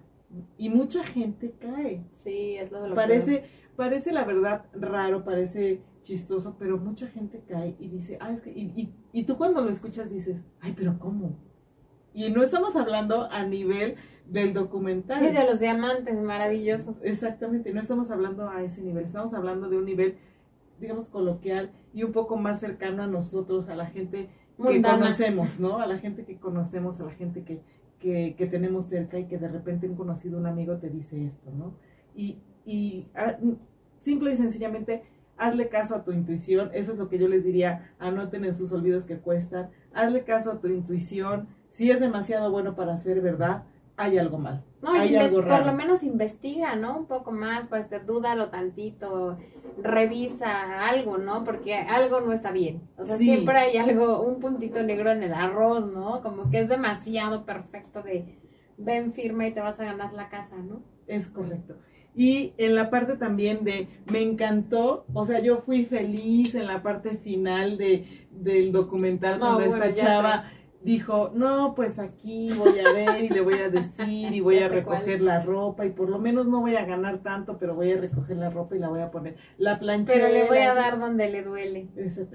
Y 0.57 0.71
mucha 0.71 1.03
gente 1.03 1.53
cae. 1.61 2.01
Sí, 2.13 2.57
es 2.57 2.73
lo 2.73 2.81
de 2.81 2.89
lo 2.89 2.95
Parece, 2.95 3.45
parece 3.77 4.13
la 4.13 4.25
verdad 4.25 4.67
raro, 4.73 5.25
parece 5.25 5.83
chistoso, 6.03 6.57
pero 6.59 6.79
mucha 6.79 7.07
gente 7.09 7.43
cae 7.47 7.77
y 7.79 7.89
dice, 7.89 8.19
ah, 8.21 8.33
es 8.33 8.41
que, 8.41 8.51
y, 8.51 8.73
y, 8.77 8.95
y 9.13 9.25
tú 9.25 9.37
cuando 9.37 9.61
lo 9.61 9.71
escuchas 9.71 10.11
dices, 10.11 10.41
ay, 10.61 10.75
pero 10.77 10.99
¿cómo? 10.99 11.39
Y 12.13 12.31
no 12.31 12.43
estamos 12.43 12.75
hablando 12.77 13.31
a 13.31 13.45
nivel 13.45 13.97
del 14.27 14.53
documental. 14.53 15.21
Sí, 15.21 15.27
de 15.27 15.45
los 15.45 15.61
diamantes 15.61 16.21
maravillosos. 16.21 17.05
Exactamente, 17.05 17.73
no 17.73 17.81
estamos 17.81 18.11
hablando 18.11 18.49
a 18.49 18.63
ese 18.63 18.83
nivel, 18.83 19.05
estamos 19.05 19.35
hablando 19.35 19.69
de 19.69 19.77
un 19.77 19.85
nivel, 19.85 20.17
digamos, 20.81 21.09
coloquial 21.09 21.71
y 21.93 22.03
un 22.03 22.13
poco 22.13 22.37
más 22.37 22.61
cercano 22.61 23.03
a 23.03 23.07
nosotros, 23.07 23.69
a 23.69 23.75
la 23.75 23.87
gente 23.87 24.31
que 24.57 24.83
conocemos, 24.83 25.59
¿no? 25.59 25.79
A 25.79 25.87
la 25.87 25.99
gente 25.99 26.25
que 26.25 26.39
conocemos, 26.39 27.01
a 27.01 27.05
la 27.05 27.13
gente 27.13 27.45
que, 27.45 27.61
que, 27.99 28.35
que 28.37 28.47
tenemos 28.47 28.87
cerca 28.87 29.19
y 29.19 29.27
que 29.27 29.39
de 29.39 29.49
repente 29.49 29.89
un 29.89 29.97
conocido, 29.97 30.39
un 30.39 30.47
amigo 30.47 30.77
te 30.79 30.91
dice 30.91 31.25
esto, 31.25 31.51
¿no? 31.51 31.75
Y, 32.15 32.39
y 32.65 33.07
ah, 33.15 33.37
simple 34.01 34.33
y 34.33 34.37
sencillamente, 34.37 35.03
hazle 35.37 35.69
caso 35.69 35.95
a 35.95 36.05
tu 36.05 36.13
intuición, 36.13 36.71
eso 36.75 36.93
es 36.93 36.99
lo 36.99 37.09
que 37.09 37.19
yo 37.19 37.29
les 37.29 37.45
diría, 37.45 37.93
anoten 37.99 38.45
en 38.45 38.55
sus 38.55 38.73
olvidos 38.73 39.05
que 39.05 39.19
cuestan, 39.19 39.71
hazle 39.95 40.25
caso 40.25 40.53
a 40.53 40.61
tu 40.61 40.69
intuición, 40.69 41.49
si 41.73 41.91
es 41.91 42.01
demasiado 42.01 42.51
bueno 42.51 42.75
para 42.75 42.97
ser 42.97 43.21
verdad, 43.21 43.65
hay 43.97 44.19
algo 44.19 44.39
mal. 44.39 44.65
No, 44.83 44.93
hay 44.93 45.15
algo 45.15 45.37
por 45.37 45.47
raro. 45.47 45.67
lo 45.67 45.73
menos 45.75 46.03
investiga, 46.03 46.75
¿no? 46.75 46.97
Un 46.99 47.07
poco 47.07 47.33
más, 47.33 47.67
pues 47.69 47.89
te 47.89 48.01
dúdalo 48.01 48.49
tantito, 48.49 49.37
revisa 49.83 50.89
algo, 50.89 51.19
¿no? 51.19 51.45
Porque 51.45 51.75
algo 51.75 52.21
no 52.21 52.33
está 52.33 52.51
bien. 52.51 52.81
O 52.97 53.05
sea, 53.05 53.17
Sí. 53.19 53.25
siempre 53.25 53.57
hay 53.59 53.77
algo, 53.77 54.23
un 54.23 54.41
puntito 54.41 54.83
negro 54.83 55.11
en 55.11 55.23
el 55.23 55.35
arroz, 55.35 55.87
¿no? 55.91 56.23
Como 56.23 56.51
que 56.51 56.61
es 56.61 56.69
demasiado 56.69 57.45
perfecto 57.45 58.03
de 58.03 58.39
ven 58.79 59.13
firma 59.13 59.47
y 59.47 59.53
te 59.53 59.61
vas 59.61 59.79
a 59.79 59.85
ganar 59.85 60.13
la 60.15 60.29
casa, 60.31 60.57
¿no? 60.57 60.83
Es 61.07 61.29
correcto. 61.29 61.77
Y 62.15 62.55
en 62.59 62.75
la 62.75 62.91
parte 62.91 63.17
también 63.17 63.65
de, 63.65 63.89
me 64.11 64.21
encantó, 64.21 65.05
o 65.13 65.25
sea, 65.25 65.41
yo 65.41 65.59
fui 65.59 65.85
feliz 65.85 66.55
en 66.55 66.67
la 66.67 66.83
parte 66.83 67.17
final 67.19 67.79
de, 67.79 68.27
del 68.31 68.73
documental 68.73 69.39
No, 69.39 69.47
cuando 69.47 69.67
bueno, 69.67 69.85
esta 69.85 70.03
chava 70.03 70.45
dijo, 70.83 71.31
no, 71.35 71.75
pues 71.75 71.99
aquí 71.99 72.53
voy 72.53 72.79
a 72.79 72.93
ver 72.93 73.25
y 73.25 73.29
le 73.29 73.41
voy 73.43 73.55
a 73.55 73.69
decir 73.69 74.33
y 74.33 74.41
voy 74.41 74.59
Ya 74.59 74.67
a 74.67 74.69
recoger 74.69 75.19
cuál. 75.19 75.25
la 75.27 75.43
ropa 75.43 75.85
y 75.85 75.91
por 75.91 76.09
lo 76.09 76.19
menos 76.19 76.47
no 76.47 76.61
voy 76.61 76.77
a 76.77 76.85
ganar 76.85 77.19
tanto, 77.19 77.59
pero 77.59 77.75
voy 77.75 77.93
a 77.93 78.01
recoger 78.01 78.37
la 78.37 78.51
ropa 78.51 78.77
y 78.77 78.79
la 78.79 78.89
voy 78.89 79.01
a 79.01 79.11
poner. 79.11 79.37
La 79.59 79.79
planchera. 79.79 80.27
Pero 80.27 80.33
le 80.33 80.47
voy 80.47 80.59
a 80.59 80.75
dar 80.75 80.99
donde 80.99 81.29
le 81.29 81.43
duele. 81.43 81.89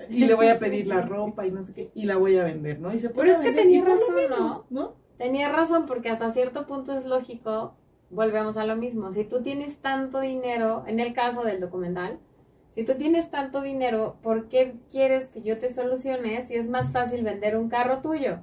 Y 0.10 0.26
le 0.26 0.34
voy 0.36 0.48
a 0.48 0.60
pedir 0.60 0.88
la 0.88 1.02
ropa 1.02 1.46
y 1.46 1.52
no 1.52 1.64
sé 1.64 1.74
qué, 1.74 1.92
y 1.94 2.06
la 2.06 2.18
voy 2.18 2.38
a 2.38 2.44
vender, 2.44 2.80
¿no? 2.80 2.94
Y 2.94 3.00
se 3.00 3.10
Pero 3.10 3.32
es 3.32 3.40
que 3.40 3.52
tenía 3.52 3.84
razón, 3.84 4.16
menos, 4.16 4.62
¿no? 4.70 4.96
Tenía 5.18 5.50
razón 5.52 5.86
porque 5.86 6.10
hasta 6.10 6.32
cierto 6.32 6.68
punto 6.68 6.98
es 6.98 7.06
lógico, 7.06 7.76
volvemos 8.10 8.58
a 8.58 8.66
lo 8.66 8.76
mismo, 8.76 9.12
si 9.12 9.24
tú 9.24 9.42
tienes 9.42 9.78
tanto 9.78 10.20
dinero, 10.20 10.84
en 10.88 11.00
el 11.00 11.14
caso 11.14 11.44
del 11.44 11.60
documental, 11.60 12.20
si 12.76 12.84
tú 12.84 12.96
tienes 12.96 13.32
tanto 13.32 13.62
dinero, 13.62 14.18
¿por 14.22 14.50
qué 14.50 14.76
quieres 14.92 15.30
que 15.30 15.42
yo 15.42 15.60
te 15.60 15.74
solucione 15.74 16.46
si 16.46 16.56
es 16.56 16.70
más 16.70 16.92
fácil 16.92 17.24
vender 17.24 17.58
un 17.58 17.70
carro 17.70 18.00
tuyo? 18.02 18.40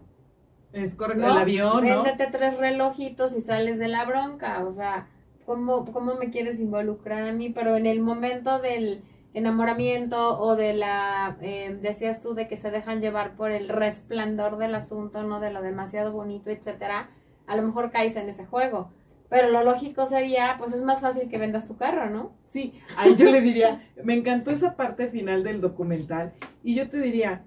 Es 0.73 0.95
correcto, 0.95 1.27
¿no? 1.27 1.33
el 1.33 1.39
avión, 1.39 1.87
¿no? 1.87 2.03
Véndete 2.03 2.31
tres 2.33 2.57
relojitos 2.57 3.37
y 3.37 3.43
sales 3.43 3.79
de 3.79 3.89
la 3.89 4.07
bronca, 4.07 4.65
o 4.65 4.75
sea, 4.75 5.09
¿cómo, 5.45 5.85
¿cómo 5.93 6.15
me 6.15 6.31
quieres 6.31 6.59
involucrar 6.59 7.29
a 7.29 7.33
mí? 7.33 7.51
Pero 7.51 7.77
en 7.77 7.87
el 7.87 8.01
momento 8.01 8.59
del 8.59 9.03
enamoramiento 9.35 10.39
o 10.39 10.57
de 10.57 10.75
la, 10.75 11.37
eh, 11.43 11.77
decías 11.81 12.23
tú, 12.23 12.35
de 12.35 12.49
que 12.49 12.57
se 12.57 12.71
dejan 12.71 13.01
llevar 13.01 13.37
por 13.37 13.51
el 13.51 13.69
resplandor 13.69 14.59
del 14.59 14.75
asunto, 14.75 15.23
no 15.23 15.41
de 15.41 15.51
lo 15.51 15.63
demasiado 15.63 16.13
bonito, 16.13 16.51
etcétera, 16.51 17.11
a 17.47 17.57
lo 17.57 17.63
mejor 17.63 17.91
caes 17.91 18.17
en 18.17 18.29
ese 18.29 18.47
juego. 18.47 18.91
Pero 19.33 19.49
lo 19.51 19.63
lógico 19.65 20.07
sería, 20.09 20.57
pues 20.59 20.75
es 20.75 20.83
más 20.83 21.01
fácil 21.01 21.31
que 21.31 21.39
vendas 21.39 21.67
tu 21.67 21.79
carro, 21.79 22.11
¿no? 22.11 22.33
Sí, 22.45 22.75
ahí 22.99 23.17
yo 23.17 23.31
le 23.31 23.41
diría, 23.41 23.81
me 24.05 24.13
encantó 24.13 24.51
esa 24.51 24.77
parte 24.77 25.09
final 25.09 25.43
del 25.43 25.63
documental 25.63 26.35
y 26.63 26.75
yo 26.75 26.91
te 26.91 27.01
diría, 27.01 27.43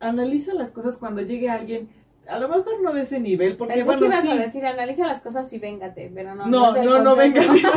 analiza 0.00 0.52
las 0.52 0.70
cosas 0.70 0.98
cuando 0.98 1.22
llegue 1.22 1.48
alguien, 1.48 1.88
a 2.28 2.38
lo 2.38 2.48
mejor 2.48 2.82
no 2.82 2.92
de 2.92 3.02
ese 3.02 3.20
nivel, 3.20 3.56
porque 3.56 3.72
Pensé 3.72 3.84
bueno, 3.86 4.00
que 4.00 4.06
ibas 4.06 4.22
sí. 4.22 4.30
a 4.32 4.36
decir, 4.36 4.66
analiza 4.66 5.06
las 5.06 5.22
cosas 5.22 5.50
y 5.50 5.58
véngate, 5.58 6.12
pero 6.14 6.34
no. 6.34 6.46
No, 6.46 6.72
no, 6.82 6.98
no, 7.00 7.16
venga. 7.16 7.42
consejo. 7.46 7.72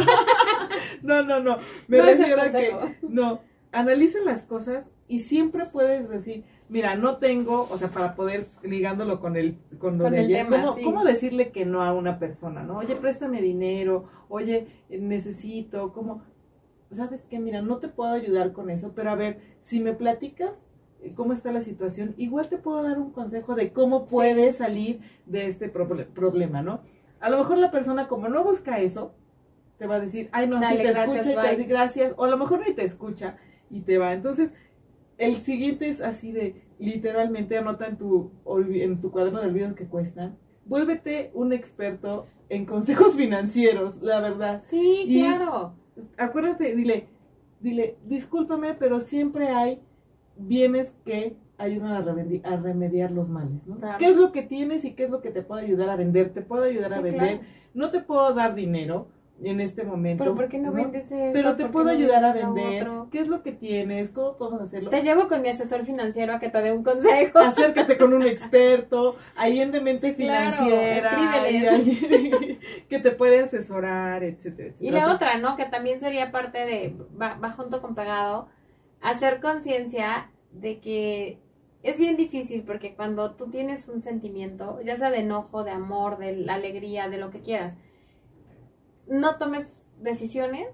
no, 1.04 1.24
no, 1.24 1.40
no. 1.40 1.58
Me 1.88 2.00
No 2.00 2.04
refiero 2.04 2.42
a 2.42 2.52
que 2.52 2.76
no, 3.02 3.40
analiza 3.72 4.20
las 4.26 4.44
cosas 4.44 4.90
y 5.08 5.20
siempre 5.20 5.68
puedes 5.68 6.10
decir, 6.10 6.44
mira, 6.70 6.96
no 6.96 7.18
tengo, 7.18 7.68
o 7.70 7.78
sea, 7.78 7.90
para 7.90 8.16
poder 8.16 8.48
ligándolo 8.64 9.20
con 9.20 9.36
el 9.36 9.58
con 9.80 9.98
lo 9.98 10.04
Con 10.06 10.14
de 10.14 10.20
el 10.20 10.26
ayer, 10.26 10.46
tema, 10.46 10.62
¿cómo, 10.62 10.76
sí. 10.76 10.84
cómo 10.84 11.04
decirle 11.04 11.52
que 11.52 11.66
no 11.66 11.84
a 11.84 11.94
una 11.94 12.20
persona, 12.20 12.64
no? 12.64 12.78
Oye, 12.78 12.96
préstame 12.96 13.42
dinero, 13.42 14.06
oye, 14.30 14.68
necesito, 14.90 15.94
¿cómo? 15.94 16.24
¿Sabes 16.92 17.26
qué? 17.30 17.40
Mira, 17.40 17.62
no 17.62 17.78
te 17.80 17.90
puedo 17.90 18.12
ayudar 18.12 18.54
con 18.54 18.70
eso, 18.70 18.94
pero 18.96 19.12
a 19.12 19.16
ver, 19.16 19.40
si 19.60 19.80
me 19.82 19.94
platicas 19.94 20.64
eh, 21.02 21.14
cómo 21.16 21.34
está 21.34 21.52
la 21.52 21.62
situación, 21.62 22.14
igual 22.18 22.48
te 22.50 22.58
puedo 22.58 22.82
dar 22.82 22.98
un 22.98 23.12
consejo 23.12 23.56
de 23.56 23.72
cómo 23.74 24.06
puedes 24.06 24.58
salir 24.58 25.02
de 25.26 25.48
este 25.48 25.72
proble- 25.72 26.06
problema, 26.08 26.62
¿no? 26.62 26.82
A 27.20 27.30
lo 27.30 27.40
mejor 27.40 27.58
la 27.58 27.72
persona 27.72 28.08
como 28.08 28.30
no 28.30 28.44
busca 28.44 28.80
eso, 28.80 29.14
te 29.78 29.86
va 29.86 29.96
a 29.96 30.00
decir, 30.00 30.30
ay, 30.32 30.48
no, 30.48 30.58
sí 30.58 30.62
Dale, 30.64 30.78
te 30.78 30.84
gracias, 30.92 31.08
escucha 31.08 31.30
y 31.30 31.30
te 31.32 31.36
va 31.36 31.42
a 31.42 31.46
bye. 31.46 31.52
decir 31.52 31.68
gracias, 31.68 32.14
o 32.18 32.24
a 32.26 32.30
lo 32.30 32.38
mejor 32.38 32.66
ni 32.68 32.74
te 32.74 32.84
escucha 32.84 33.38
y 33.70 33.82
te 33.82 33.98
va. 33.98 34.14
Entonces, 34.14 34.52
el 35.18 35.38
siguiente 35.44 35.90
es 35.90 36.02
así 36.02 36.32
de, 36.32 36.62
literalmente 36.80 37.58
anota 37.58 37.88
en 37.88 37.98
tu, 37.98 38.32
en 38.74 39.02
tu 39.02 39.12
cuaderno 39.12 39.42
de 39.42 39.48
olvidos 39.48 39.76
que 39.76 39.88
cuestan, 39.88 40.38
vuélvete 40.66 41.32
un 41.34 41.54
experto 41.54 42.26
en 42.50 42.66
consejos 42.66 43.16
financieros, 43.18 44.02
la 44.02 44.20
verdad. 44.22 44.64
Sí, 44.68 45.04
Y- 45.08 45.20
claro. 45.22 45.74
Acuérdate, 46.18 46.76
dile, 46.76 47.08
dile, 47.60 47.98
discúlpame, 48.06 48.76
pero 48.76 49.00
siempre 49.00 49.50
hay 49.50 49.80
bienes 50.38 50.94
que 51.06 51.36
ayudan 51.58 51.94
a, 51.94 52.06
remedi- 52.06 52.42
a 52.46 52.56
remediar 52.58 53.10
los 53.10 53.28
males, 53.28 53.66
¿no? 53.66 53.78
Claro. 53.78 53.98
¿Qué 53.98 54.06
es 54.06 54.16
lo 54.16 54.32
que 54.32 54.44
tienes 54.44 54.86
y 54.86 54.94
qué 54.94 55.06
es 55.06 55.10
lo 55.10 55.22
que 55.22 55.32
te 55.32 55.42
puede 55.42 55.64
ayudar 55.66 55.90
a 55.90 55.96
vender? 55.96 56.34
Te 56.34 56.42
puedo 56.44 56.64
ayudar 56.66 56.94
a 56.94 57.02
vender, 57.02 57.40
claro. 57.40 57.44
no 57.74 57.90
te 57.90 58.00
puedo 58.02 58.32
dar 58.36 58.54
dinero, 58.54 59.08
en 59.44 59.60
este 59.60 59.84
momento. 59.84 60.24
Pero 60.24 60.36
¿por 60.36 60.48
qué 60.48 60.58
no, 60.58 60.72
vendes 60.72 61.12
eso? 61.12 61.32
Pero 61.34 61.56
te 61.56 61.64
¿Por 61.64 61.68
qué 61.68 61.74
puedo 61.74 61.86
no 61.86 61.92
ayudar 61.92 62.26
a 62.26 62.34
vender. 62.34 62.88
¿Qué 63.12 63.20
es 63.20 63.28
lo 63.28 63.44
que 63.44 63.52
tienes? 63.52 64.10
¿Cómo 64.10 64.38
podemos 64.38 64.62
hacerlo? 64.62 64.90
Te 64.90 65.02
llevo 65.02 65.28
con 65.28 65.42
mi 65.42 65.50
asesor 65.50 65.86
financiero 65.86 66.34
a 66.34 66.40
que 66.40 66.50
te 66.50 66.62
dé 66.62 66.72
un 66.72 66.84
consejo. 66.84 67.40
Acércate 67.40 67.98
con 67.98 68.14
un 68.14 68.24
experto, 68.26 69.16
ahí 69.36 69.60
en 69.60 69.72
Demente 69.72 70.16
Claro, 70.16 70.58
Financiera, 70.58 71.52
y 71.52 71.66
alguien 71.66 72.60
que 72.90 73.00
te 73.00 73.12
puede 73.12 73.42
asesorar, 73.42 74.24
etcétera, 74.24 74.70
etcétera. 74.70 74.90
Y 74.90 74.92
la 74.92 75.14
otra, 75.14 75.38
¿no? 75.38 75.56
Que 75.56 75.66
también 75.66 76.00
sería 76.00 76.32
parte 76.32 76.60
de, 76.66 76.96
va, 77.20 77.36
va 77.36 77.52
junto 77.52 77.82
con 77.82 77.96
pegado, 77.96 78.48
hacer 79.02 79.40
conciencia 79.40 80.32
de 80.52 80.80
que 80.80 81.40
es 81.84 81.98
bien 81.98 82.18
difícil 82.18 82.64
porque 82.64 82.96
cuando 82.96 83.36
tú 83.36 83.50
tienes 83.50 83.88
un 83.88 84.02
sentimiento, 84.02 84.82
ya 84.84 84.98
sea 84.98 85.12
de 85.12 85.20
enojo, 85.20 85.64
de 85.64 85.72
amor, 85.72 86.18
de 86.18 86.36
la 86.36 86.56
alegría, 86.56 87.08
de 87.08 87.18
lo 87.18 87.30
que 87.30 87.42
quieras, 87.42 87.76
no 89.10 89.38
tomes 89.38 89.68
decisiones 90.00 90.68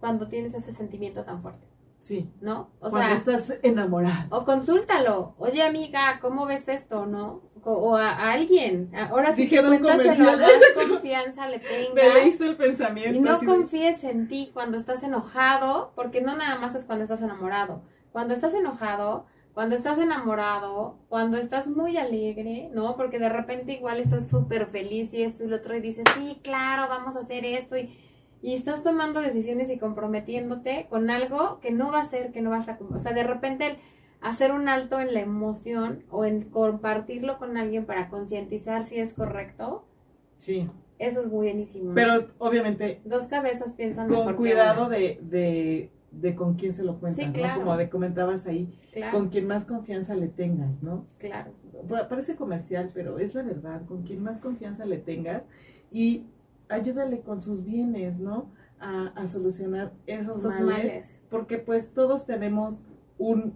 cuando 0.00 0.28
tienes 0.28 0.54
ese 0.54 0.72
sentimiento 0.72 1.24
tan 1.24 1.40
fuerte, 1.42 1.66
Sí, 2.00 2.28
¿no? 2.40 2.70
O 2.80 2.90
cuando 2.90 2.98
sea, 3.08 3.14
estás 3.36 3.58
enamorado. 3.62 4.36
o 4.36 4.44
consúltalo. 4.44 5.34
Oye, 5.38 5.62
amiga, 5.62 6.18
¿cómo 6.20 6.46
ves 6.46 6.66
esto, 6.68 7.06
no? 7.06 7.42
O, 7.62 7.72
o 7.74 7.96
a, 7.96 8.10
a 8.10 8.32
alguien. 8.32 8.90
Ahora 8.92 9.36
sí 9.36 9.48
que 9.48 9.62
Dijeron 9.62 9.78
cuéntaselo 9.78 10.36
más 10.38 10.50
confianza 10.88 11.48
le 11.48 11.58
Me 11.58 11.64
tengas. 11.64 12.14
leíste 12.14 12.44
el 12.46 12.56
pensamiento. 12.56 13.16
Y 13.16 13.20
no 13.20 13.34
así 13.34 13.46
confíes 13.46 14.02
en 14.02 14.26
ti 14.26 14.50
cuando 14.52 14.78
estás 14.78 15.04
enojado, 15.04 15.92
porque 15.94 16.20
no 16.20 16.34
nada 16.36 16.58
más 16.58 16.74
es 16.74 16.84
cuando 16.84 17.04
estás 17.04 17.22
enamorado. 17.22 17.82
Cuando 18.10 18.34
estás 18.34 18.52
enojado, 18.54 19.26
cuando 19.54 19.74
estás 19.74 19.98
enamorado, 19.98 20.96
cuando 21.08 21.36
estás 21.36 21.66
muy 21.66 21.96
alegre, 21.96 22.70
¿no? 22.72 22.96
Porque 22.96 23.18
de 23.18 23.28
repente 23.28 23.72
igual 23.72 24.00
estás 24.00 24.28
súper 24.28 24.66
feliz 24.66 25.12
y 25.12 25.22
esto 25.22 25.44
y 25.44 25.48
lo 25.48 25.56
otro 25.56 25.76
y 25.76 25.80
dices, 25.80 26.04
sí, 26.16 26.38
claro, 26.42 26.88
vamos 26.88 27.16
a 27.16 27.20
hacer 27.20 27.44
esto 27.44 27.76
y, 27.76 27.94
y 28.40 28.54
estás 28.54 28.82
tomando 28.82 29.20
decisiones 29.20 29.70
y 29.70 29.78
comprometiéndote 29.78 30.86
con 30.88 31.10
algo 31.10 31.60
que 31.60 31.70
no 31.70 31.92
va 31.92 32.00
a 32.00 32.08
ser, 32.08 32.32
que 32.32 32.40
no 32.40 32.50
vas 32.50 32.68
a... 32.68 32.78
O 32.94 32.98
sea, 32.98 33.12
de 33.12 33.24
repente 33.24 33.66
el 33.66 33.76
hacer 34.22 34.52
un 34.52 34.68
alto 34.68 35.00
en 35.00 35.12
la 35.12 35.20
emoción 35.20 36.04
o 36.10 36.24
en 36.24 36.42
compartirlo 36.48 37.38
con 37.38 37.56
alguien 37.56 37.84
para 37.84 38.08
concientizar 38.08 38.84
si 38.86 38.98
es 38.98 39.12
correcto, 39.12 39.84
Sí, 40.38 40.68
eso 40.98 41.20
es 41.20 41.30
buenísimo. 41.30 41.92
pero 41.94 42.28
obviamente 42.38 43.00
Dos 43.04 43.28
cabezas 43.28 43.74
piensan 43.74 44.08
mejor 44.08 44.34
con 44.36 44.44
que 44.44 44.52
cuidado 44.52 44.88
de, 44.88 45.18
de, 45.22 45.90
de 46.12 46.34
con 46.34 46.54
quién 46.54 46.72
se 46.74 46.82
lo 46.84 46.98
cuentas, 47.00 47.24
Sí, 47.34 47.40
¿no? 47.40 47.54
Como 47.54 47.76
de 47.76 47.88
comentabas 47.88 48.46
ahí, 48.46 48.78
Claro, 48.92 49.18
con 49.18 49.28
quien 49.30 49.46
más 49.46 49.64
confianza 49.64 50.14
le 50.14 50.28
tengas, 50.28 50.82
¿no? 50.82 51.06
claro. 51.18 51.52
Pa- 51.88 52.08
Parece 52.08 52.36
comercial, 52.36 52.90
pero 52.94 53.18
es 53.18 53.34
la 53.34 53.42
verdad, 53.42 53.84
con 53.86 54.02
quien 54.02 54.22
más 54.22 54.38
confianza 54.38 54.84
le 54.84 54.98
tengas 54.98 55.42
y 55.90 56.26
ayúdale 56.68 57.20
con 57.20 57.40
sus 57.40 57.64
bienes, 57.64 58.18
¿no? 58.18 58.52
A, 58.78 59.08
a 59.16 59.26
solucionar 59.26 59.92
esos 60.06 60.42
males. 60.44 61.04
porque 61.30 61.58
pues 61.58 61.92
todos 61.94 62.26
tenemos 62.26 62.82
un 63.18 63.54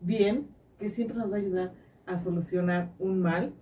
bien 0.00 0.48
que 0.78 0.88
siempre 0.88 1.16
nos 1.16 1.30
va 1.30 1.36
a 1.36 1.40
ayudar 1.40 1.72
a 2.06 2.18
solucionar 2.18 2.90
un 2.98 3.20
mal. 3.20 3.52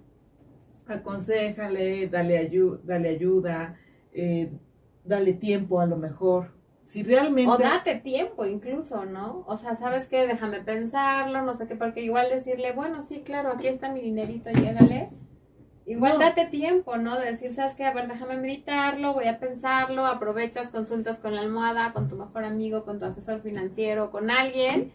Aconsejale, 0.87 2.09
dale, 2.09 2.39
ayu- 2.51 2.81
dale 2.85 3.09
ayuda, 3.09 3.77
eh, 4.13 4.51
dale 5.05 5.33
tiempo 5.35 5.81
a 5.81 5.87
lo 5.87 5.97
mejor. 5.97 6.54
Si 6.85 7.03
realmente... 7.03 7.51
O 7.53 7.59
date 7.59 7.97
tiempo 8.01 8.45
incluso, 8.47 9.05
¿no? 9.05 9.45
O 9.47 9.57
sea, 9.57 9.77
¿sabes 9.77 10.07
qué? 10.07 10.27
Déjame 10.27 10.61
pensarlo, 10.61 11.43
no 11.43 11.55
sé 11.57 11.67
qué, 11.67 11.77
porque 11.77 12.03
igual 12.03 12.29
decirle, 12.31 12.73
bueno, 12.73 13.03
sí, 13.03 13.23
claro, 13.25 13.51
aquí 13.51 13.67
está 13.67 13.91
mi 13.91 14.01
dinerito, 14.01 14.51
llégale. 14.51 15.11
Igual 15.87 16.15
No. 16.15 16.19
date 16.21 16.47
tiempo, 16.47 16.97
¿no? 16.97 17.19
De 17.19 17.33
decir, 17.33 17.53
¿sabes 17.55 17.75
qué? 17.75 17.85
A 17.85 17.93
ver, 17.93 18.09
déjame 18.09 18.37
meditarlo, 18.37 19.13
voy 19.15 19.27
a 19.29 19.39
pensarlo, 19.39 20.07
aprovechas, 20.07 20.69
consultas 20.69 21.19
con 21.19 21.35
la 21.35 21.43
almohada, 21.43 21.93
con 21.93 22.09
tu 22.09 22.17
mejor 22.17 22.45
amigo, 22.45 22.85
con 22.85 22.99
tu 23.01 23.05
asesor 23.07 23.41
financiero, 23.43 24.11
con 24.11 24.31
alguien 24.31 24.93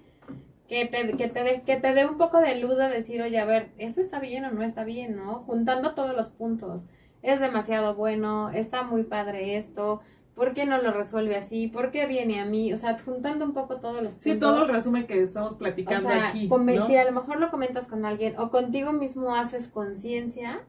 que 0.67 0.85
te, 0.85 1.15
que 1.17 1.27
te, 1.27 1.43
dé- 1.43 1.61
que 1.65 1.77
te 1.77 1.93
dé 1.93 2.07
un 2.07 2.17
poco 2.17 2.39
de 2.39 2.55
luz 2.55 2.77
de 2.77 2.87
decir, 2.89 3.21
oye, 3.21 3.39
a 3.39 3.45
ver, 3.45 3.69
¿esto 3.77 4.01
está 4.01 4.19
bien 4.19 4.45
o 4.45 4.51
no 4.51 4.63
está 4.63 4.83
bien, 4.83 5.15
no? 5.15 5.43
Juntando 5.47 5.93
todos 5.95 6.15
los 6.15 6.29
puntos. 6.29 6.81
Es 7.21 7.39
demasiado 7.39 7.95
bueno, 7.95 8.49
está 8.49 8.83
muy 8.83 9.03
padre 9.03 9.57
esto, 9.57 10.01
¿por 10.39 10.53
qué 10.53 10.65
no 10.65 10.81
lo 10.81 10.93
resuelve 10.93 11.35
así? 11.35 11.67
¿Por 11.67 11.91
qué 11.91 12.07
viene 12.07 12.39
a 12.39 12.45
mí? 12.45 12.71
O 12.71 12.77
sea, 12.77 12.97
juntando 12.97 13.43
un 13.43 13.53
poco 13.53 13.81
todos 13.81 14.01
los 14.01 14.13
puntos. 14.13 14.23
Sí, 14.23 14.39
todo 14.39 14.63
el 14.63 14.69
resumen 14.69 15.05
que 15.05 15.21
estamos 15.21 15.55
O 15.55 15.57
platicando 15.57 16.07
sea, 16.07 16.29
aquí. 16.29 16.49
si 16.87 16.95
a 16.95 17.03
lo 17.03 17.11
mejor 17.11 17.41
lo 17.41 17.51
comentas 17.51 17.87
con 17.87 18.05
alguien 18.05 18.39
o 18.39 18.49
contigo 18.49 18.93
mismo 18.93 19.35
haces 19.35 19.67
conciencia, 19.67 20.61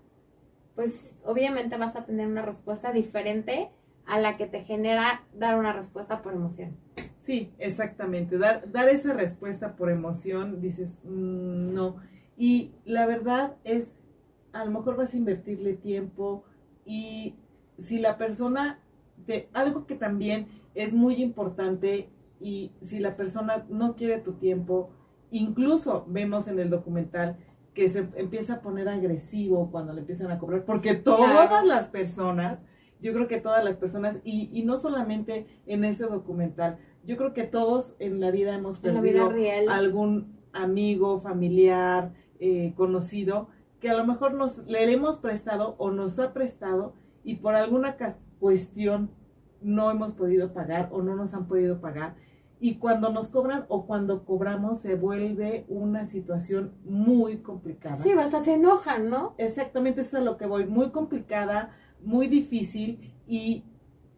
pues 0.75 1.14
obviamente 1.25 1.77
vas 1.77 1.95
a 1.95 2.05
tener 2.05 2.27
una 2.27 2.43
respuesta 2.43 2.91
diferente 2.91 3.71
a 4.07 4.18
la 4.18 4.37
que 4.37 4.49
te 4.49 4.64
genera 4.64 5.23
dar 5.35 5.57
una 5.57 5.73
respuesta 5.73 6.21
por 6.21 6.33
emoción. 6.33 6.77
Sí, 7.21 7.53
exactamente. 7.59 8.39
Dar, 8.39 8.73
dar 8.73 8.89
esa 8.89 9.12
respuesta 9.12 9.77
por 9.77 9.89
emoción, 9.89 10.61
dices, 10.61 10.99
"Mm, 11.05 11.73
no. 11.75 11.95
Y 12.37 12.73
la 12.85 13.07
verdad 13.07 13.55
es, 13.62 13.95
a 14.53 14.64
lo 14.64 14.73
mejor 14.73 14.97
vas 14.97 15.14
a 15.14 15.16
invertirle 15.16 15.75
tiempo 15.75 16.43
y 16.85 17.37
si 17.79 18.01
la 18.01 18.16
persona, 18.18 18.81
algo 19.53 19.87
que 19.87 19.95
también 19.95 20.47
es 20.75 20.93
muy 20.93 21.16
importante 21.23 22.09
y 22.41 22.73
si 22.81 22.99
la 23.01 23.16
persona 23.16 23.66
no 23.68 23.97
quiere 23.97 24.18
tu 24.18 24.33
tiempo, 24.35 24.91
incluso 25.31 26.05
vemos 26.09 26.49
en 26.49 26.59
el 26.59 26.71
documental 26.71 27.37
que 27.75 27.89
se 27.89 28.09
empieza 28.16 28.55
a 28.55 28.61
poner 28.61 28.89
agresivo 28.89 29.71
cuando 29.71 29.93
le 29.93 30.01
empiezan 30.01 30.31
a 30.31 30.39
cobrar, 30.39 30.64
porque 30.64 30.95
todas 30.95 31.49
Claro. 31.49 31.66
las 31.66 31.89
personas, 31.89 32.62
yo 33.01 33.12
creo 33.12 33.29
que 33.29 33.41
todas 33.41 33.64
las 33.64 33.77
personas, 33.77 34.21
y, 34.25 34.51
y 34.53 34.64
no 34.64 34.77
solamente 34.77 35.47
en 35.66 35.85
este 35.85 36.05
documental, 36.05 36.79
yo 37.05 37.16
creo 37.16 37.33
que 37.33 37.45
todos 37.45 37.95
en 37.99 38.21
la 38.21 38.31
vida 38.31 38.55
hemos 38.55 38.81
vida 38.83 38.95
perdido 39.01 39.31
algún 39.71 40.39
amigo, 40.53 41.21
familiar, 41.21 42.12
eh, 42.41 42.73
conocido, 42.77 43.49
que 43.81 43.89
a 43.89 43.95
lo 43.97 44.05
mejor 44.05 44.35
nos 44.35 44.59
le 44.66 44.83
hemos 44.93 45.16
prestado 45.16 45.77
o 45.79 45.91
nos 45.91 46.18
ha 46.18 46.33
prestado 46.33 46.95
y 47.25 47.37
por 47.37 47.55
alguna 47.55 47.97
cuestión 48.41 49.11
no 49.62 49.91
hemos 49.91 50.12
podido 50.12 50.53
pagar 50.53 50.88
o 50.91 51.03
no 51.03 51.14
nos 51.14 51.34
han 51.34 51.47
podido 51.47 51.80
pagar. 51.80 52.16
Y 52.59 52.74
cuando 52.74 53.11
nos 53.11 53.28
cobran 53.28 53.64
o 53.68 53.86
cuando 53.86 54.24
cobramos 54.24 54.80
se 54.80 54.95
vuelve 54.95 55.64
una 55.68 56.05
situación 56.05 56.72
muy 56.84 57.38
complicada. 57.38 57.97
Sí, 57.97 58.11
hasta 58.11 58.45
se 58.45 58.55
enojan, 58.55 59.09
¿no? 59.09 59.34
Exactamente 59.38 60.03
eso 60.03 60.18
es 60.18 60.22
a 60.22 60.24
lo 60.24 60.36
que 60.36 60.47
voy. 60.47 60.66
Muy 60.66 60.91
complicada, 60.91 61.70
muy 62.03 62.26
difícil 62.26 63.14
y, 63.26 63.64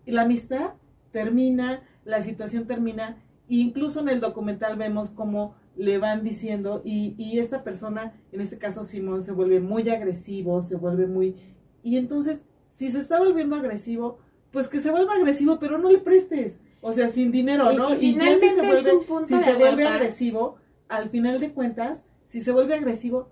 la 0.05 0.23
amistad 0.23 0.70
termina, 1.12 1.83
la 2.05 2.23
situación 2.23 2.66
termina. 2.66 3.18
e 3.49 3.55
incluso 3.57 4.01
en 4.01 4.09
el 4.09 4.18
documental 4.18 4.77
vemos 4.77 5.11
cómo 5.11 5.55
le 5.77 5.99
van 5.99 6.25
diciendo 6.25 6.83
y, 6.85 7.14
y 7.16 7.39
esta 7.39 7.62
persona, 7.62 8.12
en 8.33 8.41
este 8.41 8.59
caso 8.59 8.83
Simón, 8.83 9.23
se 9.23 9.31
vuelve 9.31 9.61
muy 9.61 9.89
agresivo, 9.89 10.62
se 10.62 10.75
vuelve 10.75 11.07
muy... 11.07 11.37
Y 11.85 11.97
entonces, 11.97 12.43
si 12.73 12.91
se 12.91 12.99
está 12.99 13.18
volviendo 13.18 13.57
agresivo, 13.57 14.18
pues 14.51 14.68
que 14.68 14.81
se 14.81 14.91
vuelva 14.91 15.14
agresivo, 15.14 15.59
pero 15.59 15.79
no 15.79 15.91
le 15.91 15.99
prestes. 15.99 16.59
O 16.81 16.93
sea, 16.93 17.11
sin 17.11 17.31
dinero, 17.31 17.70
Y- 17.73 17.77
¿no? 17.77 17.95
y 17.95 18.14
ya 18.14 18.39
si 18.39 18.51
se 18.51 18.61
vuelve, 18.61 18.93
si 19.29 19.39
se 19.39 19.51
agresivo, 19.53 20.57
al 20.89 21.11
final 21.11 21.39
de 21.39 21.53
cuentas, 21.53 22.03
si 22.29 22.41
se 22.43 22.51
vuelve 22.53 22.75
agresivo, 22.75 23.29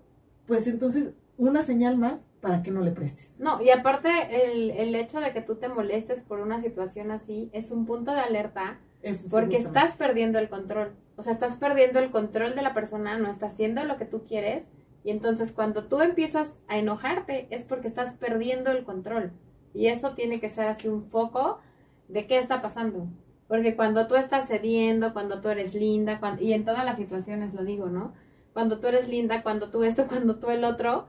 pues 0.47 0.67
entonces 0.67 1.11
una 1.37 1.63
señal 1.63 1.97
más 1.97 2.21
para 2.39 2.63
que 2.63 2.71
no 2.71 2.81
le 2.81 2.91
prestes. 2.91 3.31
No, 3.37 3.61
y 3.61 3.69
aparte 3.69 4.09
el, 4.31 4.71
el 4.71 4.95
hecho 4.95 5.19
de 5.19 5.31
que 5.31 5.41
tú 5.41 5.55
te 5.55 5.69
molestes 5.69 6.21
por 6.21 6.39
una 6.39 6.61
situación 6.61 7.11
así 7.11 7.49
es 7.53 7.71
un 7.71 7.85
punto 7.85 8.11
de 8.11 8.19
alerta 8.21 8.79
Eso 9.03 9.27
Porque 9.31 9.57
estás 9.57 9.95
perdiendo 9.95 10.39
el 10.39 10.49
control. 10.49 10.93
O 11.17 11.23
sea, 11.23 11.33
estás 11.33 11.57
perdiendo 11.57 11.99
el 11.99 12.09
control 12.11 12.55
de 12.55 12.61
la 12.61 12.73
persona, 12.73 13.17
no 13.17 13.29
está 13.29 13.47
haciendo 13.47 13.83
lo 13.85 13.97
que 13.97 14.05
tú 14.05 14.23
quieres. 14.27 14.63
Y 15.03 15.11
entonces 15.11 15.51
cuando 15.51 15.85
tú 15.85 16.01
empiezas 16.01 16.53
a 16.67 16.77
enojarte 16.77 17.47
es 17.49 17.63
porque 17.63 17.87
estás 17.87 18.13
perdiendo 18.13 18.71
el 18.71 18.83
control. 18.83 19.31
Y 19.73 19.87
eso 19.87 20.11
tiene 20.13 20.39
que 20.39 20.49
ser 20.49 20.67
así 20.67 20.87
un 20.87 21.05
foco 21.09 21.59
de 22.07 22.27
qué 22.27 22.37
está 22.37 22.61
pasando. 22.61 23.07
Porque 23.47 23.75
cuando 23.75 24.07
tú 24.07 24.15
estás 24.15 24.47
cediendo, 24.47 25.13
cuando 25.13 25.41
tú 25.41 25.49
eres 25.49 25.73
linda, 25.73 26.19
cuan- 26.19 26.41
y 26.41 26.53
en 26.53 26.65
todas 26.65 26.85
las 26.85 26.97
situaciones 26.97 27.53
lo 27.53 27.63
digo, 27.63 27.87
¿no? 27.87 28.13
Cuando 28.53 28.79
tú 28.79 28.87
eres 28.87 29.07
linda, 29.09 29.43
cuando 29.43 29.69
tú 29.69 29.83
esto, 29.83 30.07
cuando 30.09 30.35
tú 30.37 30.49
el 30.49 30.63
otro, 30.63 31.07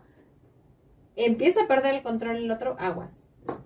empieza 1.17 1.65
a 1.65 1.69
perder 1.69 1.95
el 1.97 2.03
control 2.03 2.37
el 2.37 2.51
otro, 2.51 2.77
aguas. 2.79 3.11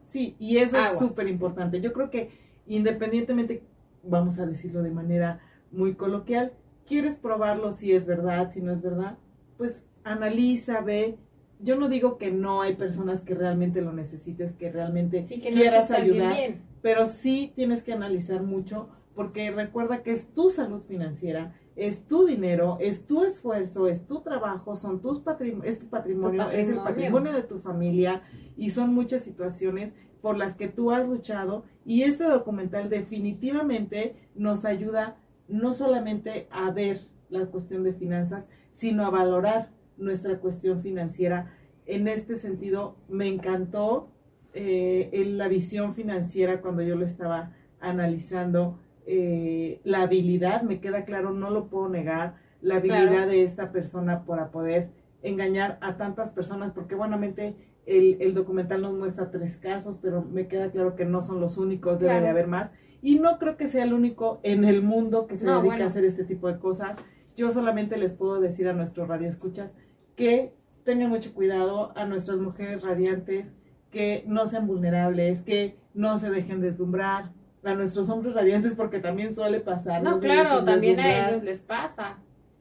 Sí, 0.05 0.37
y 0.39 0.59
eso 0.59 0.79
es 0.79 0.99
súper 0.99 1.29
importante. 1.29 1.81
Yo 1.81 1.93
creo 1.93 2.11
que 2.11 2.31
independientemente, 2.67 3.63
vamos 4.03 4.39
a 4.39 4.47
decirlo 4.47 4.83
de 4.83 4.91
manera 4.91 5.41
muy 5.71 5.95
coloquial, 5.95 6.53
quieres 6.87 7.17
probarlo 7.17 7.73
si 7.73 7.93
es 7.93 8.07
verdad, 8.07 8.51
si 8.53 8.61
no 8.61 8.73
es 8.73 8.81
verdad, 8.81 9.19
pues 9.59 9.83
analiza, 10.13 10.81
ve. 10.81 11.19
Yo 11.59 11.77
no 11.77 11.89
digo 11.89 12.19
que 12.19 12.31
no 12.31 12.61
hay 12.63 12.77
personas 12.77 13.23
que 13.23 13.35
realmente 13.35 13.81
lo 13.81 13.93
necesites, 13.93 14.53
que 14.53 14.71
realmente 14.71 15.27
que 15.27 15.41
quieras 15.41 15.91
ayudar, 15.91 16.35
bien. 16.35 16.63
pero 16.83 17.07
sí 17.07 17.53
tienes 17.55 17.83
que 17.83 17.93
analizar 17.95 18.43
mucho 18.43 18.89
porque 19.15 19.51
recuerda 19.51 20.03
que 20.03 20.13
es 20.13 20.27
tu 20.35 20.51
salud 20.51 20.83
financiera, 20.87 21.55
es 21.75 22.07
tu 22.07 22.27
dinero, 22.27 22.77
es 22.81 23.07
tu 23.07 23.25
esfuerzo, 23.25 23.89
es 23.89 24.07
tu 24.07 24.21
trabajo, 24.21 24.77
son 24.77 25.01
tus 25.01 25.21
patrim 25.21 25.63
es 25.65 25.79
tu 25.79 25.87
patrimonio, 25.89 26.45
Tu 26.45 26.51
es 26.51 26.69
el 26.69 26.77
patrimonio. 26.77 26.85
patrimonio 26.85 27.33
de 27.33 27.43
tu 27.43 27.59
familia 27.61 28.23
y 28.57 28.71
son 28.71 28.95
muchas 28.95 29.23
situaciones. 29.23 29.95
por 30.23 30.37
las 30.37 30.57
que 30.57 30.67
tú 30.67 30.91
has 30.91 31.07
luchado 31.07 31.65
y 31.85 32.03
este 32.03 32.25
documental 32.25 32.89
definitivamente 32.91 34.17
nos 34.35 34.65
ayuda 34.65 35.17
no 35.47 35.73
solamente 35.73 36.49
a 36.51 36.71
ver 36.73 36.99
la 37.29 37.47
cuestión 37.47 37.85
de 37.85 37.93
finanzas, 37.93 38.49
sino 38.73 39.07
a 39.07 39.11
valorar 39.11 39.71
nuestra 39.97 40.39
cuestión 40.39 40.83
financiera. 40.83 41.53
En 41.87 42.09
este 42.09 42.37
sentido, 42.37 42.97
me 43.09 43.29
encantó 43.29 44.09
eh, 44.55 45.25
la 45.27 45.49
visión 45.49 45.95
financiera 45.95 46.61
cuando 46.61 46.83
yo 46.83 46.97
lo 46.97 47.05
estaba 47.05 47.53
analizando, 47.81 48.79
eh, 49.07 49.81
la 49.85 50.03
habilidad, 50.03 50.63
me 50.63 50.81
queda 50.81 51.05
claro, 51.05 51.31
no 51.33 51.51
lo 51.51 51.67
puedo 51.67 51.89
negar, 51.89 52.37
la 52.63 52.77
habilidad 52.77 53.27
de 53.27 53.43
esta 53.43 53.71
persona 53.71 54.25
para 54.25 54.51
poder 54.51 54.89
engañar 55.23 55.79
a 55.81 55.97
tantas 55.97 56.31
personas, 56.31 56.73
porque 56.73 56.95
buenamente 56.95 57.55
el, 57.85 58.17
el, 58.21 58.35
documental 58.35 58.83
nos 58.83 58.95
muestra 58.95 59.31
tres 59.31 59.57
casos, 59.57 59.99
pero 60.01 60.23
me 60.23 60.49
queda 60.49 60.71
claro 60.71 60.97
que 60.97 61.05
no 61.05 61.23
son 61.23 61.41
los 61.41 61.59
únicos, 61.59 62.01
debe 62.01 62.21
de 62.21 62.29
haber 62.29 62.49
más. 62.49 62.71
Y 63.03 63.19
no 63.19 63.39
creo 63.39 63.57
que 63.57 63.69
sea 63.69 63.85
el 63.85 63.93
único 63.93 64.41
en 64.43 64.65
el 64.65 64.83
mundo 64.83 65.27
que 65.27 65.37
se 65.37 65.47
dedica 65.47 65.85
a 65.85 65.87
hacer 65.87 66.05
este 66.05 66.25
tipo 66.25 66.49
de 66.49 66.59
cosas. 66.59 66.97
Yo 67.37 67.53
solamente 67.53 67.99
les 67.99 68.15
puedo 68.15 68.41
decir 68.41 68.69
a 68.69 68.73
nuestros 68.73 69.07
radioescuchas 69.07 69.75
que 70.17 70.53
tengan 70.85 71.11
mucho 71.11 71.33
cuidado 71.33 71.93
a 71.97 72.05
nuestras 72.05 72.39
mujeres 72.39 72.85
radiantes, 72.85 73.53
que 73.91 74.25
no 74.27 74.47
sean 74.47 74.67
vulnerables, 74.67 75.43
que 75.43 75.77
no 75.95 76.19
se 76.19 76.31
dejen 76.31 76.61
deslumbrar, 76.61 77.31
a 77.65 77.75
nuestros 77.75 78.09
hombres 78.11 78.35
radiantes 78.35 78.75
porque 78.75 79.01
también 79.01 79.35
suele 79.35 79.61
pasar. 79.61 80.03
No, 80.03 80.21
claro, 80.21 80.65
también 80.65 81.01
a 81.01 81.29
ellos 81.29 81.43
les 81.43 81.61
pasa. 81.61 82.19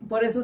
Por 0.09 0.23
eso, 0.23 0.41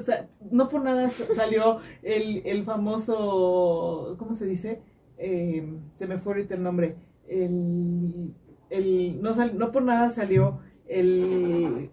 no 0.49 0.70
por 0.70 0.84
nada 0.84 1.09
salió 1.36 1.80
el, 2.03 2.41
el 2.45 2.64
famoso, 2.64 4.16
¿cómo 4.18 4.34
se 4.34 4.45
dice? 4.45 4.82
Eh, 5.18 5.78
se 5.95 6.07
me 6.07 6.18
fue 6.18 6.34
ahorita 6.34 6.55
el 6.55 6.64
nombre. 6.64 6.95
El, 7.28 8.34
el, 8.70 9.22
no, 9.22 9.34
no 9.34 9.72
por 9.72 9.84
nada 9.84 10.09
salió 10.09 10.59
el, 10.88 11.89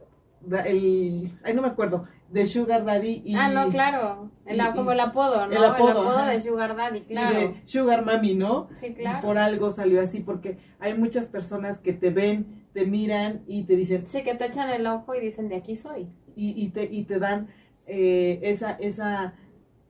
el, 0.64 1.32
ay 1.42 1.54
no 1.54 1.62
me 1.62 1.68
acuerdo, 1.68 2.04
de 2.30 2.46
Sugar 2.46 2.84
Daddy 2.84 3.22
y... 3.24 3.34
Ah, 3.34 3.48
no, 3.48 3.68
claro, 3.68 4.30
el, 4.44 4.60
como 4.74 4.92
el 4.92 5.00
apodo, 5.00 5.46
¿no? 5.46 5.52
El 5.52 5.64
apodo, 5.64 6.26
de 6.26 6.40
Sugar 6.40 6.76
Daddy, 6.76 7.00
claro. 7.02 7.32
Y 7.32 7.42
de 7.42 7.54
Sugar 7.64 8.04
Mami, 8.04 8.34
¿no? 8.34 8.68
Sí, 8.76 8.92
claro. 8.94 9.26
por 9.26 9.38
algo 9.38 9.70
salió 9.70 10.02
así, 10.02 10.20
porque 10.20 10.58
hay 10.78 10.94
muchas 10.94 11.26
personas 11.26 11.80
que 11.80 11.92
te 11.92 12.10
ven, 12.10 12.66
te 12.72 12.84
miran 12.84 13.42
y 13.46 13.64
te 13.64 13.76
dicen... 13.76 14.06
Sí, 14.06 14.22
que 14.22 14.34
te 14.34 14.46
echan 14.46 14.70
el 14.70 14.86
ojo 14.86 15.14
y 15.14 15.20
dicen, 15.20 15.48
de 15.48 15.56
aquí 15.56 15.76
soy. 15.76 16.08
Y, 16.36 16.62
y, 16.62 16.68
te, 16.68 16.84
y 16.84 17.04
te 17.04 17.18
dan 17.18 17.48
eh, 17.86 18.40
esa, 18.42 18.72
esa, 18.72 19.34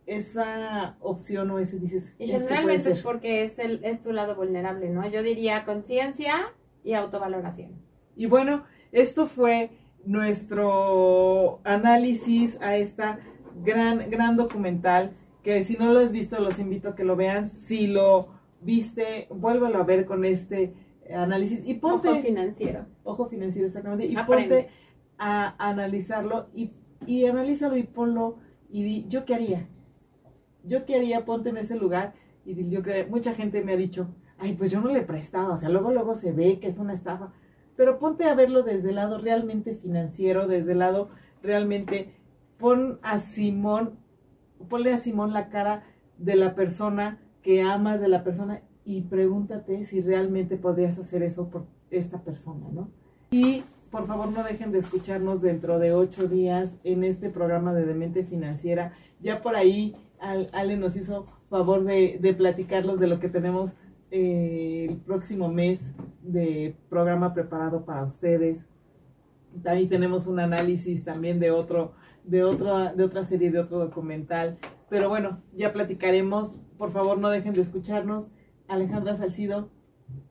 esa 0.06 0.96
opción 1.00 1.50
o 1.50 1.58
ese 1.58 1.78
dices... 1.78 2.12
Y 2.18 2.28
generalmente 2.28 2.90
es 2.90 3.02
porque 3.02 3.44
es, 3.44 3.58
el, 3.58 3.84
es 3.84 4.00
tu 4.00 4.12
lado 4.12 4.36
vulnerable, 4.36 4.88
¿no? 4.90 5.08
Yo 5.08 5.22
diría 5.22 5.64
conciencia 5.64 6.52
y 6.84 6.94
autovaloración. 6.94 7.72
Y 8.16 8.26
bueno, 8.26 8.64
esto 8.92 9.26
fue 9.26 9.70
nuestro 10.04 11.60
análisis 11.64 12.58
a 12.60 12.76
esta 12.76 13.18
gran, 13.62 14.10
gran 14.10 14.36
documental, 14.36 15.12
que 15.42 15.62
si 15.64 15.76
no 15.76 15.92
lo 15.92 16.00
has 16.00 16.12
visto, 16.12 16.38
los 16.40 16.58
invito 16.58 16.90
a 16.90 16.94
que 16.94 17.04
lo 17.04 17.16
vean. 17.16 17.48
Si 17.50 17.86
lo 17.86 18.28
viste, 18.60 19.28
vuélvelo 19.30 19.78
a 19.78 19.84
ver 19.84 20.06
con 20.06 20.24
este 20.24 20.74
análisis 21.14 21.62
y 21.64 21.74
ponte... 21.74 22.08
Ojo 22.08 22.20
financiero. 22.20 22.86
Ojo 23.04 23.26
financiero, 23.28 23.66
exactamente. 23.66 24.06
Y 24.06 24.16
ponte 24.16 24.68
a 25.18 25.54
analizarlo 25.58 26.48
y, 26.54 26.72
y 27.06 27.26
analízalo 27.26 27.76
y 27.76 27.82
ponlo 27.82 28.38
y 28.70 28.82
di, 28.82 29.06
¿yo 29.08 29.24
qué 29.24 29.34
haría? 29.34 29.68
¿Yo 30.64 30.84
qué 30.84 30.96
haría? 30.96 31.24
Ponte 31.24 31.48
en 31.48 31.56
ese 31.56 31.76
lugar 31.76 32.14
y 32.44 32.54
di, 32.54 32.68
yo 32.68 32.82
creo, 32.82 33.08
mucha 33.08 33.32
gente 33.34 33.62
me 33.62 33.72
ha 33.72 33.76
dicho, 33.76 34.08
ay, 34.38 34.54
pues 34.54 34.70
yo 34.70 34.80
no 34.80 34.90
le 34.90 35.02
prestaba, 35.02 35.54
o 35.54 35.58
sea, 35.58 35.68
luego, 35.68 35.90
luego 35.90 36.14
se 36.14 36.32
ve 36.32 36.60
que 36.60 36.68
es 36.68 36.78
una 36.78 36.92
estafa 36.92 37.32
pero 37.78 38.00
ponte 38.00 38.24
a 38.24 38.34
verlo 38.34 38.64
desde 38.64 38.88
el 38.88 38.96
lado 38.96 39.18
realmente 39.18 39.76
financiero, 39.76 40.48
desde 40.48 40.72
el 40.72 40.80
lado 40.80 41.10
realmente, 41.44 42.12
pon 42.58 42.98
a 43.02 43.20
Simón, 43.20 44.00
ponle 44.68 44.92
a 44.92 44.98
Simón 44.98 45.32
la 45.32 45.48
cara 45.48 45.84
de 46.18 46.34
la 46.34 46.56
persona 46.56 47.20
que 47.40 47.62
amas, 47.62 48.00
de 48.00 48.08
la 48.08 48.24
persona, 48.24 48.62
y 48.84 49.02
pregúntate 49.02 49.84
si 49.84 50.00
realmente 50.00 50.56
podrías 50.56 50.98
hacer 50.98 51.22
eso 51.22 51.50
por 51.50 51.66
esta 51.92 52.20
persona, 52.20 52.66
¿no? 52.72 52.90
Y 53.30 53.62
por 53.92 54.08
favor 54.08 54.32
no 54.32 54.42
dejen 54.42 54.72
de 54.72 54.80
escucharnos 54.80 55.40
dentro 55.40 55.78
de 55.78 55.94
ocho 55.94 56.26
días 56.26 56.76
en 56.82 57.04
este 57.04 57.30
programa 57.30 57.72
de 57.74 57.86
Demente 57.86 58.24
Financiera. 58.24 58.92
Ya 59.20 59.40
por 59.40 59.54
ahí 59.54 59.94
Ale 60.18 60.76
nos 60.76 60.96
hizo 60.96 61.26
favor 61.48 61.84
de, 61.84 62.18
de 62.20 62.34
platicarlos 62.34 62.98
de 62.98 63.06
lo 63.06 63.20
que 63.20 63.28
tenemos 63.28 63.74
eh, 64.10 64.86
el 64.88 64.96
próximo 64.96 65.48
mes 65.48 65.92
de 66.22 66.74
programa 66.88 67.34
preparado 67.34 67.84
para 67.84 68.04
ustedes. 68.04 68.64
Ahí 69.64 69.86
tenemos 69.86 70.26
un 70.26 70.40
análisis 70.40 71.04
también 71.04 71.40
de 71.40 71.50
otro, 71.50 71.92
de 72.24 72.44
otra, 72.44 72.92
de 72.92 73.04
otra 73.04 73.24
serie, 73.24 73.50
de 73.50 73.60
otro 73.60 73.78
documental. 73.78 74.58
Pero 74.88 75.08
bueno, 75.08 75.42
ya 75.54 75.72
platicaremos. 75.72 76.56
Por 76.78 76.92
favor, 76.92 77.18
no 77.18 77.30
dejen 77.30 77.54
de 77.54 77.62
escucharnos. 77.62 78.28
Alejandra 78.68 79.16
Salcido. 79.16 79.70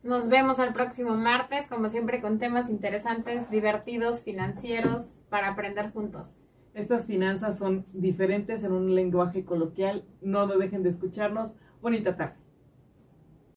Nos 0.03 0.29
vemos 0.29 0.57
el 0.59 0.73
próximo 0.73 1.15
martes, 1.15 1.67
como 1.67 1.89
siempre, 1.89 2.21
con 2.21 2.39
temas 2.39 2.69
interesantes, 2.69 3.49
divertidos, 3.51 4.21
financieros, 4.21 5.03
para 5.29 5.49
aprender 5.49 5.91
juntos. 5.91 6.29
Estas 6.73 7.05
finanzas 7.05 7.57
son 7.57 7.85
diferentes 7.93 8.63
en 8.63 8.71
un 8.71 8.95
lenguaje 8.95 9.43
coloquial. 9.43 10.05
No 10.21 10.45
lo 10.45 10.57
dejen 10.57 10.83
de 10.83 10.89
escucharnos. 10.89 11.53
Bonita 11.81 12.15
tarde. 12.15 12.46